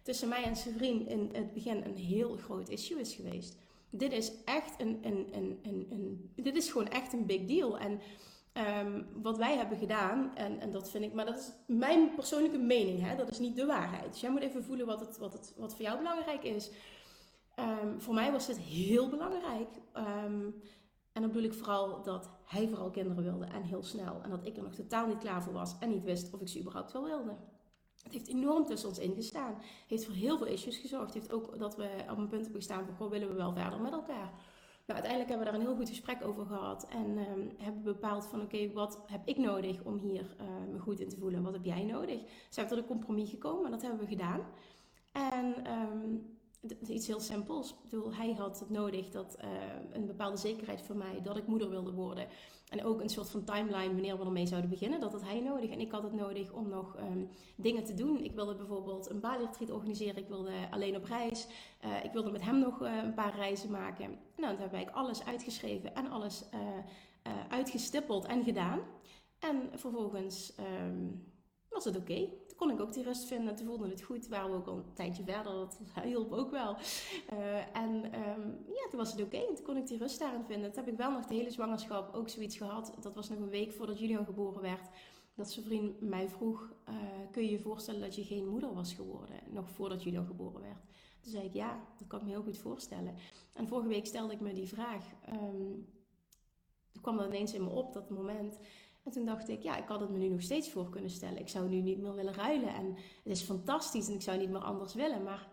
tussen 0.08 0.28
mij 0.28 0.42
en 0.42 0.56
zijn 0.56 1.08
in 1.08 1.30
het 1.32 1.52
begin 1.52 1.84
een 1.84 1.96
heel 1.96 2.36
groot 2.36 2.68
issue 2.68 3.00
is 3.00 3.14
geweest. 3.14 3.56
Dit 3.90 4.12
is 4.12 4.32
echt 4.44 4.80
een, 4.80 4.98
een, 5.02 5.28
een, 5.32 5.58
een, 5.62 5.86
een 5.90 6.32
dit 6.34 6.56
is 6.56 6.70
gewoon 6.70 6.88
echt 6.88 7.12
een 7.12 7.26
big 7.26 7.44
deal. 7.44 7.78
En 7.78 8.00
um, 8.86 9.06
wat 9.22 9.36
wij 9.36 9.56
hebben 9.56 9.78
gedaan, 9.78 10.36
en, 10.36 10.60
en 10.60 10.70
dat 10.70 10.90
vind 10.90 11.04
ik, 11.04 11.12
maar 11.12 11.26
dat 11.26 11.38
is 11.38 11.52
mijn 11.66 12.14
persoonlijke 12.14 12.58
mening, 12.58 13.00
hè? 13.00 13.16
dat 13.16 13.30
is 13.30 13.38
niet 13.38 13.56
de 13.56 13.66
waarheid. 13.66 14.12
Dus 14.12 14.20
jij 14.20 14.30
moet 14.30 14.42
even 14.42 14.64
voelen 14.64 14.86
wat, 14.86 15.00
het, 15.00 15.18
wat, 15.18 15.32
het, 15.32 15.54
wat 15.56 15.74
voor 15.74 15.84
jou 15.84 15.98
belangrijk 15.98 16.42
is. 16.42 16.70
Um, 17.58 18.00
voor 18.00 18.14
mij 18.14 18.32
was 18.32 18.46
dit 18.46 18.58
heel 18.58 19.08
belangrijk. 19.08 19.68
Um, 19.94 20.62
en 21.12 21.22
dan 21.22 21.26
bedoel 21.26 21.50
ik 21.50 21.54
vooral 21.54 22.02
dat 22.02 22.30
hij 22.44 22.68
vooral 22.68 22.90
kinderen 22.90 23.22
wilde 23.22 23.44
en 23.44 23.62
heel 23.62 23.82
snel. 23.82 24.20
En 24.22 24.30
dat 24.30 24.46
ik 24.46 24.56
er 24.56 24.62
nog 24.62 24.74
totaal 24.74 25.06
niet 25.06 25.18
klaar 25.18 25.42
voor 25.42 25.52
was 25.52 25.78
en 25.78 25.88
niet 25.88 26.04
wist 26.04 26.34
of 26.34 26.40
ik 26.40 26.48
ze 26.48 26.60
überhaupt 26.60 26.92
wel 26.92 27.04
wilde. 27.04 27.36
Het 28.08 28.16
heeft 28.16 28.38
enorm 28.38 28.64
tussen 28.64 28.88
ons 28.88 28.98
ingestaan. 28.98 29.54
Heeft 29.86 30.04
voor 30.04 30.14
heel 30.14 30.38
veel 30.38 30.46
issues 30.46 30.76
gezorgd. 30.76 31.14
Heeft 31.14 31.32
ook 31.32 31.58
dat 31.58 31.76
we 31.76 31.88
op 32.10 32.18
een 32.18 32.28
punt 32.28 32.42
hebben 32.42 32.60
gestaan 32.60 32.86
van, 32.96 33.08
willen 33.08 33.28
we 33.28 33.34
wel 33.34 33.52
verder 33.52 33.80
met 33.80 33.92
elkaar? 33.92 34.32
Nou, 34.86 35.00
uiteindelijk 35.00 35.28
hebben 35.28 35.38
we 35.38 35.44
daar 35.44 35.54
een 35.54 35.66
heel 35.66 35.76
goed 35.76 35.88
gesprek 35.88 36.24
over 36.24 36.46
gehad. 36.46 36.86
En 36.88 37.18
um, 37.18 37.50
hebben 37.58 37.82
bepaald 37.82 38.26
van, 38.26 38.42
oké, 38.42 38.72
wat 38.72 39.00
heb 39.06 39.20
ik 39.24 39.38
nodig 39.38 39.82
om 39.82 39.96
hier 39.98 40.36
uh, 40.40 40.72
me 40.72 40.78
goed 40.78 41.00
in 41.00 41.08
te 41.08 41.16
voelen? 41.16 41.42
Wat 41.42 41.52
heb 41.52 41.64
jij 41.64 41.84
nodig? 41.84 42.20
Zijn 42.50 42.66
we 42.66 42.74
tot 42.74 42.82
een 42.82 42.88
compromis 42.88 43.30
gekomen 43.30 43.64
en 43.64 43.70
dat 43.70 43.82
hebben 43.82 44.00
we 44.00 44.06
gedaan. 44.06 44.40
En... 45.12 45.72
Um, 45.72 46.36
iets 46.86 47.06
heel 47.06 47.20
simpels. 47.20 47.70
Ik 47.70 47.90
bedoel, 47.90 48.14
hij 48.14 48.32
had 48.32 48.58
het 48.60 48.70
nodig 48.70 49.10
dat 49.10 49.38
uh, 49.44 49.50
een 49.92 50.06
bepaalde 50.06 50.36
zekerheid 50.36 50.82
voor 50.82 50.96
mij 50.96 51.20
dat 51.22 51.36
ik 51.36 51.46
moeder 51.46 51.70
wilde 51.70 51.92
worden. 51.92 52.26
En 52.70 52.84
ook 52.84 53.00
een 53.00 53.08
soort 53.08 53.30
van 53.30 53.44
timeline 53.44 53.92
wanneer 53.92 54.18
we 54.18 54.24
ermee 54.24 54.46
zouden 54.46 54.70
beginnen. 54.70 55.00
Dat 55.00 55.12
had 55.12 55.22
hij 55.22 55.40
nodig. 55.40 55.70
En 55.70 55.80
ik 55.80 55.90
had 55.90 56.02
het 56.02 56.12
nodig 56.12 56.52
om 56.52 56.68
nog 56.68 56.96
um, 56.96 57.28
dingen 57.56 57.84
te 57.84 57.94
doen. 57.94 58.24
Ik 58.24 58.32
wilde 58.32 58.54
bijvoorbeeld 58.54 59.10
een 59.10 59.20
Bali 59.20 59.46
organiseren. 59.70 60.16
Ik 60.16 60.28
wilde 60.28 60.52
alleen 60.70 60.96
op 60.96 61.04
reis. 61.04 61.46
Uh, 61.84 62.04
ik 62.04 62.12
wilde 62.12 62.30
met 62.30 62.44
hem 62.44 62.58
nog 62.58 62.82
uh, 62.82 63.02
een 63.02 63.14
paar 63.14 63.34
reizen 63.36 63.70
maken. 63.70 64.18
Nou, 64.36 64.56
dat 64.56 64.70
heb 64.70 64.88
ik 64.88 64.94
alles 64.94 65.24
uitgeschreven 65.24 65.94
en 65.94 66.10
alles 66.10 66.44
uitgestippeld 67.48 68.24
en 68.24 68.44
gedaan. 68.44 68.80
En 69.38 69.70
vervolgens. 69.74 70.54
Um, 70.86 71.26
was 71.68 71.84
het 71.84 71.96
oké. 71.96 72.28
Toen 72.46 72.56
kon 72.56 72.70
ik 72.70 72.80
ook 72.80 72.92
die 72.92 73.02
rust 73.02 73.26
vinden. 73.26 73.56
Toen 73.56 73.66
voelde 73.66 73.88
het 73.88 74.02
goed. 74.02 74.28
Waren 74.28 74.50
we 74.50 74.56
ook 74.56 74.66
al 74.66 74.76
een 74.76 74.94
tijdje 74.94 75.24
verder. 75.24 75.52
Dat 75.52 75.80
hielp 76.02 76.32
ook 76.32 76.50
wel. 76.50 76.76
En 77.72 78.04
um, 78.04 78.64
toen 78.64 78.74
was 78.98 79.12
het 79.12 79.22
oké. 79.22 79.46
Toen 79.46 79.64
kon 79.64 79.76
ik 79.76 79.86
die 79.86 79.98
rust 79.98 80.18
daarin 80.18 80.44
vinden. 80.44 80.72
Toen 80.72 80.84
heb 80.84 80.92
ik 80.92 80.98
wel 80.98 81.10
nog 81.10 81.26
de 81.26 81.34
hele 81.34 81.50
zwangerschap 81.50 82.14
ook 82.14 82.28
zoiets 82.28 82.56
gehad. 82.56 82.94
Dat 83.00 83.14
was 83.14 83.28
nog 83.28 83.38
een 83.38 83.48
week 83.48 83.72
voordat 83.72 83.98
Julian 83.98 84.24
geboren 84.24 84.62
werd. 84.62 84.88
Dat 85.34 85.50
zijn 85.50 85.64
vriend 85.64 86.00
mij 86.00 86.28
vroeg, 86.28 86.72
uh, 86.88 86.94
kun 87.30 87.42
je 87.42 87.50
je 87.50 87.58
voorstellen 87.58 88.00
dat 88.00 88.14
je 88.14 88.24
geen 88.24 88.48
moeder 88.48 88.74
was 88.74 88.94
geworden? 88.94 89.36
Nog 89.50 89.70
voordat 89.70 90.02
Julian 90.02 90.26
geboren 90.26 90.60
werd. 90.60 90.84
Toen 91.20 91.32
zei 91.32 91.44
ik, 91.44 91.54
ja, 91.54 91.80
dat 91.98 92.06
kan 92.06 92.18
ik 92.18 92.24
me 92.24 92.30
heel 92.30 92.42
goed 92.42 92.58
voorstellen. 92.58 93.14
En 93.52 93.68
vorige 93.68 93.88
week 93.88 94.06
stelde 94.06 94.32
ik 94.32 94.40
me 94.40 94.52
die 94.52 94.68
vraag. 94.68 95.04
Um, 95.32 95.86
toen 96.92 97.02
kwam 97.02 97.16
dat 97.16 97.26
ineens 97.26 97.54
in 97.54 97.64
me 97.64 97.70
op, 97.70 97.92
dat 97.92 98.10
moment. 98.10 98.58
En 99.04 99.12
toen 99.12 99.24
dacht 99.24 99.48
ik, 99.48 99.62
ja, 99.62 99.76
ik 99.76 99.88
had 99.88 100.00
het 100.00 100.10
me 100.10 100.18
nu 100.18 100.28
nog 100.28 100.42
steeds 100.42 100.70
voor 100.70 100.88
kunnen 100.88 101.10
stellen. 101.10 101.38
Ik 101.38 101.48
zou 101.48 101.68
nu 101.68 101.80
niet 101.80 101.98
meer 101.98 102.14
willen 102.14 102.34
ruilen. 102.34 102.74
En 102.74 102.86
het 102.94 103.32
is 103.32 103.42
fantastisch 103.42 104.08
en 104.08 104.14
ik 104.14 104.22
zou 104.22 104.38
niet 104.38 104.50
meer 104.50 104.64
anders 104.64 104.94
willen. 104.94 105.22
Maar 105.22 105.48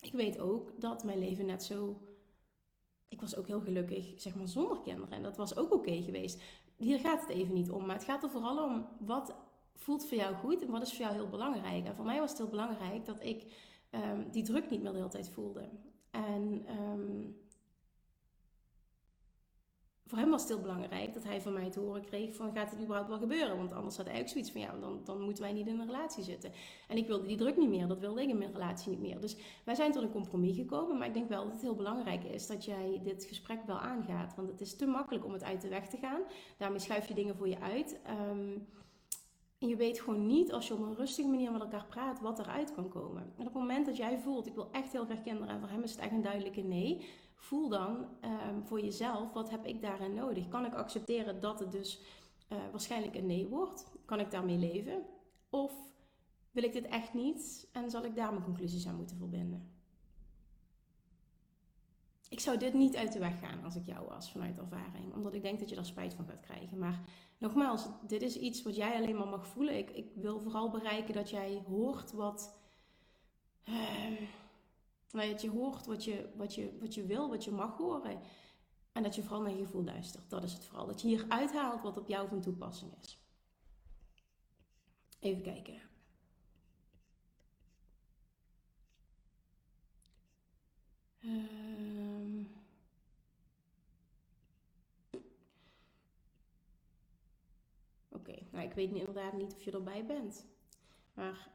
ik 0.00 0.12
weet 0.12 0.38
ook 0.38 0.80
dat 0.80 1.04
mijn 1.04 1.18
leven 1.18 1.46
net 1.46 1.62
zo. 1.62 2.00
Ik 3.14 3.20
was 3.20 3.36
ook 3.36 3.46
heel 3.46 3.60
gelukkig, 3.60 4.12
zeg 4.16 4.34
maar, 4.34 4.48
zonder 4.48 4.80
kinderen. 4.80 5.10
En 5.10 5.22
dat 5.22 5.36
was 5.36 5.56
ook 5.56 5.72
oké 5.72 6.02
geweest. 6.02 6.42
Hier 6.76 6.98
gaat 6.98 7.20
het 7.20 7.30
even 7.30 7.54
niet 7.54 7.70
om. 7.70 7.86
Maar 7.86 7.96
het 7.96 8.04
gaat 8.04 8.22
er 8.22 8.30
vooral 8.30 8.64
om 8.64 8.86
wat 8.98 9.34
voelt 9.74 10.06
voor 10.06 10.16
jou 10.16 10.34
goed 10.34 10.62
en 10.62 10.70
wat 10.70 10.82
is 10.82 10.90
voor 10.90 11.04
jou 11.04 11.14
heel 11.14 11.28
belangrijk. 11.28 11.86
En 11.86 11.94
voor 11.94 12.04
mij 12.04 12.20
was 12.20 12.28
het 12.28 12.38
heel 12.38 12.48
belangrijk 12.48 13.04
dat 13.04 13.22
ik 13.22 13.52
um, 13.90 14.30
die 14.30 14.42
druk 14.42 14.70
niet 14.70 14.82
meer 14.82 14.90
de 14.90 14.96
hele 14.96 15.08
tijd 15.08 15.30
voelde. 15.30 15.68
En 16.10 16.66
um, 16.80 17.36
voor 20.06 20.18
hem 20.18 20.30
was 20.30 20.40
het 20.40 20.50
heel 20.50 20.60
belangrijk 20.60 21.14
dat 21.14 21.24
hij 21.24 21.40
van 21.40 21.52
mij 21.52 21.70
te 21.70 21.80
horen 21.80 22.04
kreeg 22.04 22.34
van 22.34 22.52
gaat 22.52 22.70
het 22.70 22.80
überhaupt 22.80 23.08
wel 23.08 23.18
gebeuren? 23.18 23.56
Want 23.56 23.72
anders 23.72 23.96
had 23.96 24.06
hij 24.06 24.20
ook 24.20 24.28
zoiets 24.28 24.50
van 24.50 24.60
ja, 24.60 24.76
dan, 24.80 25.00
dan 25.04 25.20
moeten 25.20 25.42
wij 25.42 25.52
niet 25.52 25.66
in 25.66 25.80
een 25.80 25.86
relatie 25.86 26.24
zitten. 26.24 26.52
En 26.88 26.96
ik 26.96 27.06
wilde 27.06 27.26
die 27.26 27.36
druk 27.36 27.56
niet 27.56 27.68
meer, 27.68 27.88
dat 27.88 27.98
wilde 27.98 28.22
ik 28.22 28.28
in 28.28 28.38
mijn 28.38 28.52
relatie 28.52 28.90
niet 28.90 29.00
meer. 29.00 29.20
Dus 29.20 29.36
wij 29.64 29.74
zijn 29.74 29.92
tot 29.92 30.02
een 30.02 30.10
compromis 30.10 30.56
gekomen, 30.56 30.98
maar 30.98 31.06
ik 31.06 31.14
denk 31.14 31.28
wel 31.28 31.44
dat 31.44 31.52
het 31.52 31.62
heel 31.62 31.74
belangrijk 31.74 32.24
is 32.24 32.46
dat 32.46 32.64
jij 32.64 33.00
dit 33.04 33.24
gesprek 33.24 33.66
wel 33.66 33.78
aangaat. 33.78 34.34
Want 34.36 34.48
het 34.48 34.60
is 34.60 34.76
te 34.76 34.86
makkelijk 34.86 35.24
om 35.24 35.32
het 35.32 35.44
uit 35.44 35.60
de 35.60 35.68
weg 35.68 35.88
te 35.88 35.96
gaan. 35.96 36.20
Daarmee 36.56 36.78
schuif 36.78 37.08
je 37.08 37.14
dingen 37.14 37.36
voor 37.36 37.48
je 37.48 37.60
uit. 37.60 38.00
Um, 38.30 38.66
en 39.64 39.70
je 39.70 39.76
weet 39.76 40.00
gewoon 40.00 40.26
niet, 40.26 40.52
als 40.52 40.68
je 40.68 40.74
op 40.74 40.80
een 40.80 40.94
rustige 40.94 41.28
manier 41.28 41.52
met 41.52 41.60
elkaar 41.60 41.86
praat, 41.86 42.20
wat 42.20 42.38
eruit 42.38 42.74
kan 42.74 42.88
komen. 42.88 43.22
En 43.22 43.38
op 43.38 43.44
het 43.44 43.54
moment 43.54 43.86
dat 43.86 43.96
jij 43.96 44.18
voelt, 44.18 44.46
ik 44.46 44.54
wil 44.54 44.68
echt 44.72 44.92
heel 44.92 45.04
graag 45.04 45.22
kinderen 45.22 45.48
en 45.48 45.60
voor 45.60 45.68
hem 45.68 45.82
is 45.82 45.90
het 45.90 46.00
echt 46.00 46.12
een 46.12 46.22
duidelijke 46.22 46.60
nee. 46.60 47.06
Voel 47.34 47.68
dan 47.68 48.06
um, 48.48 48.64
voor 48.64 48.80
jezelf, 48.80 49.32
wat 49.32 49.50
heb 49.50 49.66
ik 49.66 49.80
daarin 49.80 50.14
nodig? 50.14 50.48
Kan 50.48 50.64
ik 50.64 50.74
accepteren 50.74 51.40
dat 51.40 51.58
het 51.58 51.72
dus 51.72 52.00
uh, 52.52 52.58
waarschijnlijk 52.70 53.14
een 53.14 53.26
nee 53.26 53.46
wordt? 53.46 53.86
Kan 54.04 54.20
ik 54.20 54.30
daarmee 54.30 54.58
leven? 54.58 55.02
Of 55.50 55.72
wil 56.50 56.62
ik 56.62 56.72
dit 56.72 56.86
echt 56.86 57.14
niet 57.14 57.68
en 57.72 57.90
zal 57.90 58.04
ik 58.04 58.14
daar 58.14 58.30
mijn 58.32 58.44
conclusies 58.44 58.86
aan 58.86 58.96
moeten 58.96 59.16
verbinden? 59.16 59.74
ik 62.34 62.40
zou 62.40 62.58
dit 62.58 62.74
niet 62.74 62.96
uit 62.96 63.12
de 63.12 63.18
weg 63.18 63.38
gaan 63.38 63.64
als 63.64 63.76
ik 63.76 63.86
jou 63.86 64.06
was 64.08 64.30
vanuit 64.30 64.58
ervaring. 64.58 65.14
Omdat 65.14 65.34
ik 65.34 65.42
denk 65.42 65.58
dat 65.58 65.68
je 65.68 65.74
daar 65.74 65.84
spijt 65.84 66.14
van 66.14 66.26
gaat 66.26 66.40
krijgen. 66.40 66.78
Maar 66.78 67.00
nogmaals, 67.38 67.86
dit 68.06 68.22
is 68.22 68.36
iets 68.36 68.62
wat 68.62 68.76
jij 68.76 68.96
alleen 68.96 69.16
maar 69.16 69.26
mag 69.26 69.46
voelen. 69.46 69.78
Ik, 69.78 69.90
ik 69.90 70.06
wil 70.14 70.40
vooral 70.40 70.70
bereiken 70.70 71.14
dat 71.14 71.30
jij 71.30 71.62
hoort 71.66 72.12
wat. 72.12 72.58
Uh, 73.68 73.74
dat 75.22 75.40
je 75.40 75.50
hoort 75.50 75.86
wat 75.86 76.04
je, 76.04 76.28
wat, 76.36 76.54
je, 76.54 76.78
wat 76.80 76.94
je 76.94 77.06
wil, 77.06 77.28
wat 77.28 77.44
je 77.44 77.50
mag 77.50 77.76
horen. 77.76 78.20
En 78.92 79.02
dat 79.02 79.14
je 79.14 79.22
vooral 79.22 79.42
naar 79.42 79.56
je 79.56 79.64
gevoel 79.64 79.84
luistert. 79.84 80.30
Dat 80.30 80.42
is 80.42 80.52
het 80.52 80.64
vooral. 80.64 80.86
Dat 80.86 81.00
je 81.00 81.08
hier 81.08 81.24
uithaalt 81.28 81.82
wat 81.82 81.96
op 81.96 82.08
jou 82.08 82.28
van 82.28 82.40
toepassing 82.40 82.92
is. 83.00 83.18
Even 85.18 85.42
kijken. 85.42 85.80
Um, 91.24 92.54
Oké, 98.08 98.34
nou 98.50 98.64
ik 98.64 98.72
weet 98.74 98.92
inderdaad 98.92 99.32
niet 99.32 99.54
of 99.54 99.62
je 99.62 99.70
erbij 99.70 100.06
bent. 100.06 100.46
Maar 101.14 101.50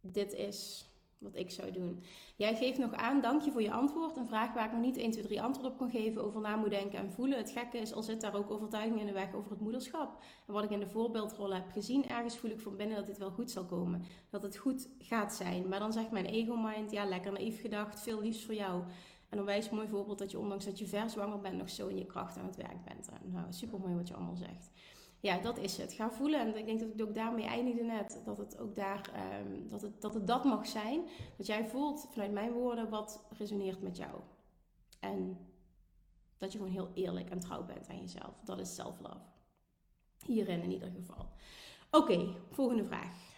dit 0.00 0.32
is 0.32 0.88
wat 1.18 1.36
ik 1.36 1.50
zou 1.50 1.70
doen. 1.70 2.02
Jij 2.36 2.56
geeft 2.56 2.78
nog 2.78 2.92
aan, 2.92 3.20
dank 3.20 3.42
je 3.42 3.50
voor 3.50 3.62
je 3.62 3.72
antwoord. 3.72 4.16
Een 4.16 4.26
vraag 4.26 4.54
waar 4.54 4.66
ik 4.66 4.72
nog 4.72 4.80
niet 4.80 4.96
1, 4.96 5.10
2, 5.10 5.24
3 5.24 5.42
antwoord 5.42 5.72
op 5.72 5.78
kan 5.78 5.90
geven. 5.90 6.24
Over 6.24 6.40
na 6.40 6.56
moet 6.56 6.70
denken 6.70 6.98
en 6.98 7.10
voelen. 7.10 7.38
Het 7.38 7.50
gekke 7.50 7.78
is, 7.78 7.92
al 7.92 8.02
zit 8.02 8.20
daar 8.20 8.34
ook 8.34 8.50
overtuiging 8.50 9.00
in 9.00 9.06
de 9.06 9.12
weg 9.12 9.34
over 9.34 9.50
het 9.50 9.60
moederschap. 9.60 10.22
En 10.46 10.52
wat 10.52 10.64
ik 10.64 10.70
in 10.70 10.80
de 10.80 10.88
voorbeeldrol 10.88 11.54
heb 11.54 11.70
gezien, 11.70 12.08
ergens 12.08 12.36
voel 12.36 12.50
ik 12.50 12.60
van 12.60 12.76
binnen 12.76 12.96
dat 12.96 13.06
dit 13.06 13.18
wel 13.18 13.30
goed 13.30 13.50
zal 13.50 13.64
komen. 13.64 14.02
Dat 14.30 14.42
het 14.42 14.56
goed 14.56 14.88
gaat 14.98 15.34
zijn. 15.34 15.68
Maar 15.68 15.78
dan 15.78 15.92
zegt 15.92 16.10
mijn 16.10 16.26
ego-mind, 16.26 16.90
ja 16.90 17.04
lekker 17.04 17.32
naïef 17.32 17.60
gedacht, 17.60 18.00
veel 18.00 18.20
liefs 18.20 18.44
voor 18.44 18.54
jou. 18.54 18.82
En 19.28 19.38
een 19.38 19.44
wijs 19.44 19.70
mooi 19.70 19.88
voorbeeld 19.88 20.18
dat 20.18 20.30
je 20.30 20.38
ondanks 20.38 20.64
dat 20.64 20.78
je 20.78 20.86
ver 20.86 21.10
zwanger 21.10 21.40
bent, 21.40 21.56
nog 21.56 21.70
zo 21.70 21.86
in 21.86 21.98
je 21.98 22.06
kracht 22.06 22.38
aan 22.38 22.46
het 22.46 22.56
werk 22.56 22.84
bent. 22.84 23.08
En, 23.08 23.30
nou, 23.32 23.46
super 23.48 23.78
mooi 23.80 23.94
wat 23.94 24.08
je 24.08 24.14
allemaal 24.14 24.36
zegt. 24.36 24.70
Ja, 25.20 25.38
dat 25.38 25.58
is 25.58 25.76
het. 25.76 25.92
Ga 25.92 26.10
voelen. 26.10 26.40
En 26.40 26.56
ik 26.56 26.66
denk 26.66 26.80
dat 26.80 26.88
ik 26.88 27.02
ook 27.02 27.14
daarmee 27.14 27.44
eindigde 27.44 27.82
net. 27.82 28.20
Dat 28.24 28.38
het 28.38 28.58
ook 28.58 28.74
daar, 28.74 29.10
ehm, 29.14 29.68
dat, 29.68 29.82
het, 29.82 30.00
dat 30.00 30.14
het 30.14 30.26
dat 30.26 30.44
mag 30.44 30.66
zijn. 30.66 31.00
Dat 31.36 31.46
jij 31.46 31.66
voelt 31.66 32.08
vanuit 32.10 32.32
mijn 32.32 32.52
woorden 32.52 32.88
wat 32.88 33.26
resoneert 33.38 33.82
met 33.82 33.96
jou. 33.96 34.20
En 35.00 35.38
dat 36.38 36.52
je 36.52 36.58
gewoon 36.58 36.72
heel 36.72 36.90
eerlijk 36.94 37.30
en 37.30 37.38
trouw 37.38 37.64
bent 37.64 37.88
aan 37.88 38.00
jezelf. 38.00 38.40
Dat 38.44 38.58
is 38.58 38.74
self-love. 38.74 39.24
Hierin 40.24 40.62
in 40.62 40.72
ieder 40.72 40.90
geval. 40.90 41.28
Oké, 41.90 42.34
volgende 42.50 42.84
vraag. 42.84 43.35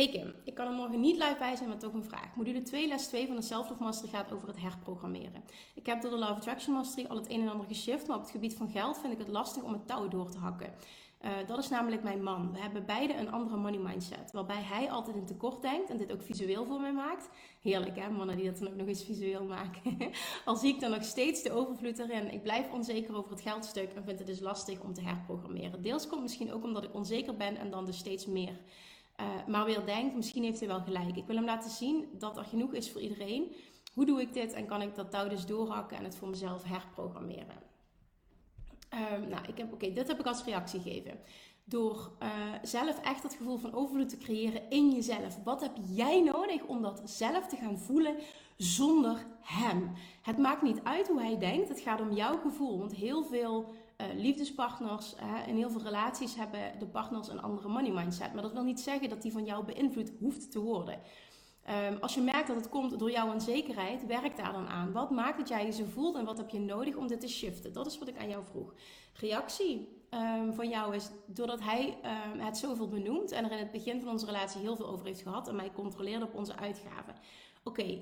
Hey 0.00 0.08
Kim, 0.08 0.34
ik 0.44 0.54
kan 0.54 0.66
er 0.66 0.72
morgen 0.72 1.00
niet 1.00 1.16
live 1.16 1.36
bij 1.38 1.56
zijn, 1.56 1.68
maar 1.68 1.78
toch 1.78 1.92
een 1.92 2.04
vraag. 2.04 2.34
Module 2.34 2.62
2, 2.62 2.88
les 2.88 3.06
2 3.06 3.26
van 3.26 3.36
de 3.36 3.42
Self-Love 3.42 4.08
gaat 4.08 4.32
over 4.32 4.48
het 4.48 4.60
herprogrammeren. 4.60 5.44
Ik 5.74 5.86
heb 5.86 6.02
door 6.02 6.10
de 6.10 6.16
Love 6.16 6.32
Attraction 6.32 6.74
Mastery 6.74 7.06
al 7.06 7.16
het 7.16 7.30
een 7.30 7.40
en 7.40 7.48
ander 7.48 7.66
geshift, 7.66 8.06
maar 8.06 8.16
op 8.16 8.22
het 8.22 8.30
gebied 8.30 8.54
van 8.54 8.68
geld 8.68 8.98
vind 8.98 9.12
ik 9.12 9.18
het 9.18 9.28
lastig 9.28 9.62
om 9.62 9.72
het 9.72 9.86
touw 9.86 10.08
door 10.08 10.30
te 10.30 10.38
hakken. 10.38 10.74
Uh, 11.24 11.30
dat 11.46 11.58
is 11.58 11.68
namelijk 11.68 12.02
mijn 12.02 12.22
man. 12.22 12.52
We 12.52 12.58
hebben 12.58 12.86
beide 12.86 13.14
een 13.14 13.30
andere 13.30 13.56
money 13.56 13.78
mindset. 13.78 14.32
Waarbij 14.32 14.62
hij 14.62 14.90
altijd 14.90 15.16
in 15.16 15.26
tekort 15.26 15.62
denkt 15.62 15.90
en 15.90 15.96
dit 15.96 16.12
ook 16.12 16.22
visueel 16.22 16.66
voor 16.66 16.80
mij 16.80 16.92
maakt. 16.92 17.28
Heerlijk 17.62 17.96
hè, 17.96 18.10
mannen 18.10 18.36
die 18.36 18.50
dat 18.50 18.58
dan 18.58 18.68
ook 18.68 18.76
nog 18.76 18.86
eens 18.86 19.04
visueel 19.04 19.44
maken. 19.44 19.96
Al 20.44 20.56
zie 20.56 20.74
ik 20.74 20.80
dan 20.80 20.90
nog 20.90 21.04
steeds 21.04 21.42
de 21.42 21.52
overvloed 21.52 21.98
erin. 21.98 22.32
Ik 22.32 22.42
blijf 22.42 22.72
onzeker 22.72 23.16
over 23.16 23.30
het 23.30 23.40
geldstuk 23.40 23.92
en 23.92 24.04
vind 24.04 24.18
het 24.18 24.26
dus 24.26 24.40
lastig 24.40 24.80
om 24.80 24.94
te 24.94 25.02
herprogrammeren. 25.02 25.82
Deels 25.82 26.06
komt 26.06 26.22
misschien 26.22 26.52
ook 26.52 26.64
omdat 26.64 26.84
ik 26.84 26.94
onzeker 26.94 27.36
ben 27.36 27.56
en 27.56 27.70
dan 27.70 27.84
dus 27.84 27.98
steeds 27.98 28.26
meer 28.26 28.58
uh, 29.20 29.46
maar 29.46 29.64
weer 29.64 29.84
denkt, 29.84 30.14
misschien 30.14 30.42
heeft 30.42 30.58
hij 30.58 30.68
wel 30.68 30.80
gelijk. 30.80 31.16
Ik 31.16 31.26
wil 31.26 31.36
hem 31.36 31.44
laten 31.44 31.70
zien 31.70 32.08
dat 32.18 32.36
er 32.36 32.44
genoeg 32.44 32.72
is 32.72 32.90
voor 32.90 33.00
iedereen. 33.00 33.54
Hoe 33.94 34.06
doe 34.06 34.20
ik 34.20 34.32
dit 34.32 34.52
en 34.52 34.66
kan 34.66 34.82
ik 34.82 34.94
dat 34.94 35.10
touw 35.10 35.28
dus 35.28 35.46
doorhakken 35.46 35.96
en 35.96 36.04
het 36.04 36.16
voor 36.16 36.28
mezelf 36.28 36.62
herprogrammeren? 36.62 37.68
Um, 38.94 39.28
nou, 39.28 39.46
ik 39.48 39.58
heb, 39.58 39.72
oké, 39.72 39.92
dit 39.92 40.08
heb 40.08 40.20
ik 40.20 40.26
als 40.26 40.44
reactie 40.44 40.80
gegeven. 40.80 41.18
Door 41.64 42.12
uh, 42.22 42.28
zelf 42.62 43.00
echt 43.00 43.22
dat 43.22 43.34
gevoel 43.34 43.58
van 43.58 43.74
overvloed 43.74 44.08
te 44.08 44.16
creëren 44.16 44.70
in 44.70 44.90
jezelf. 44.90 45.38
Wat 45.44 45.60
heb 45.60 45.72
jij 45.88 46.20
nodig 46.22 46.64
om 46.64 46.82
dat 46.82 47.02
zelf 47.04 47.46
te 47.46 47.56
gaan 47.56 47.78
voelen 47.78 48.16
zonder 48.56 49.26
hem? 49.40 49.92
Het 50.22 50.38
maakt 50.38 50.62
niet 50.62 50.80
uit 50.84 51.08
hoe 51.08 51.20
hij 51.20 51.38
denkt. 51.38 51.68
Het 51.68 51.80
gaat 51.80 52.00
om 52.00 52.12
jouw 52.12 52.38
gevoel. 52.38 52.78
Want 52.78 52.94
heel 52.94 53.24
veel 53.24 53.74
uh, 54.00 54.20
liefdespartners 54.22 55.14
uh, 55.14 55.48
in 55.48 55.56
heel 55.56 55.70
veel 55.70 55.82
relaties 55.82 56.34
hebben 56.34 56.78
de 56.78 56.86
partners 56.86 57.28
een 57.28 57.42
andere 57.42 57.68
money 57.68 57.90
mindset. 57.90 58.32
Maar 58.32 58.42
dat 58.42 58.52
wil 58.52 58.62
niet 58.62 58.80
zeggen 58.80 59.08
dat 59.08 59.22
die 59.22 59.32
van 59.32 59.44
jou 59.44 59.64
beïnvloed 59.64 60.12
hoeft 60.18 60.50
te 60.50 60.60
worden. 60.60 61.00
Um, 61.88 61.98
als 62.00 62.14
je 62.14 62.20
merkt 62.20 62.46
dat 62.46 62.56
het 62.56 62.68
komt 62.68 62.98
door 62.98 63.10
jouw 63.10 63.32
onzekerheid, 63.32 64.06
werk 64.06 64.36
daar 64.36 64.52
dan 64.52 64.68
aan. 64.68 64.92
Wat 64.92 65.10
maakt 65.10 65.38
dat 65.38 65.48
jij 65.48 65.66
je 65.66 65.72
zo 65.72 65.84
voelt 65.84 66.16
en 66.16 66.24
wat 66.24 66.36
heb 66.36 66.50
je 66.50 66.58
nodig 66.58 66.96
om 66.96 67.06
dit 67.06 67.20
te 67.20 67.28
shiften? 67.28 67.72
Dat 67.72 67.86
is 67.86 67.98
wat 67.98 68.08
ik 68.08 68.18
aan 68.18 68.28
jou 68.28 68.44
vroeg. 68.44 68.74
Reactie 69.14 70.02
um, 70.10 70.52
van 70.52 70.68
jou 70.68 70.94
is 70.94 71.10
doordat 71.26 71.60
hij 71.60 71.98
um, 72.32 72.40
het 72.40 72.58
zoveel 72.58 72.88
benoemt 72.88 73.32
en 73.32 73.44
er 73.44 73.52
in 73.52 73.58
het 73.58 73.70
begin 73.70 74.00
van 74.00 74.10
onze 74.10 74.26
relatie 74.26 74.60
heel 74.60 74.76
veel 74.76 74.88
over 74.88 75.06
heeft 75.06 75.22
gehad 75.22 75.48
en 75.48 75.56
mij 75.56 75.72
controleerde 75.72 76.24
op 76.24 76.34
onze 76.34 76.56
uitgaven. 76.56 77.14
Oké, 77.64 78.00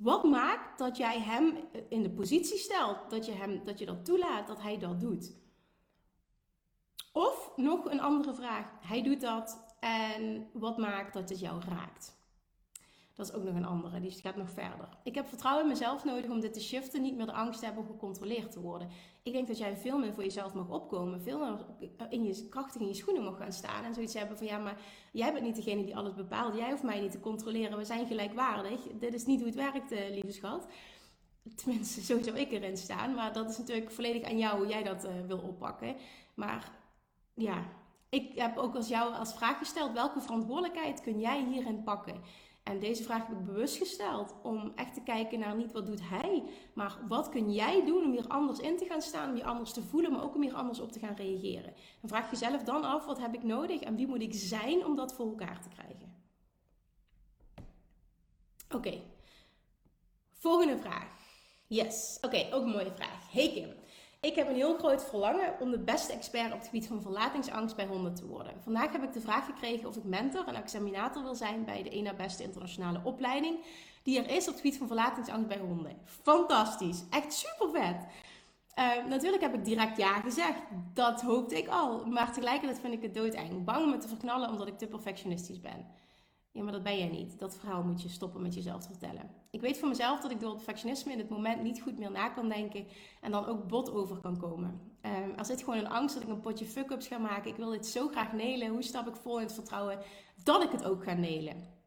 wat 0.00 0.24
maakt 0.24 0.78
dat 0.78 0.96
jij 0.96 1.20
hem 1.20 1.56
in 1.88 2.02
de 2.02 2.10
positie 2.10 2.58
stelt, 2.58 3.10
dat 3.10 3.26
je, 3.26 3.32
hem, 3.32 3.64
dat 3.64 3.78
je 3.78 3.86
dat 3.86 4.04
toelaat, 4.04 4.46
dat 4.46 4.62
hij 4.62 4.78
dat 4.78 5.00
doet? 5.00 5.38
Of 7.12 7.52
nog 7.56 7.84
een 7.84 8.00
andere 8.00 8.34
vraag. 8.34 8.72
Hij 8.80 9.02
doet 9.02 9.20
dat 9.20 9.74
en 9.80 10.50
wat 10.52 10.78
maakt 10.78 11.12
dat 11.12 11.28
het 11.28 11.40
jou 11.40 11.62
raakt? 11.68 12.18
Dat 13.14 13.28
is 13.28 13.34
ook 13.34 13.42
nog 13.42 13.54
een 13.54 13.64
andere, 13.64 14.00
die 14.00 14.10
gaat 14.10 14.36
nog 14.36 14.50
verder. 14.50 14.88
Ik 15.02 15.14
heb 15.14 15.28
vertrouwen 15.28 15.64
in 15.64 15.70
mezelf 15.70 16.04
nodig 16.04 16.30
om 16.30 16.40
dit 16.40 16.52
te 16.52 16.60
shiften, 16.60 17.02
niet 17.02 17.16
meer 17.16 17.26
de 17.26 17.32
angst 17.32 17.58
te 17.58 17.64
hebben 17.64 17.82
om 17.82 17.90
gecontroleerd 17.90 18.52
te 18.52 18.60
worden. 18.60 18.88
Ik 19.22 19.32
denk 19.32 19.46
dat 19.46 19.58
jij 19.58 19.76
veel 19.76 19.98
meer 19.98 20.12
voor 20.14 20.22
jezelf 20.22 20.54
mag 20.54 20.68
opkomen, 20.68 21.22
veel 21.22 21.38
meer 21.38 21.66
in 22.08 22.24
je 22.24 22.48
krachtig 22.48 22.80
in 22.80 22.86
je 22.86 22.94
schoenen 22.94 23.24
mag 23.24 23.36
gaan 23.36 23.52
staan 23.52 23.84
en 23.84 23.94
zoiets 23.94 24.14
hebben 24.14 24.36
van 24.36 24.46
ja, 24.46 24.58
maar 24.58 24.80
jij 25.12 25.32
bent 25.32 25.44
niet 25.44 25.56
degene 25.56 25.84
die 25.84 25.96
alles 25.96 26.14
bepaalt, 26.14 26.56
jij 26.56 26.70
hoeft 26.70 26.82
mij 26.82 27.00
niet 27.00 27.10
te 27.10 27.20
controleren, 27.20 27.78
we 27.78 27.84
zijn 27.84 28.06
gelijkwaardig. 28.06 28.80
Dit 28.98 29.14
is 29.14 29.26
niet 29.26 29.38
hoe 29.38 29.48
het 29.48 29.56
werkt, 29.56 29.92
eh, 29.92 30.10
lieve 30.10 30.32
schat. 30.32 30.66
Tenminste, 31.56 32.00
zo 32.00 32.22
zou 32.22 32.38
ik 32.38 32.52
erin 32.52 32.76
staan, 32.76 33.14
maar 33.14 33.32
dat 33.32 33.50
is 33.50 33.58
natuurlijk 33.58 33.90
volledig 33.90 34.22
aan 34.22 34.38
jou 34.38 34.58
hoe 34.58 34.68
jij 34.68 34.82
dat 34.82 35.04
uh, 35.04 35.10
wil 35.26 35.38
oppakken. 35.38 35.96
Maar 36.34 36.72
ja, 37.34 37.64
ik 38.08 38.38
heb 38.38 38.56
ook 38.56 38.74
als 38.74 38.88
jou 38.88 39.14
als 39.14 39.34
vraag 39.34 39.58
gesteld: 39.58 39.92
welke 39.92 40.20
verantwoordelijkheid 40.20 41.00
kun 41.00 41.20
jij 41.20 41.44
hierin 41.44 41.82
pakken? 41.82 42.20
En 42.62 42.78
deze 42.78 43.02
vraag 43.02 43.26
heb 43.26 43.38
ik 43.38 43.44
bewust 43.44 43.76
gesteld 43.76 44.34
om 44.42 44.72
echt 44.74 44.94
te 44.94 45.02
kijken 45.02 45.38
naar 45.38 45.56
niet 45.56 45.72
wat 45.72 45.86
doet 45.86 46.00
hij, 46.02 46.44
maar 46.74 46.98
wat 47.08 47.28
kun 47.28 47.52
jij 47.52 47.84
doen 47.84 48.04
om 48.04 48.10
hier 48.10 48.26
anders 48.28 48.58
in 48.58 48.76
te 48.76 48.84
gaan 48.84 49.02
staan, 49.02 49.30
om 49.30 49.36
je 49.36 49.44
anders 49.44 49.72
te 49.72 49.82
voelen, 49.82 50.12
maar 50.12 50.22
ook 50.22 50.34
om 50.34 50.42
hier 50.42 50.54
anders 50.54 50.80
op 50.80 50.92
te 50.92 50.98
gaan 50.98 51.14
reageren. 51.14 51.74
En 52.02 52.08
vraag 52.08 52.30
jezelf 52.30 52.62
dan 52.62 52.84
af: 52.84 53.06
wat 53.06 53.18
heb 53.18 53.34
ik 53.34 53.42
nodig 53.42 53.80
en 53.80 53.96
wie 53.96 54.06
moet 54.06 54.22
ik 54.22 54.34
zijn 54.34 54.84
om 54.84 54.96
dat 54.96 55.14
voor 55.14 55.26
elkaar 55.26 55.60
te 55.62 55.68
krijgen? 55.68 56.14
Oké, 58.74 59.00
volgende 60.32 60.78
vraag. 60.78 61.18
Yes, 61.66 62.18
oké, 62.20 62.48
ook 62.52 62.62
een 62.62 62.70
mooie 62.70 62.92
vraag. 62.92 63.32
Hey 63.32 63.52
Kim. 63.52 63.79
Ik 64.20 64.34
heb 64.34 64.48
een 64.48 64.54
heel 64.54 64.76
groot 64.76 65.04
verlangen 65.04 65.54
om 65.60 65.70
de 65.70 65.78
beste 65.78 66.12
expert 66.12 66.52
op 66.52 66.58
het 66.58 66.66
gebied 66.66 66.86
van 66.86 67.02
verlatingsangst 67.02 67.76
bij 67.76 67.86
honden 67.86 68.14
te 68.14 68.26
worden. 68.26 68.52
Vandaag 68.62 68.92
heb 68.92 69.02
ik 69.02 69.12
de 69.12 69.20
vraag 69.20 69.44
gekregen 69.44 69.88
of 69.88 69.96
ik 69.96 70.04
mentor 70.04 70.46
en 70.46 70.54
examinator 70.54 71.22
wil 71.22 71.34
zijn 71.34 71.64
bij 71.64 71.82
de 71.82 71.88
ene 71.88 72.14
beste 72.14 72.42
internationale 72.42 73.00
opleiding 73.04 73.64
die 74.02 74.18
er 74.18 74.30
is 74.30 74.42
op 74.42 74.52
het 74.52 74.56
gebied 74.56 74.78
van 74.78 74.86
verlatingsangst 74.86 75.48
bij 75.48 75.58
honden. 75.58 75.96
Fantastisch, 76.04 77.04
echt 77.10 77.32
super 77.32 77.70
vet. 77.70 78.06
Uh, 78.78 79.04
natuurlijk 79.08 79.42
heb 79.42 79.54
ik 79.54 79.64
direct 79.64 79.96
ja 79.96 80.20
gezegd. 80.20 80.60
Dat 80.94 81.20
hoopte 81.20 81.56
ik 81.56 81.68
al. 81.68 82.04
Maar 82.06 82.32
tegelijkertijd 82.32 82.80
vind 82.80 82.94
ik 82.94 83.02
het 83.02 83.14
doodeng. 83.14 83.64
Bang 83.64 83.84
om 83.84 83.90
me 83.90 83.98
te 83.98 84.08
verknallen 84.08 84.48
omdat 84.48 84.66
ik 84.66 84.78
te 84.78 84.86
perfectionistisch 84.86 85.60
ben. 85.60 85.86
Ja, 86.52 86.62
maar 86.62 86.72
dat 86.72 86.82
ben 86.82 86.98
jij 86.98 87.08
niet. 87.08 87.38
Dat 87.38 87.56
verhaal 87.56 87.82
moet 87.82 88.02
je 88.02 88.08
stoppen 88.08 88.42
met 88.42 88.54
jezelf 88.54 88.82
te 88.82 88.88
vertellen. 88.88 89.30
Ik 89.50 89.60
weet 89.60 89.78
voor 89.78 89.88
mezelf 89.88 90.20
dat 90.20 90.30
ik 90.30 90.40
door 90.40 90.54
perfectionisme 90.54 91.12
in 91.12 91.18
het 91.18 91.28
moment 91.28 91.62
niet 91.62 91.82
goed 91.82 91.98
meer 91.98 92.10
na 92.10 92.28
kan 92.28 92.48
denken 92.48 92.86
en 93.20 93.30
dan 93.30 93.46
ook 93.46 93.68
bot 93.68 93.92
over 93.92 94.16
kan 94.16 94.38
komen. 94.38 94.80
Um, 95.02 95.34
er 95.36 95.44
zit 95.44 95.62
gewoon 95.62 95.78
een 95.78 95.88
angst 95.88 96.14
dat 96.14 96.22
ik 96.24 96.28
een 96.28 96.40
potje 96.40 96.66
fuck-ups 96.66 97.06
ga 97.06 97.18
maken. 97.18 97.50
Ik 97.50 97.56
wil 97.56 97.70
dit 97.70 97.86
zo 97.86 98.08
graag 98.08 98.32
nelen. 98.32 98.68
Hoe 98.68 98.82
stap 98.82 99.08
ik 99.08 99.16
vol 99.16 99.36
in 99.36 99.44
het 99.44 99.52
vertrouwen 99.54 99.98
dat 100.44 100.62
ik 100.62 100.70
het 100.70 100.84
ook 100.84 101.04
ga 101.04 101.12
nelen? 101.12 101.78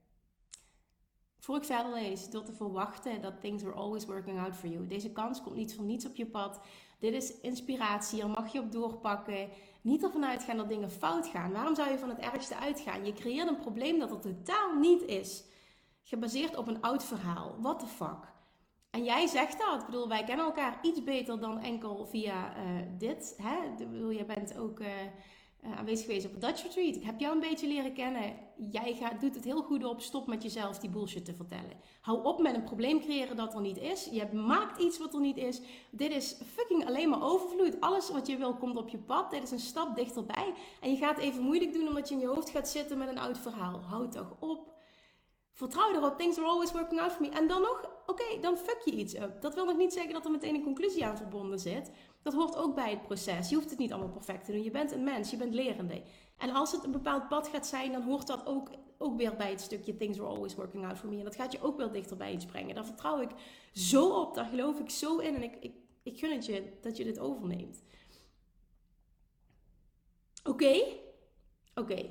Voor 1.39 1.57
ik 1.57 1.63
verder 1.63 1.93
lees, 1.93 2.29
door 2.29 2.43
te 2.43 2.53
verwachten 2.53 3.21
dat 3.21 3.41
things 3.41 3.63
are 3.63 3.73
always 3.73 4.05
working 4.05 4.39
out 4.39 4.55
for 4.55 4.69
you. 4.69 4.87
Deze 4.87 5.11
kans 5.11 5.41
komt 5.41 5.55
niet 5.55 5.75
van 5.75 5.85
niets 5.85 6.05
op 6.05 6.15
je 6.15 6.25
pad. 6.25 6.59
Dit 6.99 7.13
is 7.13 7.39
inspiratie, 7.39 8.21
hier 8.21 8.29
mag 8.29 8.53
je 8.53 8.59
op 8.59 8.71
doorpakken. 8.71 9.49
Niet 9.83 10.03
ervan 10.03 10.25
uitgaan 10.25 10.57
dat 10.57 10.69
dingen 10.69 10.91
fout 10.91 11.27
gaan. 11.27 11.51
Waarom 11.51 11.75
zou 11.75 11.89
je 11.89 11.97
van 11.97 12.09
het 12.09 12.19
ergste 12.19 12.55
uitgaan? 12.55 13.05
Je 13.05 13.13
creëert 13.13 13.47
een 13.47 13.59
probleem 13.59 13.99
dat 13.99 14.11
er 14.11 14.19
totaal 14.19 14.75
niet 14.75 15.01
is. 15.01 15.43
Gebaseerd 16.03 16.55
op 16.55 16.67
een 16.67 16.81
oud 16.81 17.03
verhaal. 17.03 17.55
What 17.59 17.79
the 17.79 17.85
fuck? 17.85 18.31
En 18.89 19.03
jij 19.03 19.27
zegt 19.27 19.59
dat. 19.59 19.79
Ik 19.79 19.85
bedoel, 19.85 20.07
wij 20.07 20.23
kennen 20.23 20.45
elkaar 20.45 20.79
iets 20.81 21.03
beter 21.03 21.39
dan 21.39 21.59
enkel 21.59 22.05
via 22.05 22.57
uh, 22.57 22.81
dit. 22.97 23.33
Hè? 23.41 23.83
Ik 23.83 23.91
bedoel, 23.91 24.09
je 24.09 24.25
bent 24.25 24.57
ook... 24.57 24.79
Uh, 24.79 24.87
uh, 25.65 25.77
aanwezig 25.77 26.05
geweest 26.05 26.25
op 26.25 26.33
een 26.33 26.39
Dutch 26.39 26.63
Retreat. 26.63 26.95
Ik 26.95 27.03
heb 27.03 27.19
jou 27.19 27.33
een 27.33 27.39
beetje 27.39 27.67
leren 27.67 27.93
kennen. 27.93 28.33
Jij 28.71 28.93
gaat, 28.93 29.21
doet 29.21 29.35
het 29.35 29.43
heel 29.43 29.61
goed 29.61 29.83
op. 29.83 30.01
Stop 30.01 30.27
met 30.27 30.43
jezelf 30.43 30.79
die 30.79 30.89
bullshit 30.89 31.25
te 31.25 31.33
vertellen. 31.33 31.79
Hou 32.01 32.23
op 32.23 32.41
met 32.41 32.55
een 32.55 32.63
probleem 32.63 32.99
creëren 32.99 33.35
dat 33.35 33.53
er 33.53 33.61
niet 33.61 33.77
is. 33.77 34.09
Je 34.11 34.27
maakt 34.33 34.81
iets 34.81 34.97
wat 34.97 35.13
er 35.13 35.19
niet 35.19 35.37
is. 35.37 35.61
Dit 35.91 36.11
is 36.11 36.37
fucking 36.55 36.85
alleen 36.85 37.09
maar 37.09 37.23
overvloed. 37.23 37.79
Alles 37.79 38.09
wat 38.09 38.27
je 38.27 38.37
wil 38.37 38.55
komt 38.55 38.77
op 38.77 38.89
je 38.89 38.97
pad. 38.97 39.31
Dit 39.31 39.43
is 39.43 39.51
een 39.51 39.59
stap 39.59 39.95
dichterbij. 39.95 40.53
En 40.81 40.89
je 40.91 40.97
gaat 40.97 41.17
even 41.17 41.43
moeilijk 41.43 41.73
doen 41.73 41.87
omdat 41.87 42.09
je 42.09 42.15
in 42.15 42.21
je 42.21 42.27
hoofd 42.27 42.49
gaat 42.49 42.69
zitten 42.69 42.97
met 42.97 43.09
een 43.09 43.19
oud 43.19 43.37
verhaal. 43.37 43.79
Houd 43.79 44.11
toch 44.11 44.35
op. 44.39 44.71
Vertrouw 45.53 45.93
erop, 45.93 46.17
things 46.17 46.37
are 46.37 46.47
always 46.47 46.71
working 46.71 47.01
out 47.01 47.11
for 47.11 47.21
me. 47.21 47.29
En 47.29 47.47
dan 47.47 47.61
nog, 47.61 47.89
oké, 48.05 48.39
dan 48.41 48.57
fuck 48.57 48.81
je 48.85 48.91
iets 48.91 49.15
up. 49.15 49.41
Dat 49.41 49.53
wil 49.53 49.65
nog 49.65 49.77
niet 49.77 49.93
zeggen 49.93 50.13
dat 50.13 50.25
er 50.25 50.31
meteen 50.31 50.55
een 50.55 50.63
conclusie 50.63 51.05
aan 51.05 51.17
verbonden 51.17 51.59
zit. 51.59 51.91
Dat 52.23 52.33
hoort 52.33 52.55
ook 52.55 52.75
bij 52.75 52.89
het 52.89 53.01
proces. 53.01 53.49
Je 53.49 53.55
hoeft 53.55 53.69
het 53.69 53.79
niet 53.79 53.91
allemaal 53.91 54.11
perfect 54.11 54.45
te 54.45 54.51
doen. 54.51 54.63
Je 54.63 54.71
bent 54.71 54.91
een 54.91 55.03
mens, 55.03 55.31
je 55.31 55.37
bent 55.37 55.53
lerende. 55.53 56.03
En 56.37 56.49
als 56.49 56.71
het 56.71 56.83
een 56.83 56.91
bepaald 56.91 57.27
pad 57.27 57.47
gaat 57.47 57.67
zijn, 57.67 57.91
dan 57.91 58.01
hoort 58.01 58.27
dat 58.27 58.45
ook, 58.45 58.69
ook 58.97 59.17
weer 59.17 59.35
bij 59.35 59.49
het 59.49 59.61
stukje 59.61 59.97
things 59.97 60.19
are 60.19 60.27
always 60.27 60.55
working 60.55 60.85
out 60.85 60.97
for 60.97 61.09
me. 61.09 61.17
En 61.17 61.23
dat 61.23 61.35
gaat 61.35 61.51
je 61.51 61.61
ook 61.61 61.77
wel 61.77 61.91
dichterbij 61.91 62.33
iets 62.33 62.45
brengen. 62.45 62.75
Daar 62.75 62.85
vertrouw 62.85 63.21
ik 63.21 63.31
zo 63.73 64.21
op, 64.21 64.35
daar 64.35 64.45
geloof 64.45 64.79
ik 64.79 64.89
zo 64.89 65.17
in. 65.17 65.35
En 65.35 65.43
ik, 65.43 65.55
ik, 65.59 65.73
ik 66.03 66.19
gun 66.19 66.31
het 66.31 66.45
je 66.45 66.77
dat 66.81 66.97
je 66.97 67.03
dit 67.03 67.19
overneemt. 67.19 67.83
Oké? 70.43 70.83
Oké. 71.75 72.09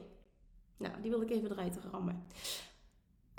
Nou, 0.77 1.01
die 1.01 1.11
wil 1.11 1.23
ik 1.23 1.31
even 1.31 1.51
eruit 1.51 1.79
rammen. 1.91 2.27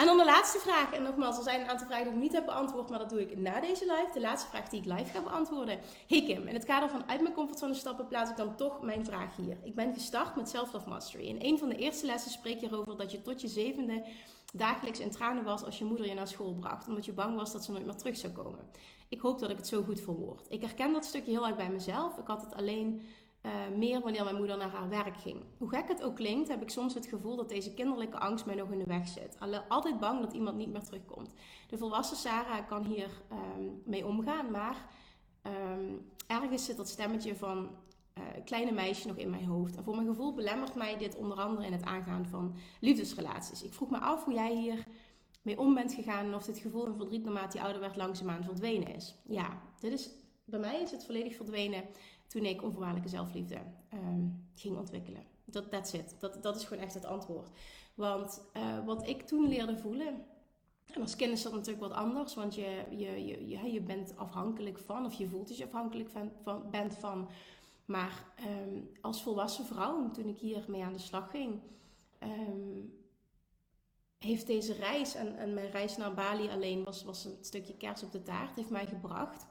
En 0.04 0.10
dan 0.10 0.18
de 0.18 0.26
laatste 0.26 0.60
vraag. 0.60 0.94
En 0.94 1.04
nogmaals, 1.04 1.38
er 1.38 1.44
zijn 1.44 1.62
een 1.62 1.70
aantal 1.70 1.88
vragen 1.88 2.06
die 2.06 2.14
ik 2.14 2.20
niet 2.20 2.34
heb 2.34 2.46
beantwoord, 2.46 2.90
maar 2.90 3.00
dat 3.00 3.10
doe 3.10 3.22
ik 3.22 3.38
na 3.38 3.60
deze 3.60 3.86
live. 3.86 4.10
De 4.14 4.20
laatste 4.20 4.50
vraag 4.50 4.70
die 4.70 4.80
ik 4.80 4.86
live 4.86 5.12
ga 5.12 5.22
beantwoorden. 5.22 5.80
Hey 6.08 6.24
Kim, 6.24 6.48
in 6.48 6.54
het 6.54 6.66
kader 6.66 6.90
van 6.90 7.10
uit 7.10 7.22
mijn 7.22 7.34
comfortzone 7.34 7.74
stappen 7.74 8.08
plaats 8.08 8.30
ik 8.30 8.38
dan 8.38 8.56
toch 8.56 8.82
mijn 8.82 9.06
vraag 9.06 9.36
hier. 9.36 9.58
Ik 9.64 9.76
ben 9.76 9.94
gestart 9.94 10.36
met 10.36 10.50
Self-Love 10.50 10.90
Mastery. 10.90 11.28
In 11.28 11.38
een 11.40 11.58
van 11.58 11.70
de 11.70 11.76
eerste 11.76 12.06
lessen 12.06 12.32
spreek 12.32 12.60
je 12.60 12.68
erover 12.68 12.98
dat 12.98 13.12
je 13.12 13.22
tot 13.22 13.42
je 13.42 13.48
zevende 13.48 14.06
dagelijks 14.54 15.00
in 15.00 15.12
tranen 15.12 15.44
was 15.44 15.64
als 15.64 15.78
je 15.78 15.86
moeder 15.86 16.08
je 16.08 16.14
naar 16.14 16.28
school 16.28 16.54
bracht, 16.54 16.88
omdat 16.88 17.06
je 17.06 17.14
bang 17.14 17.36
was 17.36 17.52
dat 17.52 17.64
ze 17.64 17.72
nooit 17.72 17.86
meer 17.86 17.96
terug 17.96 18.18
zou 18.18 18.34
komen. 18.34 18.60
Ik 19.10 19.22
hoop 19.22 19.40
dat 19.40 19.50
ik 19.50 19.58
het 19.58 19.68
zo 19.68 19.84
goed 19.84 20.02
verwoord. 20.02 20.46
Ik 20.50 20.62
herken 20.62 20.94
dat 20.94 21.06
stukje 21.06 21.32
heel 21.32 21.48
erg 21.48 21.56
bij 21.56 21.70
mezelf. 21.70 22.18
Ik 22.18 22.28
had 22.28 22.42
het 22.42 22.56
alleen 22.56 23.02
uh, 23.46 23.52
meer 23.78 24.02
wanneer 24.02 24.24
mijn 24.24 24.36
moeder 24.36 24.58
naar 24.58 24.70
haar 24.70 24.90
werk 24.90 25.18
ging. 25.18 25.44
Hoe 25.58 25.70
gek 25.70 25.88
het 25.88 26.04
ook 26.04 26.16
klinkt, 26.16 26.48
heb 26.48 26.62
ik 26.62 26.70
soms 26.70 26.94
het 26.94 27.06
gevoel 27.06 27.36
dat 27.36 27.50
deze 27.50 27.74
kinderlijke 27.74 28.20
angst 28.20 28.46
mij 28.46 28.56
nog 28.56 28.72
in 28.72 28.80
de 28.80 28.86
weg 28.86 29.08
zit. 29.08 29.38
Altijd 29.68 30.00
bang 30.00 30.22
dat 30.22 30.34
iemand 30.34 30.58
niet 30.58 30.72
meer 30.72 30.84
terugkomt. 30.84 31.34
De 31.70 31.78
volwassen 31.78 32.18
Sarah 32.18 32.68
kan 32.68 32.84
hier 32.84 33.22
um, 33.32 33.82
mee 33.86 34.08
omgaan, 34.08 34.52
maar 34.52 34.90
um, 35.44 36.12
ergens 36.28 36.66
zit 36.66 36.78
dat 36.78 36.90
stemmetje 36.90 37.36
van 37.36 37.70
uh, 38.18 38.24
kleine 38.46 38.72
meisje 38.72 39.08
nog 39.08 39.18
in 39.18 39.30
mijn 39.30 39.46
hoofd. 39.46 39.76
En 39.76 39.84
voor 39.84 39.96
mijn 39.96 40.08
gevoel 40.08 40.34
belemmert 40.34 40.76
mij 40.76 40.98
dit 40.98 41.16
onder 41.16 41.38
andere 41.38 41.66
in 41.66 41.74
het 41.74 41.84
aangaan 41.84 42.26
van 42.26 42.56
liefdesrelaties. 42.80 43.64
Ik 43.64 43.74
vroeg 43.74 43.90
me 43.90 44.00
af 44.00 44.24
hoe 44.24 44.34
jij 44.34 44.56
hier 44.56 44.86
mee 45.42 45.60
om 45.60 45.74
bent 45.74 45.94
gegaan 45.94 46.26
en 46.26 46.36
of 46.36 46.46
dit 46.46 46.58
gevoel 46.58 46.86
van 46.86 46.98
verdriet 46.98 47.24
naarmate 47.24 47.58
je 47.58 47.64
ouder 47.64 47.82
werd 47.82 47.96
langzaamaan 47.96 48.44
verdwenen 48.44 48.96
is. 48.96 49.16
Ja, 49.24 49.62
dit 49.80 49.92
is, 49.92 50.10
bij 50.46 50.60
mij 50.60 50.82
is 50.82 50.92
het 50.92 51.06
volledig 51.06 51.36
verdwenen 51.36 51.84
toen 52.28 52.46
ik 52.46 52.64
onvoorwaardelijke 52.64 53.10
zelfliefde 53.10 53.58
um, 53.94 54.48
ging 54.56 54.78
ontwikkelen. 54.78 55.24
Dat 55.46 55.70
that's 55.70 55.94
it. 55.94 56.16
Dat, 56.20 56.44
dat 56.44 56.56
is 56.56 56.64
gewoon 56.64 56.84
echt 56.84 56.94
het 56.94 57.06
antwoord. 57.06 57.50
Want 57.96 58.42
uh, 58.58 58.86
wat 58.86 59.08
ik 59.08 59.22
toen 59.22 59.48
leerde 59.48 59.78
voelen, 59.78 60.26
en 60.86 61.02
als 61.02 61.16
kind 61.16 61.32
is 61.32 61.42
dat 61.44 61.54
natuurlijk 61.54 61.82
wat 61.82 61.92
anders, 61.92 62.34
want 62.36 62.56
je, 62.56 62.84
je, 62.90 63.26
je, 63.26 63.48
je, 63.48 63.72
je 63.72 63.82
bent 63.82 64.18
afhankelijk 64.18 64.80
van, 64.80 65.06
of 65.06 65.14
je 65.14 65.28
voelt 65.28 65.48
dat 65.48 65.58
je 65.58 65.66
afhankelijk 65.66 66.10
van, 66.10 66.32
van, 66.44 66.70
bent 66.72 66.98
van. 66.98 67.30
Maar 67.86 68.34
um, 68.66 68.90
als 69.02 69.24
volwassen 69.24 69.66
vrouw, 69.66 70.12
toen 70.12 70.28
ik 70.28 70.38
hier 70.38 70.66
mee 70.68 70.84
aan 70.84 70.94
de 70.94 71.00
slag 71.00 71.30
ging, 71.30 71.60
um, 72.24 73.02
heeft 74.18 74.48
deze 74.48 74.74
reis, 74.74 75.16
en, 75.16 75.38
en 75.38 75.54
mijn 75.54 75.72
reis 75.72 75.98
naar 75.98 76.14
Bali 76.14 76.50
alleen 76.50 76.84
was, 76.84 77.04
was 77.04 77.26
een 77.26 77.38
stukje 77.42 77.78
kers 77.78 78.04
op 78.04 78.12
de 78.12 78.24
taart, 78.24 78.56
heeft 78.56 78.70
mij 78.70 78.88
gebracht 78.88 79.46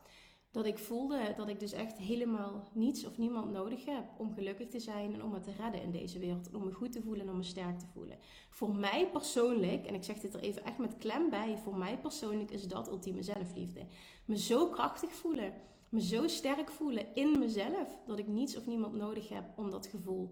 dat 0.53 0.67
ik 0.67 0.79
voelde 0.79 1.33
dat 1.37 1.49
ik 1.49 1.61
dus 1.61 1.73
echt 1.73 1.99
helemaal 1.99 2.69
niets 2.73 3.07
of 3.07 3.19
niemand 3.19 3.53
nodig 3.53 3.85
heb 3.85 4.05
om 4.17 4.35
gelukkig 4.35 4.69
te 4.69 4.81
zijn 4.81 5.15
en 5.15 5.23
om 5.23 5.31
me 5.31 5.41
te 5.41 5.53
redden 5.59 5.83
in 5.83 5.91
deze 5.91 6.19
wereld. 6.19 6.55
om 6.55 6.65
me 6.65 6.73
goed 6.73 6.93
te 6.93 7.03
voelen 7.03 7.27
en 7.27 7.31
om 7.31 7.37
me 7.37 7.43
sterk 7.43 7.79
te 7.79 7.87
voelen. 7.93 8.19
Voor 8.51 8.75
mij 8.75 9.09
persoonlijk, 9.13 9.87
en 9.87 9.95
ik 9.95 10.05
zeg 10.05 10.19
dit 10.19 10.35
er 10.35 10.41
even 10.41 10.65
echt 10.65 10.79
met 10.79 10.99
klem 10.99 11.31
bij, 11.31 11.59
voor 11.59 11.77
mij 11.77 11.99
persoonlijk 11.99 12.51
is 12.51 12.69
dat 12.69 12.89
ultieme 12.89 13.23
zelfliefde. 13.23 13.87
Me 14.25 14.39
zo 14.39 14.69
krachtig 14.69 15.13
voelen, 15.13 15.53
me 15.89 16.01
zo 16.01 16.29
sterk 16.29 16.71
voelen 16.71 17.15
in 17.15 17.39
mezelf, 17.39 17.99
dat 18.07 18.19
ik 18.19 18.27
niets 18.27 18.57
of 18.57 18.67
niemand 18.67 18.95
nodig 18.95 19.29
heb 19.29 19.45
om 19.57 19.71
dat 19.71 19.87
gevoel 19.87 20.31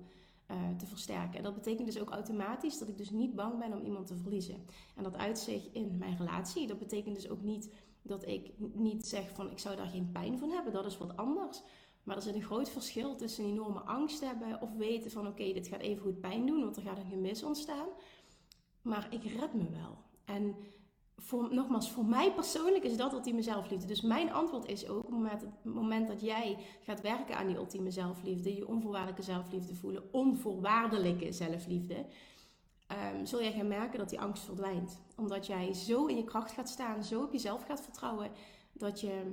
uh, 0.51 0.57
te 0.77 0.87
versterken. 0.87 1.37
En 1.37 1.43
dat 1.43 1.55
betekent 1.55 1.87
dus 1.87 2.01
ook 2.01 2.11
automatisch 2.11 2.79
dat 2.79 2.89
ik 2.89 2.99
dus 2.99 3.11
niet 3.11 3.35
bang 3.35 3.59
ben 3.59 3.73
om 3.73 3.85
iemand 3.85 4.07
te 4.07 4.17
verliezen. 4.17 4.67
En 4.97 5.03
dat 5.03 5.17
uitzicht 5.17 5.73
in 5.73 5.99
mijn 5.99 6.17
relatie. 6.17 6.67
Dat 6.67 6.79
betekent 6.79 7.15
dus 7.15 7.29
ook 7.29 7.43
niet 7.43 7.71
dat 8.03 8.27
ik 8.27 8.53
niet 8.59 9.07
zeg 9.07 9.35
van 9.35 9.51
ik 9.51 9.59
zou 9.59 9.77
daar 9.77 9.87
geen 9.87 10.11
pijn 10.13 10.39
van 10.39 10.51
hebben. 10.51 10.73
Dat 10.73 10.87
is 10.87 10.99
wat 10.99 11.17
anders. 11.17 11.63
Maar 12.03 12.17
er 12.17 12.23
zit 12.23 12.35
een 12.35 12.43
groot 12.43 12.71
verschil 12.71 13.17
tussen 13.17 13.45
een 13.45 13.51
enorme 13.51 13.81
angst 13.81 14.21
hebben 14.21 14.61
of 14.61 14.77
weten 14.77 15.11
van 15.11 15.27
oké, 15.27 15.53
dit 15.53 15.67
gaat 15.67 15.81
even 15.81 16.03
goed 16.03 16.21
pijn 16.21 16.47
doen, 16.47 16.61
want 16.61 16.77
er 16.77 16.83
gaat 16.83 16.99
een 16.99 17.11
gemis 17.11 17.43
ontstaan. 17.43 17.89
Maar 18.83 19.07
ik 19.11 19.25
red 19.25 19.55
me 19.55 19.71
wel. 19.71 19.99
En 20.25 20.57
voor, 21.17 21.55
nogmaals, 21.55 21.91
voor 21.91 22.05
mij 22.05 22.33
persoonlijk 22.33 22.85
is 22.85 22.97
dat 22.97 23.13
ultieme 23.13 23.43
zelfliefde. 23.43 23.87
Dus 23.87 24.01
mijn 24.01 24.33
antwoord 24.33 24.67
is 24.67 24.89
ook, 24.89 25.05
op 25.05 25.31
het 25.31 25.65
moment, 25.65 26.09
dat 26.09 26.21
jij 26.21 26.59
gaat 26.83 27.01
werken 27.01 27.37
aan 27.37 27.47
die 27.47 27.57
ultieme 27.57 27.91
zelfliefde, 27.91 28.55
je 28.55 28.69
onvoorwaardelijke 28.69 29.23
zelfliefde 29.23 29.75
voelen, 29.75 30.13
onvoorwaardelijke 30.13 31.33
zelfliefde, 31.33 32.07
um, 33.15 33.27
zul 33.27 33.43
jij 33.43 33.53
gaan 33.53 33.69
merken 33.69 33.99
dat 33.99 34.09
die 34.09 34.21
angst 34.21 34.45
verdwijnt. 34.45 35.01
Omdat 35.17 35.47
jij 35.47 35.73
zo 35.73 36.07
in 36.07 36.17
je 36.17 36.25
kracht 36.25 36.53
gaat 36.53 36.69
staan, 36.69 37.05
zo 37.05 37.23
op 37.23 37.33
jezelf 37.33 37.65
gaat 37.65 37.81
vertrouwen, 37.81 38.31
dat 38.73 39.01
je 39.01 39.33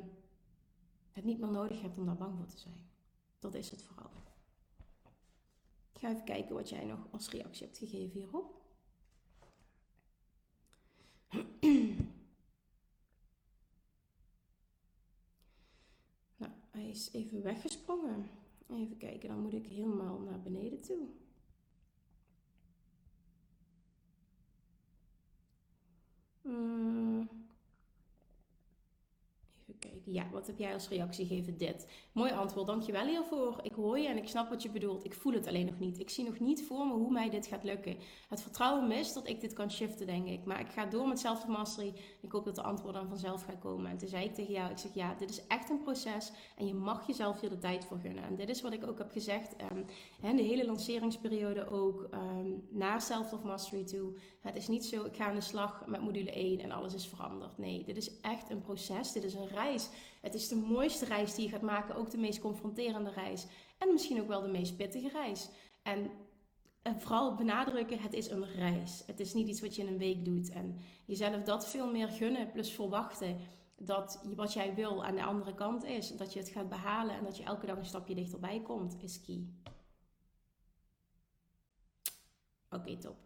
het 1.11 1.23
niet 1.23 1.39
meer 1.39 1.51
nodig 1.51 1.81
hebt 1.81 1.97
om 1.97 2.05
daar 2.05 2.17
bang 2.17 2.37
voor 2.37 2.47
te 2.47 2.57
zijn. 2.57 2.89
Dat 3.39 3.53
is 3.53 3.71
het 3.71 3.83
vooral. 3.83 4.11
Ik 5.93 5.99
ga 5.99 6.09
even 6.09 6.23
kijken 6.23 6.55
wat 6.55 6.69
jij 6.69 6.85
nog 6.85 7.07
als 7.11 7.29
reactie 7.29 7.65
hebt 7.65 7.77
gegeven 7.77 8.19
hierop. 8.19 8.61
nou, 16.37 16.51
hij 16.71 16.89
is 16.89 17.11
even 17.11 17.43
weggesprongen. 17.43 18.29
Even 18.67 18.97
kijken, 18.97 19.29
dan 19.29 19.41
moet 19.41 19.53
ik 19.53 19.65
helemaal 19.65 20.19
naar 20.19 20.41
beneden 20.41 20.81
toe. 20.81 21.07
Mm. 26.47 27.27
Even. 29.79 30.13
Ja, 30.13 30.29
wat 30.31 30.47
heb 30.47 30.57
jij 30.57 30.73
als 30.73 30.89
reactie 30.89 31.25
gegeven? 31.25 31.57
Dit. 31.57 31.87
Mooi 32.11 32.31
antwoord, 32.31 32.67
dankjewel 32.67 33.05
hiervoor. 33.05 33.59
Ik 33.61 33.73
hoor 33.73 33.99
je 33.99 34.07
en 34.07 34.17
ik 34.17 34.27
snap 34.27 34.49
wat 34.49 34.63
je 34.63 34.69
bedoelt. 34.69 35.05
Ik 35.05 35.13
voel 35.13 35.33
het 35.33 35.47
alleen 35.47 35.65
nog 35.65 35.79
niet. 35.79 35.99
Ik 35.99 36.09
zie 36.09 36.25
nog 36.25 36.39
niet 36.39 36.65
voor 36.65 36.87
me 36.87 36.93
hoe 36.93 37.11
mij 37.11 37.29
dit 37.29 37.47
gaat 37.47 37.63
lukken. 37.63 37.97
Het 38.29 38.41
vertrouwen 38.41 38.87
mis 38.87 39.13
dat 39.13 39.27
ik 39.27 39.41
dit 39.41 39.53
kan 39.53 39.71
shiften, 39.71 40.05
denk 40.07 40.27
ik. 40.27 40.45
Maar 40.45 40.59
ik 40.59 40.69
ga 40.69 40.85
door 40.85 41.07
met 41.07 41.19
self-mastery. 41.19 41.93
Ik 42.21 42.31
hoop 42.31 42.45
dat 42.45 42.55
de 42.55 42.61
antwoord 42.61 42.93
dan 42.93 43.07
vanzelf 43.07 43.43
gaat 43.43 43.59
komen. 43.59 43.91
En 43.91 43.97
toen 43.97 44.07
zei 44.07 44.25
ik 44.25 44.33
tegen 44.33 44.53
jou, 44.53 44.71
ik 44.71 44.77
zeg 44.77 44.93
ja, 44.93 45.13
dit 45.13 45.29
is 45.29 45.47
echt 45.47 45.69
een 45.69 45.83
proces. 45.83 46.31
En 46.57 46.67
je 46.67 46.73
mag 46.73 47.07
jezelf 47.07 47.39
hier 47.39 47.49
de 47.49 47.57
tijd 47.57 47.85
voor 47.85 47.99
gunnen. 47.99 48.23
En 48.23 48.35
dit 48.35 48.49
is 48.49 48.61
wat 48.61 48.73
ik 48.73 48.87
ook 48.87 48.97
heb 48.97 49.11
gezegd. 49.11 49.55
Um, 49.71 50.35
de 50.37 50.43
hele 50.43 50.65
lanceringsperiode 50.65 51.69
ook. 51.69 52.07
Um, 52.13 52.67
naar 52.69 53.01
self-mastery 53.01 53.83
toe. 53.83 54.13
Het 54.41 54.55
is 54.55 54.67
niet 54.67 54.85
zo, 54.85 55.05
ik 55.05 55.15
ga 55.15 55.25
aan 55.25 55.35
de 55.35 55.41
slag 55.41 55.83
met 55.85 56.01
module 56.01 56.31
1 56.31 56.59
en 56.59 56.71
alles 56.71 56.93
is 56.93 57.07
veranderd. 57.07 57.57
Nee, 57.57 57.83
dit 57.83 57.97
is 57.97 58.19
echt 58.21 58.49
een 58.49 58.61
proces. 58.61 59.11
Dit 59.11 59.23
is 59.23 59.33
een 59.33 59.47
reis. 59.47 59.76
Het 60.21 60.33
is 60.33 60.47
de 60.47 60.55
mooiste 60.55 61.05
reis 61.05 61.35
die 61.35 61.45
je 61.45 61.51
gaat 61.51 61.61
maken, 61.61 61.95
ook 61.95 62.09
de 62.09 62.17
meest 62.17 62.39
confronterende 62.39 63.09
reis. 63.09 63.45
En 63.77 63.93
misschien 63.93 64.21
ook 64.21 64.27
wel 64.27 64.41
de 64.41 64.47
meest 64.47 64.77
pittige 64.77 65.09
reis. 65.09 65.49
En, 65.83 66.11
en 66.81 67.01
vooral 67.01 67.35
benadrukken, 67.35 67.99
het 67.99 68.13
is 68.13 68.29
een 68.29 68.45
reis. 68.45 69.03
Het 69.05 69.19
is 69.19 69.33
niet 69.33 69.47
iets 69.47 69.61
wat 69.61 69.75
je 69.75 69.81
in 69.81 69.87
een 69.87 69.97
week 69.97 70.25
doet. 70.25 70.49
En 70.49 70.77
jezelf 71.05 71.43
dat 71.43 71.67
veel 71.67 71.91
meer 71.91 72.07
gunnen, 72.07 72.51
plus 72.51 72.71
verwachten 72.71 73.37
dat 73.77 74.21
wat 74.35 74.53
jij 74.53 74.75
wil 74.75 75.05
aan 75.05 75.15
de 75.15 75.23
andere 75.23 75.53
kant 75.53 75.83
is. 75.83 76.09
Dat 76.09 76.33
je 76.33 76.39
het 76.39 76.49
gaat 76.49 76.69
behalen 76.69 77.15
en 77.15 77.23
dat 77.23 77.37
je 77.37 77.43
elke 77.43 77.65
dag 77.65 77.77
een 77.77 77.85
stapje 77.85 78.15
dichterbij 78.15 78.61
komt, 78.61 78.97
is 79.01 79.21
key. 79.21 79.47
Oké, 82.69 82.97
top. 82.97 83.17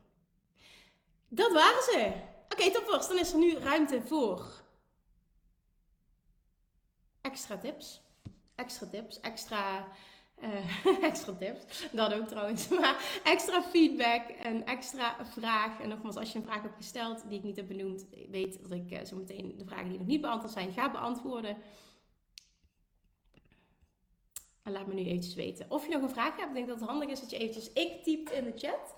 Dat 1.28 1.52
waren 1.52 1.84
ze. 1.84 2.14
Oké, 2.44 2.54
okay, 2.54 2.72
toppers. 2.72 3.08
Dan 3.08 3.18
is 3.18 3.32
er 3.32 3.40
nu 3.40 3.58
ruimte 3.58 4.02
voor 4.02 4.61
extra 7.22 7.58
tips. 7.58 8.02
Extra 8.56 8.88
tips, 8.88 9.20
extra, 9.20 9.88
uh, 10.44 11.04
extra 11.10 11.34
tips. 11.34 11.90
Dat 11.92 12.14
ook 12.14 12.28
trouwens. 12.28 12.68
Maar 12.80 13.22
extra 13.24 13.62
feedback 13.62 14.30
en 14.30 14.66
extra 14.66 15.26
vraag. 15.26 15.80
En 15.80 15.90
nogmaals, 15.90 16.16
als 16.16 16.32
je 16.32 16.38
een 16.40 16.46
vraag 16.46 16.62
hebt 16.62 16.76
gesteld 16.76 17.30
die 17.30 17.38
ik 17.38 17.44
niet 17.44 17.56
heb 17.56 17.68
benoemd, 17.68 18.06
weet 18.30 18.62
dat 18.62 18.72
ik 18.72 18.92
uh, 18.92 19.04
zo 19.04 19.16
meteen 19.16 19.54
de 19.58 19.66
vragen 19.66 19.90
die 19.90 19.98
nog 19.98 20.08
niet 20.08 20.22
beantwoord 20.22 20.54
zijn 20.54 20.74
ga 20.74 20.92
beantwoorden. 20.92 21.58
En 24.64 24.72
laat 24.72 24.88
me 24.88 24.94
nu 24.94 25.06
eventjes 25.06 25.34
weten. 25.34 25.66
Of 25.70 25.86
je 25.86 25.94
nog 25.94 26.02
een 26.02 26.10
vraag 26.10 26.36
hebt, 26.36 26.48
ik 26.48 26.54
denk 26.54 26.68
dat 26.68 26.80
het 26.80 26.90
handig 26.90 27.10
is 27.10 27.20
dat 27.20 27.30
je 27.30 27.38
eventjes 27.38 27.74
ik 27.74 28.04
typt 28.04 28.32
in 28.32 28.44
de 28.44 28.54
chat. 28.56 28.96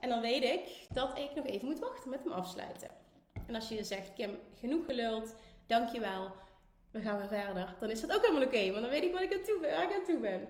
En 0.00 0.08
dan 0.08 0.20
weet 0.20 0.42
ik 0.42 0.86
dat 0.92 1.18
ik 1.18 1.34
nog 1.34 1.46
even 1.46 1.66
moet 1.66 1.78
wachten 1.78 2.10
met 2.10 2.22
hem 2.22 2.32
afsluiten. 2.32 2.90
En 3.46 3.54
als 3.54 3.68
je 3.68 3.84
zegt, 3.84 4.12
Kim, 4.12 4.38
genoeg 4.58 4.84
geluld, 4.84 5.34
dankjewel 5.66 6.32
we 6.96 7.02
gaan 7.02 7.18
weer 7.18 7.28
verder. 7.28 7.74
Dan 7.80 7.90
is 7.90 8.00
dat 8.00 8.12
ook 8.12 8.22
helemaal 8.22 8.46
oké, 8.46 8.70
want 8.70 8.80
dan 8.80 8.90
weet 8.90 9.02
ik 9.02 9.32
ik 9.32 9.44
toe 9.44 9.60
ben. 9.60 9.70
Waar 9.70 9.90
ik 9.90 9.96
aan 9.96 10.04
toe 10.04 10.18
ben. 10.18 10.48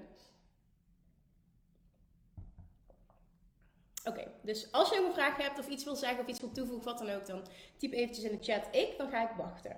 Oké, 4.05 4.31
dus 4.43 4.73
als 4.73 4.89
je 4.89 4.97
nog 4.97 5.07
een 5.07 5.13
vraag 5.13 5.37
hebt 5.37 5.59
of 5.59 5.69
iets 5.69 5.85
wil 5.85 5.97
zeggen 5.97 6.21
of 6.21 6.27
iets 6.27 6.41
wil 6.41 6.53
toevoegen, 6.53 6.85
wat 6.85 6.99
dan 6.99 7.11
ook, 7.11 7.27
dan 7.27 7.47
typ 7.77 7.93
eventjes 7.93 8.25
in 8.25 8.39
de 8.39 8.45
chat 8.45 8.69
ik, 8.71 8.99
dan 8.99 9.11
ga 9.11 9.31
ik 9.31 9.37
wachten. 9.37 9.77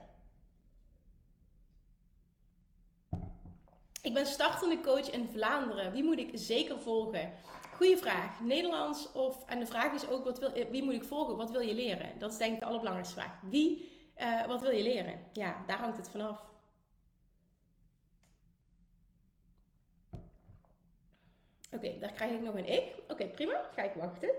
Ik 4.02 4.14
ben 4.14 4.26
startende 4.26 4.80
coach 4.80 5.10
in 5.10 5.28
Vlaanderen. 5.28 5.92
Wie 5.92 6.04
moet 6.04 6.18
ik 6.18 6.30
zeker 6.32 6.80
volgen? 6.80 7.32
Goeie 7.74 7.96
vraag. 7.96 8.40
Nederlands 8.40 9.12
of, 9.12 9.44
en 9.46 9.58
de 9.58 9.66
vraag 9.66 9.92
is 9.92 10.08
ook, 10.08 10.24
wat 10.24 10.38
wil, 10.38 10.52
wie 10.70 10.82
moet 10.82 10.94
ik 10.94 11.04
volgen? 11.04 11.36
Wat 11.36 11.50
wil 11.50 11.60
je 11.60 11.74
leren? 11.74 12.18
Dat 12.18 12.32
is 12.32 12.38
denk 12.38 12.52
ik 12.52 12.60
de 12.60 12.66
allerbelangrijkste 12.66 13.20
vraag. 13.20 13.40
Wie, 13.42 13.90
uh, 14.18 14.46
wat 14.46 14.60
wil 14.60 14.70
je 14.70 14.82
leren? 14.82 15.20
Ja, 15.32 15.64
daar 15.66 15.78
hangt 15.78 15.96
het 15.96 16.08
vanaf. 16.08 16.44
Oké, 21.72 21.98
daar 21.98 22.12
krijg 22.12 22.32
ik 22.32 22.40
nog 22.40 22.54
een 22.54 22.72
ik. 22.72 22.94
Oké, 23.08 23.26
prima. 23.26 23.70
Ga 23.74 23.82
ik 23.82 23.94
wachten. 23.94 24.30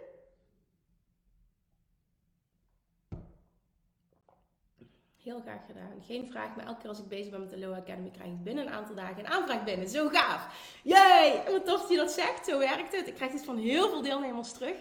Heel 5.24 5.40
graag 5.40 5.66
gedaan. 5.66 6.04
Geen 6.06 6.28
vraag, 6.28 6.56
maar 6.56 6.66
elke 6.66 6.80
keer 6.80 6.90
als 6.90 7.00
ik 7.00 7.08
bezig 7.08 7.32
ben 7.32 7.40
met 7.40 7.50
de 7.50 7.60
Low 7.60 7.74
Academy 7.74 8.10
krijg 8.10 8.30
ik 8.30 8.44
binnen 8.44 8.68
een 8.68 8.74
aantal 8.74 8.96
dagen 8.96 9.20
een 9.20 9.32
aanvraag 9.32 9.64
binnen. 9.64 9.90
Zo 9.90 10.08
gaaf. 10.08 10.48
Jee! 10.84 11.42
Wat 11.52 11.66
tof 11.66 11.82
dat 11.82 11.90
je 11.90 11.96
dat 11.96 12.12
zegt. 12.12 12.46
Zo 12.46 12.60
werkt 12.60 12.96
het. 12.96 13.08
Ik 13.08 13.16
krijg 13.16 13.32
dit 13.32 13.44
van 13.44 13.58
heel 13.58 13.90
veel 13.90 14.02
deelnemers 14.02 14.54
terug. 14.54 14.78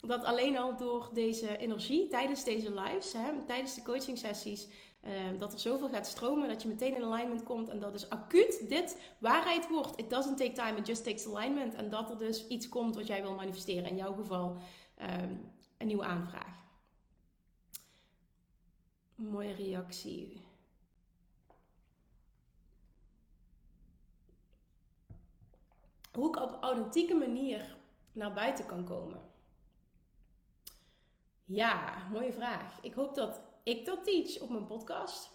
dat 0.00 0.24
alleen 0.24 0.58
al 0.58 0.76
door 0.76 1.10
deze 1.12 1.56
energie 1.56 2.08
tijdens 2.08 2.44
deze 2.44 2.74
lives, 2.74 3.12
hè, 3.12 3.44
tijdens 3.46 3.74
de 3.74 3.82
coaching 3.82 4.18
sessies, 4.18 4.68
uh, 5.04 5.38
dat 5.38 5.52
er 5.52 5.58
zoveel 5.58 5.88
gaat 5.88 6.06
stromen 6.06 6.48
dat 6.48 6.62
je 6.62 6.68
meteen 6.68 6.94
in 6.94 7.04
alignment 7.04 7.42
komt 7.42 7.68
en 7.68 7.80
dat 7.80 7.92
dus 7.92 8.08
acuut 8.10 8.68
dit 8.68 9.00
waarheid 9.18 9.68
wordt. 9.68 9.98
It 9.98 10.10
doesn't 10.10 10.36
take 10.36 10.52
time, 10.52 10.78
it 10.78 10.86
just 10.86 11.04
takes 11.04 11.26
alignment. 11.26 11.74
En 11.74 11.90
dat 11.90 12.10
er 12.10 12.18
dus 12.18 12.46
iets 12.46 12.68
komt 12.68 12.94
wat 12.94 13.06
jij 13.06 13.22
wil 13.22 13.34
manifesteren. 13.34 13.88
In 13.88 13.96
jouw 13.96 14.14
geval 14.14 14.56
um, 15.00 15.52
een 15.78 15.86
nieuwe 15.86 16.04
aanvraag. 16.04 16.64
Mooie 19.14 19.54
reactie. 19.54 20.40
Hoe 26.12 26.28
ik 26.28 26.36
op 26.36 26.58
authentieke 26.60 27.14
manier 27.14 27.76
naar 28.12 28.32
buiten 28.32 28.66
kan 28.66 28.84
komen. 28.84 29.20
Ja, 31.44 32.06
mooie 32.12 32.32
vraag. 32.32 32.78
Ik 32.82 32.94
hoop 32.94 33.14
dat 33.14 33.40
ik 33.62 33.84
dat 33.84 34.04
teach 34.04 34.40
op 34.40 34.48
mijn 34.48 34.66
podcast. 34.66 35.30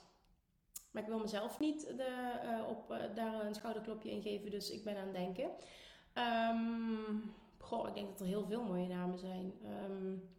Maar 0.91 1.03
ik 1.03 1.09
wil 1.09 1.19
mezelf 1.19 1.59
niet 1.59 1.87
de, 1.97 2.39
uh, 2.43 2.69
op, 2.69 2.91
uh, 2.91 3.15
daar 3.15 3.45
een 3.45 3.55
schouderklopje 3.55 4.11
in 4.11 4.21
geven, 4.21 4.51
dus 4.51 4.69
ik 4.71 4.83
ben 4.83 4.97
aan 4.97 5.07
het 5.07 5.15
denken. 5.15 5.49
Um, 6.13 7.33
goh, 7.57 7.87
ik 7.87 7.93
denk 7.93 8.07
dat 8.07 8.19
er 8.19 8.25
heel 8.25 8.45
veel 8.45 8.63
mooie 8.63 8.87
namen 8.87 9.19
zijn. 9.19 9.53
Um, 9.89 10.35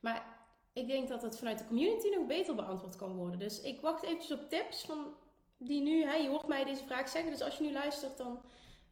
maar 0.00 0.38
ik 0.72 0.86
denk 0.86 1.08
dat 1.08 1.22
het 1.22 1.38
vanuit 1.38 1.58
de 1.58 1.66
community 1.66 2.08
nog 2.08 2.26
beter 2.26 2.54
beantwoord 2.54 2.96
kan 2.96 3.16
worden. 3.16 3.38
Dus 3.38 3.60
ik 3.60 3.80
wacht 3.80 4.02
eventjes 4.02 4.38
op 4.38 4.48
tips 4.48 4.84
van 4.84 5.14
die 5.56 5.82
nu, 5.82 6.04
hè, 6.04 6.14
je 6.14 6.28
hoort 6.28 6.46
mij 6.46 6.64
deze 6.64 6.84
vraag 6.84 7.08
zeggen. 7.08 7.30
Dus 7.30 7.42
als 7.42 7.58
je 7.58 7.64
nu 7.64 7.72
luistert, 7.72 8.16
dan 8.16 8.40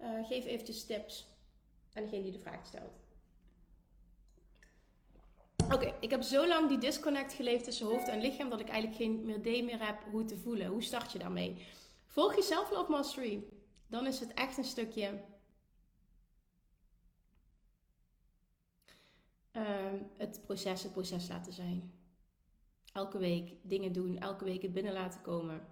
uh, 0.01 0.27
geef 0.27 0.45
eventjes 0.45 0.87
tips 0.87 1.29
aan 1.95 2.03
degene 2.03 2.23
die 2.23 2.33
de 2.33 2.39
vraag 2.39 2.67
stelt. 2.67 3.08
Oké, 5.73 5.95
ik 6.01 6.11
heb 6.11 6.23
zo 6.23 6.47
lang 6.47 6.69
die 6.69 6.79
disconnect 6.79 7.33
geleefd 7.33 7.65
tussen 7.65 7.87
hoofd 7.87 8.09
en 8.09 8.21
lichaam 8.21 8.51
dat 8.51 8.61
ik 8.61 8.69
eigenlijk 8.69 9.03
geen 9.03 9.29
idee 9.29 9.65
meer 9.65 9.87
heb 9.87 10.03
hoe 10.11 10.25
te 10.25 10.37
voelen. 10.37 10.67
Hoe 10.67 10.83
start 10.83 11.13
je 11.13 11.19
daarmee? 11.19 11.67
Volg 12.07 12.35
je 12.35 12.43
Self-Love 12.43 12.91
Mastery. 12.91 13.45
Dan 13.87 14.07
is 14.07 14.21
het 14.21 14.35
echt 14.35 14.57
een 14.57 14.65
stukje 14.65 15.25
uh, 19.53 19.63
het 20.17 20.41
proces 20.47 20.83
het 20.83 20.93
proces 20.93 21.29
laten 21.29 21.53
zijn. 21.53 21.93
Elke 22.93 23.19
week 23.19 23.57
dingen 23.63 23.93
doen, 23.93 24.19
elke 24.19 24.45
week 24.45 24.63
het 24.63 24.73
binnen 24.73 24.93
laten 24.93 25.21
komen. 25.21 25.67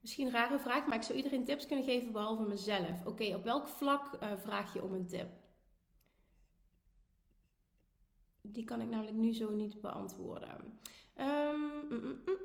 Misschien 0.00 0.26
een 0.26 0.32
rare 0.32 0.58
vraag, 0.58 0.86
maar 0.86 0.96
ik 0.96 1.02
zou 1.02 1.16
iedereen 1.18 1.44
tips 1.44 1.66
kunnen 1.66 1.84
geven 1.84 2.12
behalve 2.12 2.42
mezelf. 2.42 3.06
Oké, 3.06 3.34
op 3.34 3.44
welk 3.44 3.68
vlak 3.68 4.18
uh, 4.22 4.32
vraag 4.36 4.74
je 4.74 4.82
om 4.82 4.92
een 4.92 5.06
tip? 5.06 5.28
Die 8.42 8.64
kan 8.64 8.80
ik 8.80 8.88
namelijk 8.88 9.16
nu 9.16 9.34
zo 9.34 9.50
niet 9.50 9.80
beantwoorden. 9.80 10.80
Um, 11.16 11.60
mm, 11.88 12.00
mm, 12.00 12.20
mm, 12.24 12.38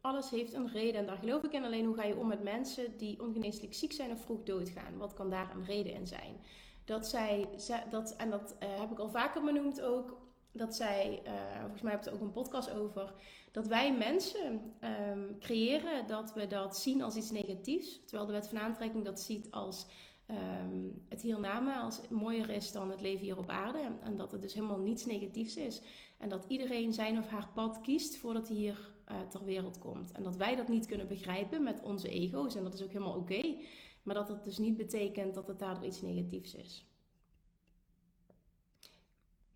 alles 0.00 0.30
heeft 0.30 0.52
een 0.52 0.68
reden 0.68 1.00
en 1.00 1.06
daar 1.06 1.16
geloof 1.16 1.42
ik 1.42 1.52
in. 1.52 1.64
Alleen 1.64 1.84
hoe 1.84 1.94
ga 1.94 2.04
je 2.04 2.16
om 2.16 2.26
met 2.26 2.42
mensen 2.42 2.96
die 2.96 3.22
ongeneeslijk 3.22 3.74
ziek 3.74 3.92
zijn 3.92 4.10
of 4.10 4.20
vroeg 4.20 4.42
doodgaan? 4.42 4.96
Wat 4.96 5.14
kan 5.14 5.30
daar 5.30 5.54
een 5.54 5.64
reden 5.64 5.92
in 5.92 6.06
zijn? 6.06 6.36
Dat 6.84 7.06
zij, 7.06 7.48
dat, 7.90 8.16
en 8.16 8.30
dat 8.30 8.56
uh, 8.62 8.80
heb 8.80 8.90
ik 8.90 8.98
al 8.98 9.08
vaker 9.08 9.42
benoemd 9.42 9.80
ook, 9.80 10.29
dat 10.52 10.74
zij, 10.74 11.22
uh, 11.26 11.60
volgens 11.60 11.82
mij 11.82 11.92
heb 11.92 12.00
ik 12.00 12.06
er 12.06 12.12
ook 12.14 12.20
een 12.20 12.32
podcast 12.32 12.70
over, 12.70 13.14
dat 13.50 13.66
wij 13.66 13.96
mensen 13.96 14.74
um, 15.10 15.38
creëren 15.38 16.06
dat 16.06 16.34
we 16.34 16.46
dat 16.46 16.78
zien 16.78 17.02
als 17.02 17.16
iets 17.16 17.30
negatiefs. 17.30 18.00
Terwijl 18.04 18.26
de 18.26 18.32
wet 18.32 18.48
van 18.48 18.58
aantrekking 18.58 19.04
dat 19.04 19.20
ziet 19.20 19.50
als 19.50 19.86
um, 20.30 21.04
het 21.08 21.22
hiernama 21.22 21.80
als 21.80 22.00
mooier 22.08 22.50
is 22.50 22.72
dan 22.72 22.90
het 22.90 23.00
leven 23.00 23.24
hier 23.24 23.38
op 23.38 23.48
aarde. 23.48 23.78
En 24.02 24.16
dat 24.16 24.32
het 24.32 24.42
dus 24.42 24.54
helemaal 24.54 24.78
niets 24.78 25.06
negatiefs 25.06 25.56
is. 25.56 25.82
En 26.18 26.28
dat 26.28 26.44
iedereen 26.48 26.92
zijn 26.92 27.18
of 27.18 27.28
haar 27.28 27.48
pad 27.54 27.80
kiest 27.80 28.16
voordat 28.16 28.48
hij 28.48 28.56
hier 28.56 28.94
uh, 29.10 29.20
ter 29.20 29.44
wereld 29.44 29.78
komt. 29.78 30.12
En 30.12 30.22
dat 30.22 30.36
wij 30.36 30.56
dat 30.56 30.68
niet 30.68 30.86
kunnen 30.86 31.08
begrijpen 31.08 31.62
met 31.62 31.82
onze 31.82 32.08
ego's. 32.08 32.54
En 32.54 32.64
dat 32.64 32.74
is 32.74 32.82
ook 32.82 32.92
helemaal 32.92 33.16
oké. 33.16 33.56
maar 34.02 34.14
dat 34.14 34.28
het 34.28 34.44
dus 34.44 34.58
niet 34.58 34.76
betekent 34.76 35.34
dat 35.34 35.46
het 35.46 35.58
daardoor 35.58 35.86
iets 35.86 36.02
negatiefs 36.02 36.54
is 36.54 36.89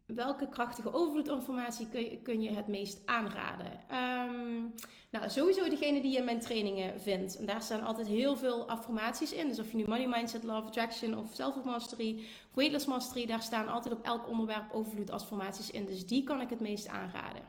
welke 0.07 0.49
krachtige 0.49 0.93
overvloedinformatie 0.93 1.89
kun 1.89 2.01
je, 2.01 2.23
kun 2.23 2.43
je 2.43 2.51
het 2.51 2.67
meest 2.67 3.07
aanraden? 3.07 3.73
Um, 3.93 4.75
nou, 5.11 5.31
sowieso 5.31 5.69
degene 5.69 6.01
die 6.01 6.13
je 6.13 6.19
in 6.19 6.25
mijn 6.25 6.41
trainingen 6.41 7.01
vindt. 7.01 7.37
En 7.37 7.47
daar 7.47 7.63
staan 7.63 7.83
altijd 7.83 8.07
heel 8.07 8.37
veel 8.37 8.69
affirmaties 8.69 9.33
in. 9.33 9.49
Dus 9.49 9.59
of 9.59 9.71
je 9.71 9.77
nu 9.77 9.85
Money 9.87 10.09
Mindset, 10.09 10.43
Love 10.43 10.67
Attraction 10.67 11.19
of 11.19 11.35
Self 11.35 11.65
Mastery, 11.65 12.25
Weightless 12.55 12.87
Mastery, 12.87 13.27
daar 13.27 13.43
staan 13.43 13.69
altijd 13.69 13.95
op 13.95 14.05
elk 14.05 14.29
onderwerp 14.29 14.73
overvloedaffirmaties 14.73 15.71
in. 15.71 15.87
Dus 15.87 16.07
die 16.07 16.23
kan 16.23 16.41
ik 16.41 16.51
het 16.51 16.61
meest 16.61 16.89
aanraden. 16.89 17.43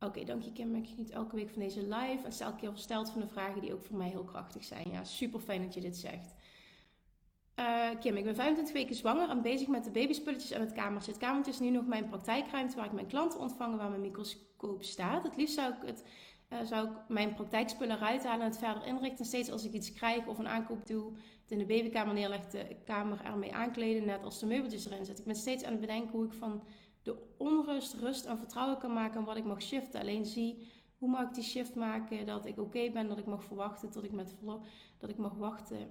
Oké, 0.00 0.24
dank 0.24 0.42
je 0.42 0.52
Kim. 0.52 0.74
Ik 0.74 0.96
niet 0.96 1.10
elke 1.10 1.36
week 1.36 1.50
van 1.50 1.62
deze 1.62 1.80
live. 1.80 2.24
En 2.24 2.32
stel 2.32 2.46
elke 2.46 2.58
keer 2.58 2.70
versteld 2.70 3.10
van 3.10 3.20
de 3.20 3.28
vragen 3.28 3.60
die 3.60 3.72
ook 3.72 3.82
voor 3.82 3.96
mij 3.96 4.08
heel 4.08 4.24
krachtig 4.24 4.64
zijn. 4.64 4.90
Ja, 4.90 5.04
super 5.04 5.40
fijn 5.40 5.62
dat 5.62 5.74
je 5.74 5.80
dit 5.80 5.96
zegt. 5.96 6.34
Uh, 7.58 7.88
Kim, 8.00 8.16
ik 8.16 8.24
ben 8.24 8.34
25 8.34 8.74
weken 8.74 8.94
zwanger 8.94 9.28
en 9.28 9.42
bezig 9.42 9.68
met 9.68 9.84
de 9.84 9.90
babyspulletjes 9.90 10.50
en 10.50 10.60
het 10.60 10.72
kamertje. 10.72 11.10
Het 11.10 11.20
kamertje 11.20 11.52
is 11.52 11.60
nu 11.60 11.70
nog 11.70 11.86
mijn 11.86 12.08
praktijkruimte 12.08 12.76
waar 12.76 12.84
ik 12.84 12.92
mijn 12.92 13.06
klanten 13.06 13.40
ontvang, 13.40 13.76
waar 13.76 13.88
mijn 13.88 14.00
microscoop 14.00 14.82
staat. 14.82 15.22
Het 15.22 15.36
liefst 15.36 15.54
zou 15.54 15.72
ik, 15.72 15.86
het, 15.86 16.04
uh, 16.52 16.58
zou 16.62 16.88
ik 16.88 16.92
mijn 17.08 17.34
praktijkspullen 17.34 17.96
eruit 17.96 18.24
halen 18.24 18.40
en 18.40 18.50
het 18.50 18.58
verder 18.58 18.86
inrichten. 18.86 19.24
Steeds 19.24 19.50
als 19.50 19.64
ik 19.64 19.72
iets 19.72 19.92
krijg 19.92 20.26
of 20.26 20.38
een 20.38 20.48
aankoop 20.48 20.86
doe, 20.86 21.12
het 21.42 21.50
in 21.50 21.58
de 21.58 21.66
babykamer 21.66 22.14
neerleg, 22.14 22.46
de 22.46 22.76
kamer 22.84 23.24
ermee 23.24 23.54
aankleden, 23.54 24.04
net 24.04 24.22
als 24.22 24.40
de 24.40 24.46
meubeltjes 24.46 24.86
erin 24.86 25.04
zitten. 25.04 25.24
Ik 25.24 25.30
ben 25.32 25.40
steeds 25.40 25.64
aan 25.64 25.72
het 25.72 25.80
bedenken 25.80 26.10
hoe 26.10 26.24
ik 26.24 26.32
van 26.32 26.62
de 27.02 27.34
onrust 27.38 27.94
rust 27.94 28.24
en 28.24 28.38
vertrouwen 28.38 28.78
kan 28.78 28.92
maken 28.92 29.18
en 29.18 29.24
wat 29.24 29.36
ik 29.36 29.44
mag 29.44 29.62
shiften. 29.62 30.00
Alleen 30.00 30.26
zie 30.26 30.70
hoe 30.98 31.10
mag 31.10 31.22
ik 31.22 31.34
die 31.34 31.44
shift 31.44 31.74
maken 31.74 32.26
dat 32.26 32.46
ik 32.46 32.58
oké 32.58 32.90
ben, 32.90 33.08
dat 33.08 33.18
ik 33.18 33.26
mag 33.26 33.44
verwachten, 33.44 33.90
tot 33.90 34.04
ik 34.04 34.12
met 34.12 34.36
dat 34.98 35.10
ik 35.10 35.16
mag 35.16 35.34
wachten 35.34 35.90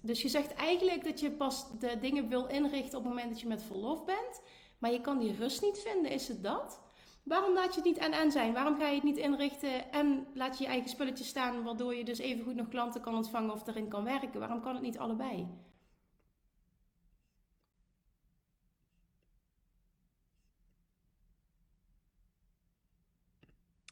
dus 0.00 0.22
je 0.22 0.28
zegt 0.28 0.54
eigenlijk 0.54 1.04
dat 1.04 1.20
je 1.20 1.30
pas 1.30 1.78
de 1.78 1.98
dingen 2.00 2.28
wil 2.28 2.46
inrichten 2.46 2.98
op 2.98 3.04
het 3.04 3.12
moment 3.12 3.30
dat 3.30 3.40
je 3.40 3.46
met 3.46 3.62
verlof 3.62 4.04
bent. 4.04 4.42
Maar 4.78 4.92
je 4.92 5.00
kan 5.00 5.18
die 5.18 5.34
rust 5.34 5.62
niet 5.62 5.78
vinden, 5.78 6.10
is 6.10 6.28
het 6.28 6.42
dat? 6.42 6.80
Waarom 7.22 7.54
laat 7.54 7.74
je 7.74 7.80
het 7.80 7.84
niet 7.84 7.98
en 7.98 8.12
en 8.12 8.30
zijn? 8.30 8.52
Waarom 8.52 8.78
ga 8.78 8.86
je 8.88 8.94
het 8.94 9.02
niet 9.02 9.16
inrichten 9.16 9.92
en 9.92 10.26
laat 10.34 10.58
je 10.58 10.64
je 10.64 10.70
eigen 10.70 10.90
spulletjes 10.90 11.28
staan, 11.28 11.62
waardoor 11.62 11.94
je 11.94 12.04
dus 12.04 12.18
even 12.18 12.44
goed 12.44 12.54
nog 12.54 12.68
klanten 12.68 13.00
kan 13.00 13.14
ontvangen 13.14 13.52
of 13.52 13.66
erin 13.66 13.88
kan 13.88 14.04
werken? 14.04 14.40
Waarom 14.40 14.60
kan 14.60 14.74
het 14.74 14.82
niet 14.82 14.98
allebei? 14.98 15.48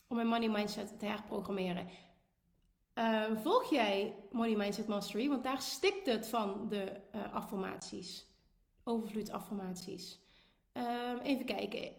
Om 0.06 0.18
een 0.18 0.26
money 0.26 0.48
mindset 0.48 0.98
te 0.98 1.06
herprogrammeren. 1.06 1.88
Uh, 2.98 3.24
volg 3.42 3.70
jij 3.70 4.14
Money 4.30 4.56
Mindset 4.56 4.86
Mastery? 4.86 5.28
Want 5.28 5.42
daar 5.42 5.62
stikt 5.62 6.06
het 6.06 6.28
van 6.28 6.68
de 6.68 6.92
uh, 7.14 7.34
affirmaties. 7.34 8.26
Overvloed 8.84 9.30
affirmaties. 9.30 10.20
Uh, 10.74 11.12
even 11.22 11.44
kijken. 11.44 11.92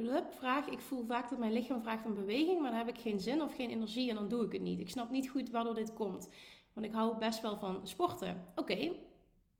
Uh, 0.00 0.16
vraag. 0.30 0.66
Ik 0.66 0.80
voel 0.80 1.04
vaak 1.04 1.30
dat 1.30 1.38
mijn 1.38 1.52
lichaam 1.52 1.82
vraagt 1.82 2.04
om 2.04 2.14
beweging, 2.14 2.60
maar 2.60 2.70
dan 2.70 2.78
heb 2.78 2.88
ik 2.88 2.98
geen 2.98 3.20
zin 3.20 3.42
of 3.42 3.54
geen 3.54 3.70
energie 3.70 4.10
en 4.10 4.14
dan 4.14 4.28
doe 4.28 4.44
ik 4.44 4.52
het 4.52 4.62
niet. 4.62 4.80
Ik 4.80 4.90
snap 4.90 5.10
niet 5.10 5.28
goed 5.28 5.50
waardoor 5.50 5.74
dit 5.74 5.92
komt. 5.92 6.28
Want 6.72 6.86
ik 6.86 6.92
hou 6.92 7.18
best 7.18 7.40
wel 7.40 7.58
van 7.58 7.86
sporten. 7.86 8.46
Oké. 8.54 8.92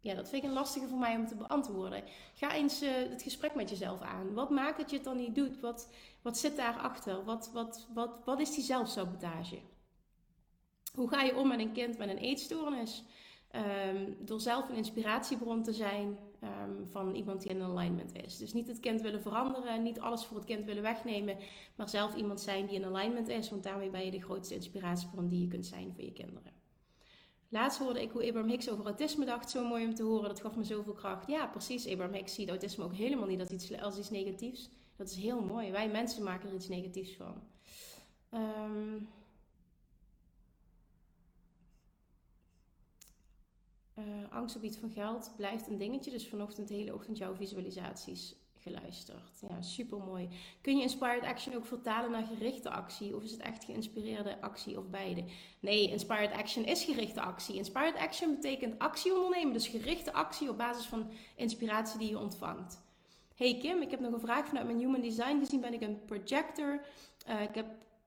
Ja, 0.01 0.15
dat 0.15 0.29
vind 0.29 0.43
ik 0.43 0.49
een 0.49 0.55
lastige 0.55 0.89
voor 0.89 0.99
mij 0.99 1.17
om 1.17 1.27
te 1.27 1.37
beantwoorden. 1.37 2.05
Ga 2.35 2.55
eens 2.55 2.81
het 2.81 3.23
gesprek 3.23 3.55
met 3.55 3.71
jezelf 3.71 4.01
aan. 4.01 4.35
Wat 4.35 4.51
maakt 4.51 4.79
dat 4.79 4.91
je 4.91 4.97
het 4.97 5.05
dan 5.05 5.17
niet 5.17 5.35
doet? 5.35 5.61
Wat, 5.61 5.93
wat 6.23 6.39
zit 6.39 6.57
daarachter? 6.57 7.25
Wat, 7.25 7.51
wat, 7.53 7.89
wat, 7.95 8.11
wat 8.25 8.41
is 8.41 8.55
die 8.55 8.65
zelfsabotage? 8.65 9.59
Hoe 10.97 11.09
ga 11.09 11.23
je 11.23 11.37
om 11.37 11.49
met 11.49 11.61
een 11.61 11.73
kind 11.73 11.99
met 11.99 12.09
een 12.09 12.19
eetstoornis? 12.19 13.05
Um, 13.97 14.17
door 14.21 14.41
zelf 14.41 14.69
een 14.69 14.77
inspiratiebron 14.77 15.63
te 15.63 15.73
zijn 15.73 16.19
um, 16.43 16.87
van 16.91 17.15
iemand 17.15 17.41
die 17.43 17.51
in 17.51 17.63
alignment 17.63 18.15
is. 18.25 18.37
Dus 18.37 18.53
niet 18.53 18.69
het 18.69 18.81
kind 18.81 19.01
willen 19.01 19.23
veranderen, 19.23 19.83
niet 19.83 20.01
alles 20.01 20.25
voor 20.25 20.37
het 20.37 20.47
kind 20.47 20.65
willen 20.65 20.83
wegnemen, 20.83 21.37
maar 21.77 21.89
zelf 21.89 22.15
iemand 22.15 22.41
zijn 22.41 22.67
die 22.67 22.77
in 22.77 22.85
alignment 22.85 23.29
is, 23.29 23.51
want 23.51 23.63
daarmee 23.63 23.91
ben 23.91 24.05
je 24.05 24.11
de 24.11 24.23
grootste 24.23 24.55
inspiratiebron 24.55 25.29
die 25.29 25.41
je 25.41 25.49
kunt 25.49 25.67
zijn 25.67 25.93
voor 25.95 26.05
je 26.05 26.13
kinderen. 26.13 26.53
Laatst 27.49 27.79
hoorde 27.79 28.03
ik 28.03 28.11
hoe 28.11 28.27
Abraham 28.27 28.51
Hicks 28.51 28.71
over 28.71 28.85
autisme 28.85 29.25
dacht. 29.25 29.51
Zo 29.51 29.65
mooi 29.65 29.85
om 29.85 29.95
te 29.95 30.03
horen. 30.03 30.29
Dat 30.29 30.41
gaf 30.41 30.57
me 30.57 30.65
zoveel 30.65 30.93
kracht. 30.93 31.27
Ja, 31.27 31.47
precies. 31.47 31.89
Abraham 31.89 32.15
Hicks 32.15 32.35
ziet 32.35 32.49
autisme 32.49 32.85
ook 32.85 32.95
helemaal 32.95 33.27
niet 33.27 33.41
als 33.41 33.51
iets, 33.51 33.81
als 33.81 33.99
iets 33.99 34.11
negatiefs. 34.11 34.71
Dat 34.97 35.09
is 35.11 35.17
heel 35.17 35.43
mooi. 35.43 35.71
Wij 35.71 35.89
mensen 35.89 36.23
maken 36.23 36.49
er 36.49 36.55
iets 36.55 36.69
negatiefs 36.69 37.17
van. 37.17 37.43
Um, 38.35 39.09
Uh, 43.99 44.05
angst 44.31 44.57
op 44.57 44.63
iets 44.63 44.77
van 44.77 44.91
geld 44.91 45.33
blijft 45.37 45.67
een 45.67 45.79
dingetje. 45.79 46.11
Dus 46.11 46.29
vanochtend 46.29 46.69
de 46.69 46.75
hele 46.75 46.95
ochtend 46.95 47.19
jouw 47.19 47.35
visualisaties 47.35 48.35
geluisterd. 48.67 49.41
Ja, 49.49 49.63
super 49.63 49.99
mooi. 49.99 50.29
Kun 50.61 50.77
je 50.77 50.83
inspired 50.83 51.23
action 51.23 51.55
ook 51.55 51.67
vertalen 51.67 52.11
naar 52.11 52.27
gerichte 52.27 52.71
actie? 52.71 53.17
Of 53.17 53.23
is 53.23 53.31
het 53.31 53.41
echt 53.41 53.65
geïnspireerde 53.65 54.41
actie 54.41 54.79
of 54.79 54.89
beide? 54.89 55.25
Nee, 55.61 55.91
inspired 55.91 56.33
action 56.33 56.65
is 56.65 56.85
gerichte 56.85 57.21
actie. 57.21 57.57
Inspired 57.57 57.97
action 57.97 58.35
betekent 58.35 58.79
actie 58.79 59.15
ondernemen, 59.15 59.53
dus 59.53 59.69
gerichte 59.69 60.13
actie 60.13 60.51
op 60.51 60.59
basis 60.59 60.87
van 60.87 61.11
inspiratie 61.37 61.99
die 61.99 62.09
je 62.09 62.19
ontvangt. 62.19 62.85
Hey 63.35 63.59
Kim, 63.59 63.83
ik 63.83 63.91
heb 63.91 64.01
nog 64.01 64.13
een 64.13 64.21
vraag 64.21 64.47
vanuit 64.47 64.67
mijn 64.67 64.79
Human 64.79 65.01
Design 65.01 65.39
gezien. 65.39 65.61
Ben 65.61 65.75
ik 65.75 65.83
een 65.83 66.05
projector? 66.05 66.81
Uh, 67.29 67.43
ik 67.43 67.55
heb 67.55 67.67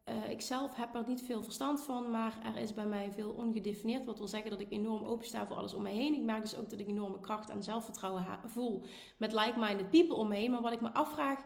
uh, 0.09 0.29
ik 0.29 0.41
zelf 0.41 0.75
heb 0.75 0.95
er 0.95 1.03
niet 1.07 1.21
veel 1.21 1.43
verstand 1.43 1.81
van, 1.81 2.11
maar 2.11 2.39
er 2.43 2.61
is 2.61 2.73
bij 2.73 2.85
mij 2.85 3.11
veel 3.11 3.31
ongedefinieerd. 3.31 4.05
Wat 4.05 4.17
wil 4.17 4.27
zeggen 4.27 4.49
dat 4.49 4.59
ik 4.59 4.71
enorm 4.71 5.03
opensta 5.03 5.47
voor 5.47 5.55
alles 5.55 5.73
om 5.73 5.81
me 5.81 5.89
heen. 5.89 6.13
Ik 6.13 6.23
merk 6.23 6.41
dus 6.41 6.55
ook 6.55 6.69
dat 6.69 6.79
ik 6.79 6.87
enorme 6.87 7.19
kracht 7.19 7.49
en 7.49 7.63
zelfvertrouwen 7.63 8.25
voel 8.45 8.83
met 9.17 9.33
like-minded 9.33 9.89
people 9.89 10.15
om 10.15 10.27
me 10.27 10.35
heen. 10.35 10.51
Maar 10.51 10.61
wat 10.61 10.73
ik 10.73 10.81
me 10.81 10.93
afvraag, 10.93 11.43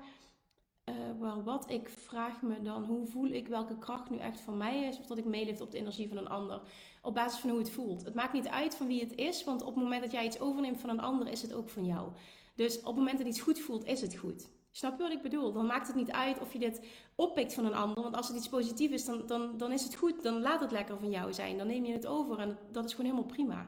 uh, 0.89 1.43
wat 1.43 1.70
ik 1.70 1.89
vraag 1.89 2.41
me 2.41 2.61
dan, 2.61 2.84
hoe 2.84 3.05
voel 3.05 3.30
ik 3.30 3.47
welke 3.47 3.78
kracht 3.78 4.09
nu 4.09 4.18
echt 4.18 4.41
van 4.41 4.57
mij 4.57 4.84
is, 4.84 4.99
of 4.99 5.05
dat 5.05 5.18
ik 5.18 5.26
meeleef 5.26 5.61
op 5.61 5.72
de 5.72 5.78
energie 5.78 6.07
van 6.07 6.18
een 6.18 6.30
ander, 6.30 6.61
op 7.01 7.14
basis 7.14 7.39
van 7.39 7.49
hoe 7.49 7.59
het 7.59 7.72
voelt. 7.72 8.05
Het 8.05 8.16
maakt 8.16 8.34
niet 8.34 8.47
uit 8.47 8.76
van 8.76 8.88
wie 8.88 9.01
het 9.01 9.16
is, 9.16 9.43
want 9.43 9.61
op 9.61 9.76
het 9.76 9.84
moment 9.84 10.01
dat 10.01 10.11
jij 10.11 10.26
iets 10.26 10.39
overneemt 10.39 10.80
van 10.80 10.89
een 10.89 10.99
ander, 10.99 11.28
is 11.28 11.41
het 11.41 11.53
ook 11.53 11.70
van 11.70 11.86
jou. 11.86 12.11
Dus 12.55 12.80
op 12.80 12.86
het 12.86 12.95
moment 12.95 13.18
dat 13.18 13.28
iets 13.28 13.41
goed 13.41 13.59
voelt, 13.59 13.86
is 13.86 14.01
het 14.01 14.16
goed. 14.16 14.49
Snap 14.76 14.97
je 14.97 15.03
wat 15.03 15.11
ik 15.11 15.21
bedoel? 15.21 15.51
Dan 15.51 15.65
maakt 15.65 15.88
het 15.88 15.95
niet 15.95 16.11
uit 16.11 16.39
of 16.39 16.53
je 16.53 16.59
dit 16.59 16.82
oppikt 17.15 17.53
van 17.53 17.65
een 17.65 17.74
ander. 17.74 18.03
Want 18.03 18.15
als 18.15 18.28
het 18.28 18.38
iets 18.38 18.49
positiefs 18.49 18.93
is, 18.93 19.05
dan, 19.05 19.28
dan, 19.28 19.57
dan 19.57 19.71
is 19.71 19.84
het 19.84 19.95
goed. 19.95 20.24
Dan 20.24 20.41
laat 20.41 20.61
het 20.61 20.71
lekker 20.71 20.99
van 20.99 21.09
jou 21.09 21.34
zijn. 21.34 21.57
Dan 21.57 21.67
neem 21.67 21.86
je 21.86 21.93
het 21.93 22.07
over 22.07 22.39
en 22.39 22.57
dat 22.71 22.86
is 22.86 22.91
gewoon 22.93 23.11
helemaal 23.11 23.32
prima. 23.32 23.67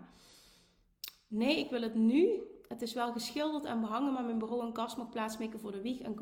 Nee, 1.28 1.60
ik 1.60 1.70
wil 1.70 1.82
het 1.82 1.96
nu. 1.96 2.42
Het 2.68 2.82
is 2.82 2.94
wel 2.94 3.12
geschilderd 3.12 3.66
en 3.66 3.82
behangen, 3.82 4.14
maar 4.14 4.24
mijn 4.24 4.40
bureau 4.40 4.66
en 4.66 4.74
kast 4.74 4.98
mag 4.98 5.10
plaatsmaken 5.10 5.60
voor 5.60 5.72
de 5.72 5.82
wieg 5.82 6.00
en 6.00 6.16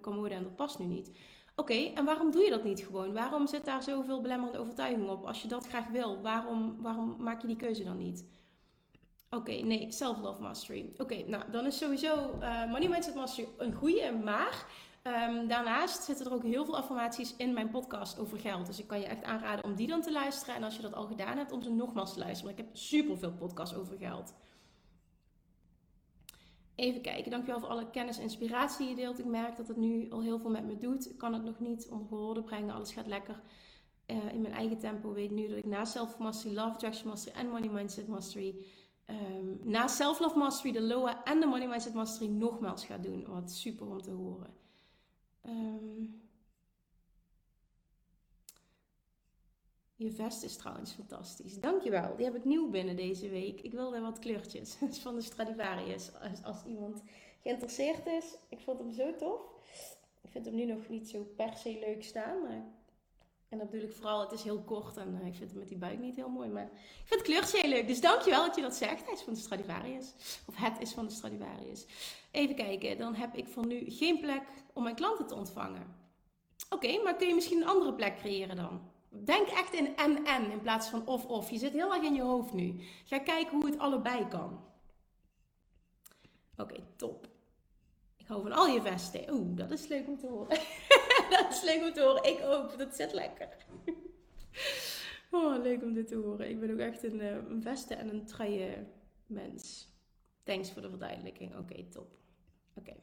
commode 0.00 0.34
en 0.34 0.42
dat 0.42 0.56
past 0.56 0.78
nu 0.78 0.84
niet. 0.86 1.12
Oké, 1.56 1.74
en 1.74 2.04
waarom 2.04 2.30
doe 2.30 2.42
je 2.42 2.50
dat 2.50 2.64
niet 2.64 2.80
gewoon? 2.80 3.12
Waarom 3.12 3.46
zit 3.46 3.64
daar 3.64 3.82
zoveel 3.82 4.20
belemmerende 4.20 4.58
overtuiging 4.58 5.08
op? 5.08 5.24
Als 5.24 5.42
je 5.42 5.48
dat 5.48 5.66
graag 5.66 5.88
wil, 5.88 6.22
waarom, 6.22 6.76
waarom 6.82 7.16
maak 7.18 7.40
je 7.40 7.46
die 7.46 7.56
keuze 7.56 7.84
dan 7.84 7.96
niet? 7.96 8.24
Oké, 9.36 9.52
nee, 9.52 9.92
self-love 9.92 10.42
mastery. 10.42 10.92
Oké, 10.98 11.24
nou 11.26 11.50
dan 11.50 11.66
is 11.66 11.78
sowieso 11.78 12.38
uh, 12.40 12.70
money 12.70 12.88
mindset 12.88 13.14
mastery 13.14 13.48
een 13.58 13.74
goede, 13.74 14.12
maar 14.24 14.66
um, 15.02 15.48
daarnaast 15.48 16.02
zitten 16.02 16.26
er 16.26 16.32
ook 16.32 16.42
heel 16.42 16.64
veel 16.64 16.76
affirmaties 16.76 17.36
in 17.36 17.52
mijn 17.52 17.70
podcast 17.70 18.18
over 18.18 18.38
geld. 18.38 18.66
Dus 18.66 18.78
ik 18.78 18.86
kan 18.86 19.00
je 19.00 19.06
echt 19.06 19.22
aanraden 19.22 19.64
om 19.64 19.74
die 19.74 19.86
dan 19.86 20.02
te 20.02 20.12
luisteren. 20.12 20.54
En 20.54 20.62
als 20.62 20.76
je 20.76 20.82
dat 20.82 20.94
al 20.94 21.06
gedaan 21.06 21.36
hebt, 21.36 21.52
om 21.52 21.62
ze 21.62 21.70
nogmaals 21.70 22.12
te 22.12 22.18
luisteren. 22.18 22.54
Want 22.54 22.58
ik 22.58 22.66
heb 22.66 22.76
super 22.76 23.18
veel 23.18 23.32
podcasts 23.32 23.76
over 23.76 23.96
geld. 23.96 24.34
Even 26.74 27.02
kijken, 27.02 27.30
dankjewel 27.30 27.60
voor 27.60 27.68
alle 27.68 27.90
kennis 27.90 28.16
en 28.16 28.22
inspiratie 28.22 28.78
die 28.78 28.88
je 28.88 29.02
deelt. 29.02 29.18
Ik 29.18 29.24
merk 29.24 29.56
dat 29.56 29.68
het 29.68 29.76
nu 29.76 30.10
al 30.10 30.22
heel 30.22 30.38
veel 30.38 30.50
met 30.50 30.64
me 30.64 30.78
doet. 30.78 31.10
Ik 31.10 31.18
kan 31.18 31.32
het 31.32 31.44
nog 31.44 31.58
niet 31.58 31.88
onder 31.90 32.18
woorden 32.18 32.44
brengen, 32.44 32.74
alles 32.74 32.92
gaat 32.92 33.06
lekker. 33.06 33.40
Uh, 34.06 34.32
in 34.32 34.40
mijn 34.40 34.54
eigen 34.54 34.78
tempo 34.78 35.12
weet 35.12 35.30
nu 35.30 35.48
dat 35.48 35.58
ik 35.58 35.66
na 35.66 35.84
Self 35.84 36.18
Mastery, 36.18 36.54
Love 36.54 36.70
Attraction 36.70 37.08
Mastery 37.08 37.36
en 37.36 37.48
Money 37.48 37.68
Mindset 37.68 38.08
Mastery 38.08 38.64
um, 39.10 39.60
na 39.62 39.88
Self-Love 39.88 40.38
Mastery, 40.38 40.72
de 40.72 40.82
LOA 40.82 41.24
en 41.24 41.40
de 41.40 41.46
Money 41.46 41.68
Mindset 41.68 41.94
Mastery 41.94 42.30
nogmaals 42.30 42.84
gaat 42.84 43.02
doen. 43.02 43.26
Wat 43.26 43.50
super 43.50 43.86
om 43.86 44.02
te 44.02 44.10
horen. 44.10 44.54
Um, 45.46 46.20
je 49.96 50.10
vest 50.10 50.42
is 50.42 50.56
trouwens 50.56 50.92
fantastisch. 50.92 51.60
Dankjewel. 51.60 52.16
Die 52.16 52.24
heb 52.24 52.34
ik 52.34 52.44
nieuw 52.44 52.70
binnen 52.70 52.96
deze 52.96 53.28
week. 53.28 53.60
Ik 53.60 53.72
wilde 53.72 54.00
wat 54.00 54.18
kleurtjes. 54.18 54.76
Is 54.80 54.98
van 55.06 55.14
de 55.14 55.20
Stradivarius. 55.20 56.10
Als, 56.14 56.42
als 56.42 56.64
iemand 56.64 57.02
geïnteresseerd 57.42 58.06
is. 58.06 58.36
Ik 58.48 58.60
vond 58.60 58.78
hem 58.78 58.92
zo 58.92 59.16
tof. 59.16 59.40
Ik 60.22 60.30
vind 60.30 60.44
hem 60.44 60.54
nu 60.54 60.64
nog 60.64 60.88
niet 60.88 61.08
zo 61.08 61.26
per 61.36 61.56
se 61.56 61.78
leuk 61.80 62.02
staan. 62.02 62.42
Maar 62.42 62.64
en 63.50 63.58
dat 63.58 63.70
bedoel 63.70 63.86
ik 63.86 63.94
vooral, 63.94 64.20
het 64.20 64.32
is 64.32 64.42
heel 64.42 64.62
kort 64.62 64.96
en 64.96 65.18
uh, 65.20 65.26
ik 65.26 65.34
vind 65.34 65.50
het 65.50 65.58
met 65.58 65.68
die 65.68 65.76
buik 65.76 65.98
niet 65.98 66.16
heel 66.16 66.28
mooi. 66.28 66.48
Maar 66.48 66.64
ik 66.64 67.04
vind 67.04 67.20
het 67.20 67.30
kleurtje 67.30 67.58
heel 67.58 67.68
leuk. 67.68 67.86
Dus 67.86 68.00
dankjewel 68.00 68.46
dat 68.46 68.56
je 68.56 68.62
dat 68.62 68.74
zegt. 68.74 69.04
Hij 69.04 69.14
is 69.14 69.20
van 69.20 69.32
de 69.32 69.40
Stradivarius. 69.40 70.14
Of 70.46 70.56
het 70.56 70.80
is 70.80 70.92
van 70.92 71.06
de 71.06 71.12
Stradivarius. 71.12 71.86
Even 72.30 72.54
kijken, 72.54 72.98
dan 72.98 73.14
heb 73.14 73.34
ik 73.34 73.48
voor 73.48 73.66
nu 73.66 73.90
geen 73.90 74.20
plek 74.20 74.42
om 74.72 74.82
mijn 74.82 74.94
klanten 74.94 75.26
te 75.26 75.34
ontvangen. 75.34 75.96
Oké, 76.68 77.02
maar 77.02 77.16
kun 77.16 77.28
je 77.28 77.34
misschien 77.34 77.60
een 77.60 77.68
andere 77.68 77.94
plek 77.94 78.16
creëren 78.16 78.56
dan? 78.56 78.80
Denk 79.08 79.48
echt 79.48 79.74
in 79.74 79.96
en-en 79.96 80.50
in 80.50 80.60
plaats 80.60 80.88
van 80.88 81.06
of-of. 81.06 81.50
Je 81.50 81.58
zit 81.58 81.72
heel 81.72 81.94
erg 81.94 82.02
in 82.02 82.14
je 82.14 82.22
hoofd 82.22 82.52
nu. 82.52 82.80
Ga 83.04 83.18
kijken 83.18 83.56
hoe 83.56 83.66
het 83.66 83.78
allebei 83.78 84.28
kan. 84.28 84.64
Oké, 86.56 86.86
top. 86.96 87.28
Ik 88.16 88.26
hou 88.26 88.42
van 88.42 88.52
al 88.52 88.66
je 88.66 88.82
vesten. 88.82 89.32
Oeh, 89.32 89.56
dat 89.56 89.70
is 89.70 89.86
leuk 89.86 90.06
om 90.06 90.18
te 90.18 90.26
horen. 90.26 90.58
dat 91.36 91.50
is 91.50 91.62
leuk 91.62 91.82
om 91.82 91.92
te 91.92 92.02
horen. 92.02 92.24
Ik 92.24 92.40
ook. 92.42 92.78
Dat 92.78 92.94
zit 92.94 93.12
lekker. 93.12 93.48
oh, 95.30 95.62
leuk 95.62 95.82
om 95.82 95.94
dit 95.94 96.08
te 96.08 96.16
horen. 96.16 96.50
Ik 96.50 96.60
ben 96.60 96.72
ook 96.72 96.78
echt 96.78 97.02
een, 97.02 97.20
uh, 97.20 97.30
een 97.30 97.62
vesten 97.62 97.98
en 97.98 98.08
een 98.08 98.26
truien 98.26 98.92
mens. 99.26 99.88
Thanks 100.42 100.70
voor 100.70 100.82
de 100.82 100.88
verduidelijking. 100.88 101.58
Oké, 101.58 101.84
top. 101.84 102.16
Oké. 102.74 102.96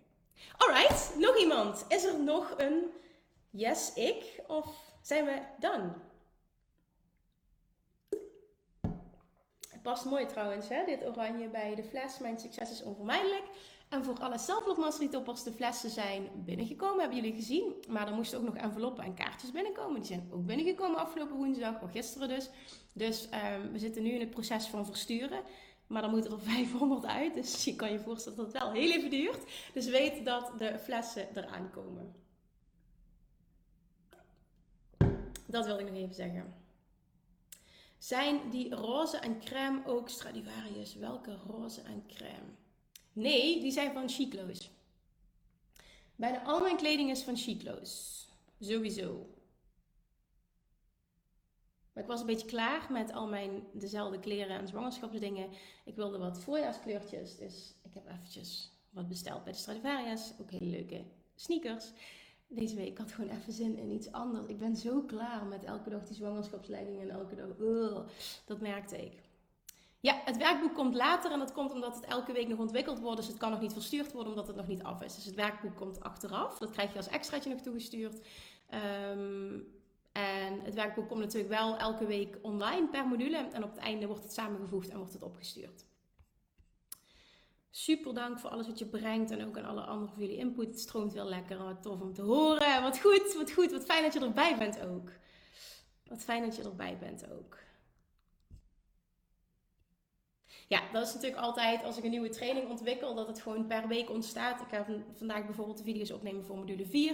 Alright, 0.57 1.15
nog 1.17 1.38
iemand. 1.38 1.86
Is 1.88 2.03
er 2.03 2.23
nog 2.23 2.53
een 2.57 2.91
yes, 3.49 3.93
ik? 3.93 4.43
Of 4.47 4.95
zijn 5.01 5.25
we 5.25 5.41
done? 5.59 5.93
Het 9.69 9.82
past 9.82 10.05
mooi 10.05 10.25
trouwens, 10.25 10.69
hè? 10.69 10.86
dit 10.86 11.05
oranje 11.05 11.47
bij 11.47 11.75
de 11.75 11.84
fles. 11.84 12.19
Mijn 12.19 12.39
succes 12.39 12.71
is 12.71 12.84
onvermijdelijk. 12.84 13.45
En 13.89 14.03
voor 14.03 14.19
alle 14.19 14.38
Self-Love 14.38 14.79
Mastery 14.79 15.09
toppers, 15.09 15.43
de 15.43 15.51
flessen 15.51 15.89
zijn 15.89 16.29
binnengekomen, 16.35 16.99
hebben 16.99 17.17
jullie 17.17 17.35
gezien. 17.35 17.73
Maar 17.88 18.07
er 18.07 18.13
moesten 18.13 18.39
ook 18.39 18.45
nog 18.45 18.55
enveloppen 18.55 19.03
en 19.03 19.13
kaartjes 19.13 19.51
binnenkomen. 19.51 19.95
Die 19.95 20.05
zijn 20.05 20.29
ook 20.31 20.45
binnengekomen 20.45 20.99
afgelopen 20.99 21.35
woensdag, 21.35 21.81
of 21.81 21.91
gisteren 21.91 22.27
dus. 22.27 22.49
Dus 22.93 23.29
um, 23.53 23.71
we 23.71 23.79
zitten 23.79 24.03
nu 24.03 24.09
in 24.09 24.19
het 24.19 24.29
proces 24.29 24.65
van 24.67 24.85
versturen. 24.85 25.41
Maar 25.88 26.01
dan 26.01 26.11
moeten 26.11 26.31
er 26.31 26.39
500 26.55 27.05
uit. 27.05 27.33
Dus 27.33 27.63
je 27.63 27.75
kan 27.75 27.91
je 27.91 27.99
voorstellen 27.99 28.38
dat 28.38 28.53
het 28.53 28.61
wel 28.61 28.71
heel 28.71 28.91
even 28.91 29.09
duurt. 29.09 29.43
Dus 29.73 29.85
weet 29.85 30.25
dat 30.25 30.51
de 30.57 30.79
flessen 30.79 31.27
eraan 31.38 31.69
komen. 31.71 32.15
Dat 35.45 35.65
wil 35.65 35.79
ik 35.79 35.88
nog 35.88 35.97
even 35.97 36.15
zeggen. 36.15 36.53
Zijn 37.97 38.49
die 38.49 38.75
roze 38.75 39.17
en 39.17 39.39
crème 39.39 39.81
ook 39.85 40.09
Stradivarius? 40.09 40.95
Welke 40.95 41.38
roze 41.47 41.81
en 41.81 42.03
crème? 42.07 42.57
Nee, 43.18 43.59
die 43.59 43.72
zijn 43.72 43.93
van 43.93 44.09
Chiclo's. 44.09 44.72
Bijna 46.15 46.43
al 46.43 46.61
mijn 46.61 46.78
kleding 46.78 47.09
is 47.09 47.22
van 47.22 47.38
Chiclo's. 47.38 48.26
Sowieso. 48.59 49.30
Maar 51.93 52.03
ik 52.03 52.09
was 52.09 52.20
een 52.20 52.26
beetje 52.26 52.47
klaar 52.47 52.91
met 52.91 53.13
al 53.13 53.28
mijn 53.28 53.63
dezelfde 53.74 54.20
kleren 54.20 54.59
en 54.59 54.68
zwangerschapsdingen. 54.68 55.49
Ik 55.86 55.95
wilde 55.95 56.18
wat 56.18 56.39
voorjaarskleurtjes. 56.39 57.38
Dus 57.38 57.74
ik 57.84 57.93
heb 57.93 58.07
eventjes 58.07 58.72
wat 58.89 59.07
besteld 59.07 59.43
bij 59.43 59.53
de 59.53 59.59
Stradivarius. 59.59 60.34
Ook 60.41 60.51
hele 60.51 60.70
leuke 60.70 61.03
sneakers. 61.36 61.91
Deze 62.47 62.76
week 62.76 62.88
ik 62.88 62.97
had 62.97 63.11
gewoon 63.11 63.30
even 63.30 63.53
zin 63.53 63.78
in 63.78 63.91
iets 63.91 64.11
anders. 64.11 64.47
Ik 64.47 64.59
ben 64.59 64.76
zo 64.76 65.01
klaar 65.01 65.45
met 65.45 65.63
elke 65.63 65.89
dag 65.89 66.05
die 66.05 66.15
zwangerschapsleidingen 66.15 67.01
en 67.01 67.09
elke 67.09 67.36
dag. 67.36 67.47
dat 68.45 68.59
merkte 68.59 69.05
ik. 69.05 69.26
Ja, 69.99 70.21
het 70.25 70.37
werkboek 70.37 70.73
komt 70.73 70.95
later 70.95 71.31
en 71.31 71.39
dat 71.39 71.51
komt 71.51 71.71
omdat 71.71 71.95
het 71.95 72.05
elke 72.05 72.31
week 72.31 72.47
nog 72.47 72.59
ontwikkeld 72.59 72.99
wordt. 72.99 73.17
Dus 73.17 73.27
het 73.27 73.37
kan 73.37 73.51
nog 73.51 73.61
niet 73.61 73.73
verstuurd 73.73 74.11
worden 74.11 74.33
omdat 74.33 74.47
het 74.47 74.55
nog 74.55 74.67
niet 74.67 74.83
af 74.83 75.01
is. 75.01 75.15
Dus 75.15 75.25
het 75.25 75.35
werkboek 75.35 75.75
komt 75.75 76.03
achteraf. 76.03 76.57
Dat 76.57 76.71
krijg 76.71 76.91
je 76.91 76.97
als 76.97 77.07
extraatje 77.07 77.49
nog 77.49 77.61
toegestuurd. 77.61 78.27
Um, 79.11 79.75
en 80.11 80.61
het 80.61 80.73
werkboek 80.73 81.07
komt 81.07 81.19
natuurlijk 81.19 81.53
wel 81.53 81.77
elke 81.77 82.05
week 82.05 82.37
online 82.41 82.87
per 82.87 83.07
module. 83.07 83.37
En 83.37 83.63
op 83.63 83.69
het 83.69 83.79
einde 83.79 84.07
wordt 84.07 84.23
het 84.23 84.33
samengevoegd 84.33 84.89
en 84.89 84.97
wordt 84.97 85.13
het 85.13 85.23
opgestuurd. 85.23 85.85
Super 87.69 88.13
dank 88.13 88.39
voor 88.39 88.49
alles 88.49 88.67
wat 88.67 88.79
je 88.79 88.85
brengt 88.85 89.31
en 89.31 89.45
ook 89.45 89.57
aan 89.57 89.65
alle 89.65 89.81
anderen 89.81 90.13
voor 90.13 90.23
jullie 90.23 90.37
input. 90.37 90.67
Het 90.67 90.79
stroomt 90.79 91.13
wel 91.13 91.25
lekker. 91.25 91.57
Wat 91.57 91.81
tof 91.81 92.01
om 92.01 92.13
te 92.13 92.21
horen. 92.21 92.81
Wat 92.81 92.99
goed, 92.99 93.33
wat 93.33 93.51
goed. 93.51 93.71
Wat 93.71 93.85
fijn 93.85 94.03
dat 94.03 94.13
je 94.13 94.19
erbij 94.19 94.57
bent 94.57 94.81
ook. 94.81 95.11
Wat 96.07 96.23
fijn 96.23 96.43
dat 96.43 96.55
je 96.55 96.63
erbij 96.63 96.97
bent 96.97 97.31
ook. 97.31 97.57
Ja, 100.68 100.82
dat 100.91 101.07
is 101.07 101.13
natuurlijk 101.13 101.41
altijd 101.41 101.84
als 101.84 101.97
ik 101.97 102.03
een 102.03 102.09
nieuwe 102.09 102.30
training 102.30 102.70
ontwikkel, 102.70 103.15
dat 103.15 103.28
het 103.28 103.41
gewoon 103.41 103.68
per 103.68 103.88
week 103.88 104.09
ontstaat. 104.09 104.61
Ik 104.61 104.68
ga 104.68 104.86
vandaag 105.15 105.45
bijvoorbeeld 105.45 105.78
de 105.78 105.84
video's 105.84 106.11
opnemen 106.11 106.45
voor 106.45 106.57
module 106.57 106.86
4. 106.86 107.13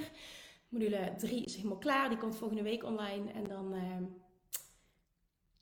Module 0.69 1.13
3 1.17 1.43
is 1.43 1.55
helemaal 1.55 1.77
klaar, 1.77 2.09
die 2.09 2.17
komt 2.17 2.35
volgende 2.35 2.63
week 2.63 2.83
online. 2.83 3.31
En 3.31 3.43
dan 3.47 3.73
uh, 3.73 4.07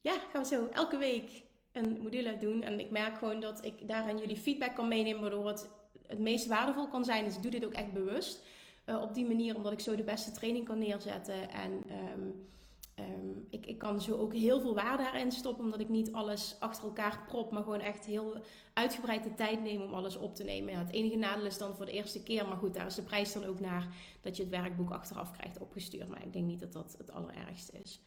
ja, 0.01 0.13
gaan 0.31 0.41
we 0.41 0.47
zo 0.47 0.67
elke 0.67 0.97
week 0.97 1.43
een 1.71 1.99
module 2.01 2.37
doen. 2.37 2.63
En 2.63 2.79
ik 2.79 2.89
merk 2.89 3.17
gewoon 3.17 3.39
dat 3.39 3.65
ik 3.65 3.87
daaraan 3.87 4.17
jullie 4.17 4.37
feedback 4.37 4.75
kan 4.75 4.87
meenemen, 4.87 5.21
waardoor 5.21 5.47
het 5.47 5.69
het 6.11 6.19
meest 6.19 6.47
waardevol 6.47 6.87
kan 6.87 7.05
zijn. 7.05 7.25
Dus 7.25 7.35
ik 7.35 7.41
doe 7.41 7.51
dit 7.51 7.65
ook 7.65 7.73
echt 7.73 7.93
bewust. 7.93 8.43
Uh, 8.85 9.01
op 9.01 9.13
die 9.13 9.25
manier, 9.25 9.55
omdat 9.55 9.71
ik 9.71 9.79
zo 9.79 9.95
de 9.95 10.03
beste 10.03 10.31
training 10.31 10.65
kan 10.65 10.77
neerzetten. 10.77 11.49
En 11.49 11.83
um, 12.13 12.49
Ehm, 12.95 13.37
ik, 13.49 13.65
ik 13.65 13.77
kan 13.77 14.01
zo 14.01 14.17
ook 14.17 14.33
heel 14.33 14.61
veel 14.61 14.75
waarde 14.75 15.03
daarin 15.03 15.31
stoppen, 15.31 15.63
omdat 15.63 15.79
ik 15.79 15.89
niet 15.89 16.11
alles 16.11 16.55
achter 16.59 16.83
elkaar 16.83 17.23
prop, 17.27 17.51
maar 17.51 17.63
gewoon 17.63 17.79
echt 17.79 18.05
heel 18.05 18.41
uitgebreid 18.73 19.23
de 19.23 19.33
tijd 19.33 19.61
neem 19.61 19.81
om 19.81 19.93
alles 19.93 20.17
op 20.17 20.35
te 20.35 20.43
nemen. 20.43 20.73
Ja, 20.73 20.79
het 20.79 20.91
enige 20.91 21.15
nadeel 21.15 21.45
is 21.45 21.57
dan 21.57 21.75
voor 21.75 21.85
de 21.85 21.91
eerste 21.91 22.23
keer, 22.23 22.47
maar 22.47 22.57
goed, 22.57 22.73
daar 22.73 22.85
is 22.85 22.95
de 22.95 23.01
prijs 23.01 23.33
dan 23.33 23.43
ook 23.43 23.59
naar 23.59 23.87
dat 24.21 24.37
je 24.37 24.43
het 24.43 24.51
werkboek 24.51 24.91
achteraf 24.91 25.31
krijgt 25.31 25.59
opgestuurd. 25.59 26.07
Maar 26.07 26.23
ik 26.23 26.33
denk 26.33 26.45
niet 26.45 26.59
dat 26.59 26.73
dat 26.73 26.95
het 26.97 27.11
allerergste 27.11 27.79
is. 27.83 28.01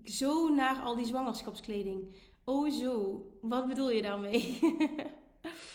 Zo 0.04 0.50
naar 0.50 0.82
al 0.82 0.96
die 0.96 1.06
zwangerschapskleding. 1.06 2.16
Oh, 2.44 2.72
zo. 2.72 3.22
Wat 3.42 3.68
bedoel 3.68 3.92
je 3.92 4.02
daarmee? 4.02 4.60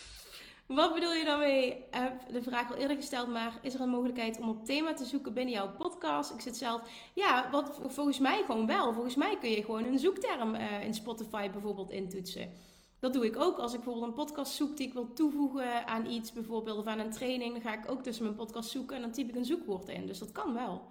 Wat 0.75 0.93
bedoel 0.93 1.13
je 1.13 1.25
daarmee? 1.25 1.67
Ik 1.67 1.83
heb 1.89 2.31
de 2.31 2.41
vraag 2.41 2.71
al 2.71 2.77
eerder 2.77 2.95
gesteld, 2.95 3.27
maar 3.27 3.59
is 3.61 3.73
er 3.73 3.81
een 3.81 3.89
mogelijkheid 3.89 4.39
om 4.39 4.49
op 4.49 4.65
thema 4.65 4.93
te 4.93 5.05
zoeken 5.05 5.33
binnen 5.33 5.53
jouw 5.53 5.71
podcast? 5.71 6.33
Ik 6.33 6.41
zit 6.41 6.57
zelf, 6.57 6.81
ja, 7.13 7.49
wat 7.51 7.79
volgens 7.87 8.19
mij 8.19 8.43
gewoon 8.45 8.67
wel. 8.67 8.93
Volgens 8.93 9.15
mij 9.15 9.37
kun 9.37 9.49
je 9.49 9.63
gewoon 9.63 9.85
een 9.85 9.99
zoekterm 9.99 10.55
uh, 10.55 10.83
in 10.83 10.93
Spotify 10.93 11.49
bijvoorbeeld 11.49 11.91
intoetsen. 11.91 12.51
Dat 12.99 13.13
doe 13.13 13.25
ik 13.25 13.37
ook 13.37 13.57
als 13.57 13.73
ik 13.73 13.79
bijvoorbeeld 13.79 14.07
een 14.07 14.25
podcast 14.25 14.53
zoek 14.53 14.77
die 14.77 14.87
ik 14.87 14.93
wil 14.93 15.13
toevoegen 15.13 15.87
aan 15.87 16.05
iets, 16.05 16.33
bijvoorbeeld 16.33 16.77
of 16.77 16.85
aan 16.85 16.99
een 16.99 17.11
training. 17.11 17.53
Dan 17.53 17.61
ga 17.61 17.73
ik 17.73 17.91
ook 17.91 18.03
tussen 18.03 18.23
mijn 18.23 18.35
podcast 18.35 18.69
zoeken 18.69 18.95
en 18.95 19.01
dan 19.01 19.11
typ 19.11 19.29
ik 19.29 19.35
een 19.35 19.45
zoekwoord 19.45 19.89
in. 19.89 20.05
Dus 20.05 20.19
dat 20.19 20.31
kan 20.31 20.53
wel. 20.53 20.81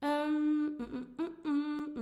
Um, 0.00 0.76
mm, 1.42 1.96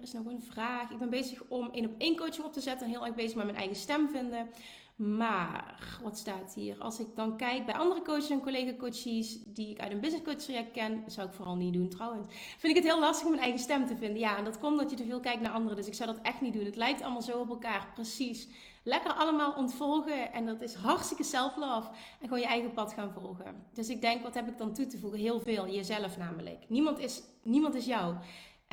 is 0.00 0.12
nog 0.12 0.26
een 0.26 0.42
vraag. 0.42 0.90
Ik 0.90 0.98
ben 0.98 1.10
bezig 1.10 1.42
om 1.48 1.70
één 1.72 1.84
op 1.84 1.94
één 1.98 2.16
coaching 2.16 2.46
op 2.46 2.52
te 2.52 2.60
zetten. 2.60 2.86
En 2.86 2.92
heel 2.92 3.06
erg 3.06 3.14
bezig 3.14 3.34
met 3.34 3.44
mijn 3.44 3.56
eigen 3.56 3.76
stem 3.76 4.08
vinden. 4.08 4.48
Maar, 4.96 5.98
wat 6.02 6.18
staat 6.18 6.54
hier? 6.54 6.78
Als 6.78 7.00
ik 7.00 7.06
dan 7.14 7.36
kijk 7.36 7.66
bij 7.66 7.74
andere 7.74 8.02
coaches 8.02 8.30
en 8.30 8.40
collega-coaches 8.40 9.38
die 9.46 9.70
ik 9.70 9.80
uit 9.80 9.92
een 9.92 10.00
business 10.00 10.24
coach 10.24 10.36
traject 10.36 10.70
ken, 10.70 11.04
zou 11.06 11.28
ik 11.28 11.34
vooral 11.34 11.56
niet 11.56 11.72
doen 11.72 11.88
trouwens. 11.88 12.26
Vind 12.58 12.76
ik 12.76 12.82
het 12.82 12.92
heel 12.92 13.00
lastig 13.00 13.24
om 13.24 13.30
mijn 13.30 13.42
eigen 13.42 13.60
stem 13.60 13.86
te 13.86 13.96
vinden. 13.96 14.18
Ja, 14.18 14.36
en 14.36 14.44
dat 14.44 14.58
komt 14.58 14.72
omdat 14.72 14.90
je 14.90 14.96
te 14.96 15.04
veel 15.04 15.20
kijkt 15.20 15.40
naar 15.40 15.52
anderen. 15.52 15.76
Dus 15.76 15.86
ik 15.86 15.94
zou 15.94 16.12
dat 16.12 16.22
echt 16.22 16.40
niet 16.40 16.52
doen. 16.52 16.64
Het 16.64 16.76
lijkt 16.76 17.02
allemaal 17.02 17.22
zo 17.22 17.38
op 17.38 17.48
elkaar. 17.48 17.90
Precies. 17.94 18.48
Lekker 18.84 19.12
allemaal 19.12 19.52
ontvolgen. 19.52 20.32
En 20.32 20.46
dat 20.46 20.62
is 20.62 20.74
hartstikke 20.74 21.22
self-love. 21.22 21.88
En 21.88 22.28
gewoon 22.28 22.40
je 22.40 22.46
eigen 22.46 22.72
pad 22.72 22.92
gaan 22.92 23.12
volgen. 23.12 23.66
Dus 23.72 23.88
ik 23.88 24.00
denk, 24.00 24.22
wat 24.22 24.34
heb 24.34 24.48
ik 24.48 24.58
dan 24.58 24.72
toe 24.72 24.86
te 24.86 24.98
voegen? 24.98 25.18
Heel 25.18 25.40
veel. 25.40 25.68
Jezelf 25.68 26.18
namelijk. 26.18 26.64
Niemand 26.68 26.98
is, 26.98 27.22
niemand 27.42 27.74
is 27.74 27.84
jou. 27.84 28.14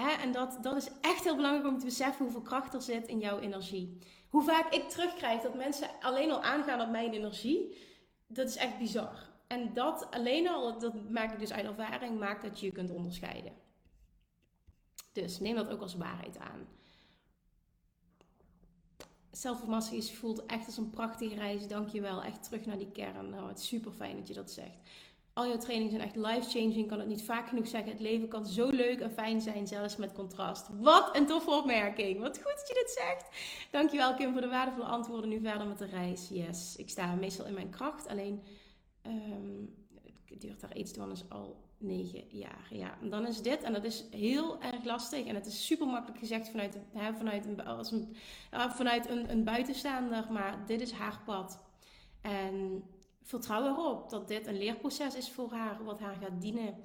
En 0.08 0.32
dat, 0.32 0.58
dat 0.62 0.76
is 0.76 0.90
echt 1.02 1.24
heel 1.24 1.36
belangrijk 1.36 1.68
om 1.68 1.80
te 1.80 1.86
beseffen 1.86 2.24
hoeveel 2.24 2.42
kracht 2.42 2.74
er 2.74 2.82
zit 2.82 3.08
in 3.08 3.20
jouw 3.20 3.40
energie. 3.40 3.98
Hoe 4.30 4.44
vaak 4.44 4.74
ik 4.74 4.90
terugkrijg 4.90 5.42
dat 5.42 5.56
mensen 5.56 5.90
alleen 6.02 6.32
al 6.32 6.44
aangaan 6.44 6.82
op 6.82 6.90
mijn 6.90 7.14
energie, 7.14 7.78
dat 8.28 8.48
is 8.48 8.56
echt 8.56 8.78
bizar. 8.78 9.28
En 9.48 9.74
dat 9.74 10.08
alleen 10.12 10.50
al, 10.50 10.80
dat 10.80 11.10
maak 11.10 11.34
ik 11.34 11.40
dus 11.40 11.52
uit 11.52 11.66
ervaring, 11.66 12.20
maakt 12.20 12.42
dat 12.42 12.60
je 12.60 12.66
je 12.66 12.72
kunt 12.72 12.92
onderscheiden. 12.92 13.54
Dus 15.12 15.40
neem 15.40 15.56
dat 15.56 15.70
ook 15.70 15.82
als 15.82 15.96
waarheid 15.96 16.38
aan. 16.38 16.68
Self-mastery 19.32 20.02
voelt 20.02 20.46
echt 20.46 20.66
als 20.66 20.78
een 20.78 20.90
prachtige 20.90 21.36
reis. 21.36 21.68
Dankjewel. 21.68 22.24
Echt 22.24 22.44
terug 22.44 22.66
naar 22.66 22.78
die 22.78 22.92
kern. 22.92 23.30
Nou, 23.30 23.48
het 23.48 23.60
is 23.60 23.68
super 23.68 23.92
fijn 23.92 24.18
dat 24.18 24.28
je 24.28 24.34
dat 24.34 24.52
zegt. 24.52 24.78
Al 25.40 25.48
jouw 25.48 25.58
trainingen 25.58 25.92
zijn 25.92 26.04
echt 26.04 26.16
life-changing. 26.16 26.88
Kan 26.88 27.00
het 27.00 27.08
niet 27.08 27.24
vaak 27.24 27.48
genoeg 27.48 27.68
zeggen. 27.68 27.92
Het 27.92 28.00
leven 28.00 28.28
kan 28.28 28.46
zo 28.46 28.70
leuk 28.70 29.00
en 29.00 29.12
fijn 29.12 29.42
zijn, 29.42 29.68
zelfs 29.68 29.96
met 29.96 30.14
contrast. 30.14 30.70
Wat 30.80 31.16
een 31.16 31.26
toffe 31.26 31.52
opmerking. 31.52 32.20
Wat 32.20 32.38
goed 32.38 32.56
dat 32.56 32.68
je 32.68 32.74
dit 32.74 32.98
zegt. 32.98 33.30
Dankjewel 33.72 34.16
Kim 34.16 34.32
voor 34.32 34.42
de 34.42 34.48
waardevolle 34.48 34.86
antwoorden. 34.86 35.30
Nu 35.30 35.40
verder 35.42 35.68
met 35.68 35.78
de 35.78 35.86
reis. 35.86 36.30
Yes, 36.30 36.76
ik 36.76 36.90
sta 36.90 37.16
meestal 37.16 37.46
in 37.46 37.54
mijn 37.54 37.70
kracht. 37.70 38.08
Alleen 38.08 38.44
um, 39.06 39.76
het 40.26 40.42
duurt 40.42 40.60
daar 40.60 40.76
iets 40.76 40.92
te 40.92 41.10
is 41.12 41.24
al 41.30 41.64
negen 41.78 42.24
jaar. 42.30 42.68
Ja, 42.70 42.98
en 43.02 43.10
dan 43.10 43.28
is 43.28 43.42
dit, 43.42 43.64
en 43.64 43.74
dat 43.74 43.84
is 43.84 44.06
heel 44.12 44.62
erg 44.62 44.84
lastig. 44.84 45.26
En 45.26 45.36
het 45.36 45.46
is 45.46 45.66
super 45.66 45.88
makkelijk 45.88 46.20
gezegd 46.20 46.50
vanuit, 46.50 46.78
hè, 46.94 47.14
vanuit, 47.14 47.46
een, 47.46 47.66
als 47.66 47.92
een, 47.92 48.16
vanuit 48.52 49.10
een, 49.10 49.32
een 49.32 49.44
buitenstaander. 49.44 50.32
Maar 50.32 50.66
dit 50.66 50.82
is 50.82 50.92
haar 50.92 51.22
pad. 51.26 51.60
En 52.22 52.84
vertrouw 53.30 53.66
erop 53.66 54.10
dat 54.10 54.28
dit 54.28 54.48
een 54.48 54.58
leerproces 54.58 55.16
is 55.16 55.32
voor 55.32 55.52
haar, 55.52 55.84
wat 55.84 56.00
haar 56.00 56.16
gaat 56.16 56.42
dienen 56.42 56.76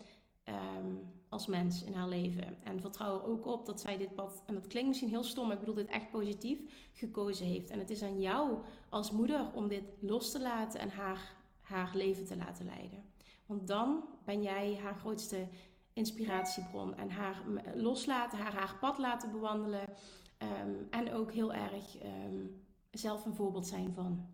ehm, 0.42 0.97
als 1.28 1.47
mens 1.47 1.82
in 1.84 1.92
haar 1.92 2.09
leven. 2.09 2.62
En 2.64 2.80
vertrouw 2.80 3.14
er 3.14 3.26
ook 3.26 3.47
op 3.47 3.66
dat 3.66 3.80
zij 3.80 3.97
dit 3.97 4.14
pad, 4.14 4.42
en 4.47 4.55
dat 4.55 4.66
klinkt 4.66 4.88
misschien 4.88 5.09
heel 5.09 5.22
stom, 5.22 5.45
maar 5.45 5.53
ik 5.53 5.61
bedoel 5.61 5.74
dit 5.74 5.88
echt 5.88 6.11
positief, 6.11 6.59
gekozen 6.92 7.47
heeft. 7.47 7.70
En 7.70 7.78
het 7.78 7.90
is 7.90 8.03
aan 8.03 8.20
jou 8.20 8.59
als 8.88 9.11
moeder 9.11 9.51
om 9.55 9.68
dit 9.68 9.82
los 10.01 10.30
te 10.30 10.40
laten 10.40 10.80
en 10.80 10.90
haar, 10.90 11.36
haar 11.61 11.90
leven 11.95 12.24
te 12.24 12.36
laten 12.36 12.64
leiden. 12.64 13.05
Want 13.47 13.66
dan 13.66 14.05
ben 14.24 14.42
jij 14.42 14.78
haar 14.82 14.95
grootste 14.95 15.49
inspiratiebron 15.92 16.97
en 16.97 17.11
haar 17.11 17.42
loslaten, 17.74 18.38
haar 18.38 18.55
haar 18.55 18.76
pad 18.80 18.99
laten 18.99 19.32
bewandelen. 19.32 19.84
Ehm, 20.38 20.74
en 20.90 21.12
ook 21.12 21.32
heel 21.32 21.53
erg 21.53 21.99
ehm, 21.99 22.47
zelf 22.90 23.24
een 23.24 23.34
voorbeeld 23.34 23.66
zijn 23.66 23.92
van. 23.95 24.34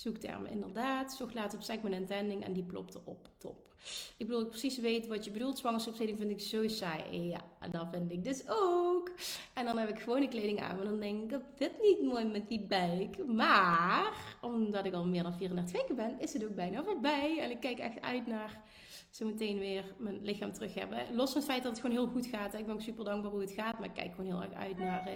Zoektermen. 0.00 0.50
Inderdaad, 0.50 1.12
zocht 1.12 1.34
later 1.34 1.58
op 1.58 1.64
segment 1.64 1.94
intending 1.94 2.44
en 2.44 2.52
die 2.52 2.62
plopte 2.62 3.00
op. 3.04 3.28
Top. 3.38 3.74
Ik 4.16 4.26
bedoel, 4.26 4.42
ik 4.42 4.48
precies 4.48 4.78
weet 4.78 5.06
wat 5.06 5.24
je 5.24 5.30
bedoelt. 5.30 5.58
Zwangerschapskleding 5.58 6.18
vind 6.18 6.30
ik 6.30 6.40
zo 6.40 6.68
saai. 6.68 7.28
Ja, 7.28 7.40
dat 7.70 7.86
vind 7.90 8.12
ik 8.12 8.24
dus 8.24 8.42
ook. 8.48 9.10
En 9.54 9.64
dan 9.64 9.78
heb 9.78 9.88
ik 9.88 9.98
gewone 9.98 10.28
kleding 10.28 10.60
aan. 10.60 10.76
Maar 10.76 10.84
dan 10.84 11.00
denk 11.00 11.22
ik, 11.22 11.30
dat 11.30 11.42
dit 11.56 11.72
niet 11.80 12.02
mooi 12.02 12.24
met 12.24 12.48
die 12.48 12.60
buik. 12.60 13.26
Maar, 13.26 14.36
omdat 14.40 14.84
ik 14.84 14.92
al 14.92 15.06
meer 15.06 15.22
dan 15.22 15.34
34 15.34 15.80
weken 15.80 15.96
ben, 15.96 16.20
is 16.20 16.32
het 16.32 16.44
ook 16.44 16.54
bijna 16.54 16.84
voorbij. 16.84 17.40
En 17.40 17.50
ik 17.50 17.60
kijk 17.60 17.78
echt 17.78 18.00
uit 18.00 18.26
naar 18.26 18.62
zo 19.10 19.26
meteen 19.26 19.58
weer 19.58 19.94
mijn 19.98 20.22
lichaam 20.22 20.52
terug 20.52 20.74
hebben. 20.74 21.14
Los 21.14 21.32
van 21.32 21.40
het 21.40 21.50
feit 21.50 21.62
dat 21.62 21.72
het 21.72 21.80
gewoon 21.80 21.96
heel 21.96 22.08
goed 22.08 22.26
gaat. 22.26 22.54
Ik 22.54 22.66
ben 22.66 22.74
ook 22.74 22.80
super 22.80 23.04
dankbaar 23.04 23.30
hoe 23.30 23.40
het 23.40 23.52
gaat. 23.52 23.78
Maar 23.78 23.88
ik 23.88 23.94
kijk 23.94 24.14
gewoon 24.14 24.30
heel 24.30 24.42
erg 24.42 24.52
uit 24.52 24.78
naar 24.78 25.08
uh, 25.08 25.14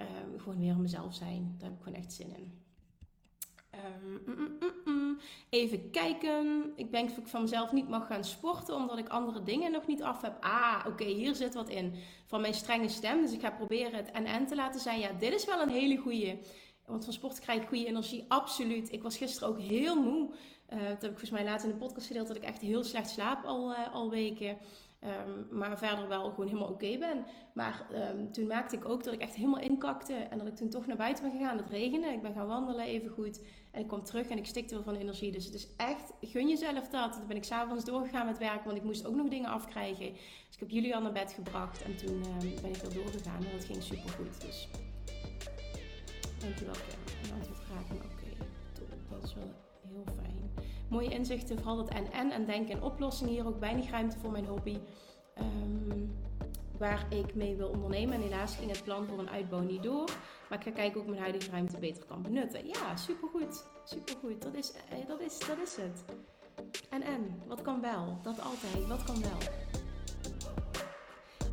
uh, 0.00 0.40
gewoon 0.42 0.58
weer 0.58 0.76
mezelf 0.76 1.14
zijn. 1.14 1.54
Daar 1.58 1.68
heb 1.68 1.78
ik 1.78 1.84
gewoon 1.84 1.98
echt 1.98 2.12
zin 2.12 2.36
in. 2.36 2.65
Ehm, 3.76 4.38
mm, 4.38 4.58
mm, 4.60 4.92
mm, 4.94 5.18
Even 5.50 5.90
kijken. 5.90 6.72
Ik 6.76 6.90
denk 6.92 7.08
dat 7.08 7.18
ik 7.18 7.26
van 7.26 7.42
mezelf 7.42 7.72
niet 7.72 7.88
mag 7.88 8.06
gaan 8.06 8.24
sporten 8.24 8.74
omdat 8.74 8.98
ik 8.98 9.08
andere 9.08 9.42
dingen 9.42 9.72
nog 9.72 9.86
niet 9.86 10.02
af 10.02 10.22
heb. 10.22 10.36
Ah, 10.40 10.84
oké, 10.86 11.04
hier 11.04 11.34
zit 11.34 11.54
wat 11.54 11.68
in 11.68 11.94
van 12.26 12.40
mijn 12.40 12.54
strenge 12.54 12.88
stem. 12.88 13.20
Dus 13.20 13.32
ik 13.32 13.40
ga 13.40 13.50
proberen 13.50 13.94
het 13.94 14.10
en 14.10 14.24
en 14.24 14.46
te 14.46 14.54
laten 14.54 14.80
zijn. 14.80 15.00
Ja, 15.00 15.12
dit 15.12 15.34
is 15.34 15.44
wel 15.44 15.60
een 15.60 15.68
hele 15.68 15.96
goede. 15.96 16.38
Want 16.86 17.04
van 17.04 17.12
sport 17.12 17.40
krijg 17.40 17.62
ik 17.62 17.68
goede 17.68 17.86
energie, 17.86 18.24
absoluut. 18.28 18.92
Ik 18.92 19.02
was 19.02 19.16
gisteren 19.16 19.48
ook 19.48 19.60
heel 19.60 20.02
moe. 20.02 20.30
Uh, 20.72 20.78
dat 20.78 21.02
heb 21.02 21.10
ik 21.10 21.18
volgens 21.18 21.30
mij 21.30 21.44
later 21.44 21.68
in 21.68 21.78
de 21.78 21.84
podcast 21.84 22.06
gedeeld 22.06 22.26
dat 22.26 22.36
ik 22.36 22.42
echt 22.42 22.60
heel 22.60 22.84
slecht 22.84 23.10
slaap 23.10 23.44
al, 23.44 23.70
uh, 23.70 23.94
al 23.94 24.10
weken. 24.10 24.58
Um, 25.06 25.58
maar 25.58 25.78
verder 25.78 26.08
wel 26.08 26.30
gewoon 26.30 26.46
helemaal 26.46 26.68
oké 26.68 26.98
ben. 26.98 27.24
Maar 27.54 27.86
um, 27.92 28.32
toen 28.32 28.46
merkte 28.46 28.76
ik 28.76 28.88
ook 28.88 29.04
dat 29.04 29.14
ik 29.14 29.20
echt 29.20 29.34
helemaal 29.34 29.60
inkakte. 29.60 30.14
En 30.14 30.38
dat 30.38 30.46
ik 30.46 30.56
toen 30.56 30.68
toch 30.68 30.86
naar 30.86 30.96
buiten 30.96 31.24
ben 31.24 31.38
gegaan. 31.38 31.56
Het 31.56 31.70
regende. 31.70 32.06
Ik 32.06 32.22
ben 32.22 32.32
gaan 32.32 32.46
wandelen 32.46 32.84
even 32.84 33.10
goed. 33.10 33.40
En 33.70 33.80
ik 33.80 33.86
kwam 33.86 34.04
terug 34.04 34.28
en 34.28 34.38
ik 34.38 34.46
stikte 34.46 34.74
wel 34.74 34.82
van 34.82 34.94
energie. 34.94 35.32
Dus 35.32 35.44
het 35.44 35.54
is 35.54 35.68
echt, 35.76 36.12
gun 36.20 36.48
jezelf 36.48 36.88
dat. 36.88 37.12
Toen 37.12 37.26
ben 37.26 37.36
ik 37.36 37.44
s'avonds 37.44 37.84
doorgegaan 37.84 38.26
met 38.26 38.38
werken. 38.38 38.64
Want 38.64 38.76
ik 38.76 38.84
moest 38.84 39.06
ook 39.06 39.14
nog 39.14 39.28
dingen 39.28 39.50
afkrijgen. 39.50 40.12
Dus 40.12 40.54
ik 40.54 40.60
heb 40.60 40.70
jullie 40.70 40.94
al 40.94 41.02
naar 41.02 41.12
bed 41.12 41.32
gebracht. 41.32 41.82
En 41.82 41.96
toen 41.96 42.14
um, 42.14 42.54
ben 42.62 42.70
ik 42.70 42.76
weer 42.76 42.94
doorgegaan. 42.94 43.44
En 43.44 43.52
dat 43.52 43.64
ging 43.64 43.82
super 43.82 44.10
goed. 44.10 44.40
Dus 44.40 44.68
dankjewel 46.38 46.74
Kim. 46.74 47.30
Een 47.30 47.36
antwoord 47.38 47.60
vragen. 47.60 47.96
Oké, 47.96 48.06
okay, 48.06 48.46
dat 49.10 49.24
is 49.24 49.34
wel 49.34 49.52
heel 49.88 50.04
fijn. 50.16 50.65
Mooie 50.88 51.10
inzichten, 51.10 51.56
vooral 51.56 51.76
dat 51.76 51.88
en-en 51.88 52.30
en 52.30 52.46
denken 52.46 52.74
en 52.74 52.82
oplossingen. 52.82 53.32
Hier 53.32 53.46
ook 53.46 53.60
weinig 53.60 53.90
ruimte 53.90 54.18
voor 54.18 54.30
mijn 54.30 54.46
hobby. 54.46 54.78
Um, 55.38 56.16
waar 56.78 57.06
ik 57.08 57.34
mee 57.34 57.56
wil 57.56 57.68
ondernemen. 57.68 58.14
En 58.14 58.20
helaas 58.20 58.56
ging 58.56 58.70
het 58.70 58.84
plan 58.84 59.06
voor 59.06 59.18
een 59.18 59.30
uitbouw 59.30 59.60
niet 59.60 59.82
door. 59.82 60.10
Maar 60.48 60.58
ik 60.58 60.64
ga 60.64 60.70
kijken 60.70 60.92
hoe 60.92 61.02
ik 61.02 61.08
mijn 61.08 61.20
huidige 61.20 61.50
ruimte 61.50 61.78
beter 61.78 62.04
kan 62.04 62.22
benutten. 62.22 62.66
Ja, 62.66 62.96
supergoed. 62.96 63.64
Supergoed. 63.84 64.42
Dat 64.42 64.54
is, 64.54 64.72
eh, 64.72 65.06
dat 65.06 65.20
is, 65.20 65.38
dat 65.38 65.58
is 65.62 65.76
het. 65.76 66.04
En 66.90 67.02
en, 67.02 67.42
wat 67.46 67.62
kan 67.62 67.80
wel? 67.80 68.18
Dat 68.22 68.40
altijd. 68.40 68.88
Wat 68.88 69.04
kan 69.04 69.20
wel? 69.20 69.38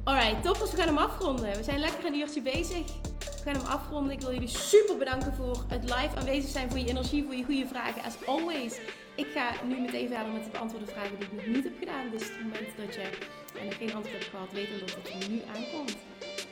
Alright, 0.03 0.43
toppers, 0.43 0.71
we 0.71 0.77
gaan 0.77 0.87
hem 0.87 0.97
afronden. 0.97 1.55
We 1.55 1.63
zijn 1.63 1.79
lekker 1.79 2.05
een 2.05 2.15
uurtje 2.15 2.41
bezig. 2.41 2.85
We 3.19 3.51
gaan 3.51 3.55
hem 3.55 3.65
afronden. 3.65 4.11
Ik 4.11 4.21
wil 4.21 4.33
jullie 4.33 4.47
super 4.47 4.97
bedanken 4.97 5.33
voor 5.33 5.63
het 5.67 5.83
live 5.83 6.15
aanwezig 6.15 6.49
zijn, 6.49 6.69
voor 6.69 6.79
je 6.79 6.87
energie, 6.87 7.23
voor 7.23 7.35
je 7.35 7.43
goede 7.43 7.67
vragen. 7.67 8.03
As 8.03 8.25
always. 8.25 8.79
Ik 9.15 9.27
ga 9.33 9.63
nu 9.63 9.79
meteen 9.79 10.07
verder 10.07 10.33
met 10.33 10.43
de 10.43 10.49
beantwoorden 10.49 10.87
vragen 10.87 11.19
die 11.19 11.27
ik 11.27 11.33
nog 11.33 11.45
niet 11.45 11.63
heb 11.63 11.73
gedaan. 11.79 12.09
Dus 12.11 12.23
het 12.23 12.41
moment 12.41 12.77
dat 12.77 12.93
je 12.95 13.09
nog 13.65 13.77
geen 13.77 13.93
antwoord 13.93 14.17
hebt 14.17 14.29
gehad, 14.29 14.51
weet 14.51 14.69
dan 14.69 14.79
dat 14.79 14.95
het 14.95 15.23
er 15.23 15.29
nu 15.29 15.41
aankomt. 15.55 15.97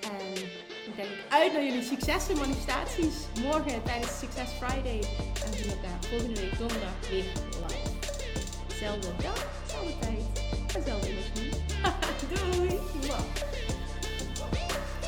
En 0.02 0.36
ik 0.88 0.94
kijk 0.96 1.10
uit 1.30 1.54
naar 1.54 1.64
jullie 1.64 1.84
successen, 1.84 2.38
manifestaties. 2.38 3.16
Morgen 3.42 3.84
tijdens 3.84 4.20
Success 4.20 4.52
Friday. 4.54 5.00
En 5.44 5.52
we 5.52 5.58
zien 5.58 5.72
elkaar 5.72 5.98
volgende 6.10 6.42
week 6.42 6.58
donderdag 6.58 7.10
weer 7.10 7.26
live. 7.64 7.90
Zelfde 8.80 9.12
dag, 9.22 9.48
zelfde 9.68 10.00
tijd, 10.00 10.24
dezelfde 10.74 11.08
energie. 11.08 11.50
Doei! 12.32 13.71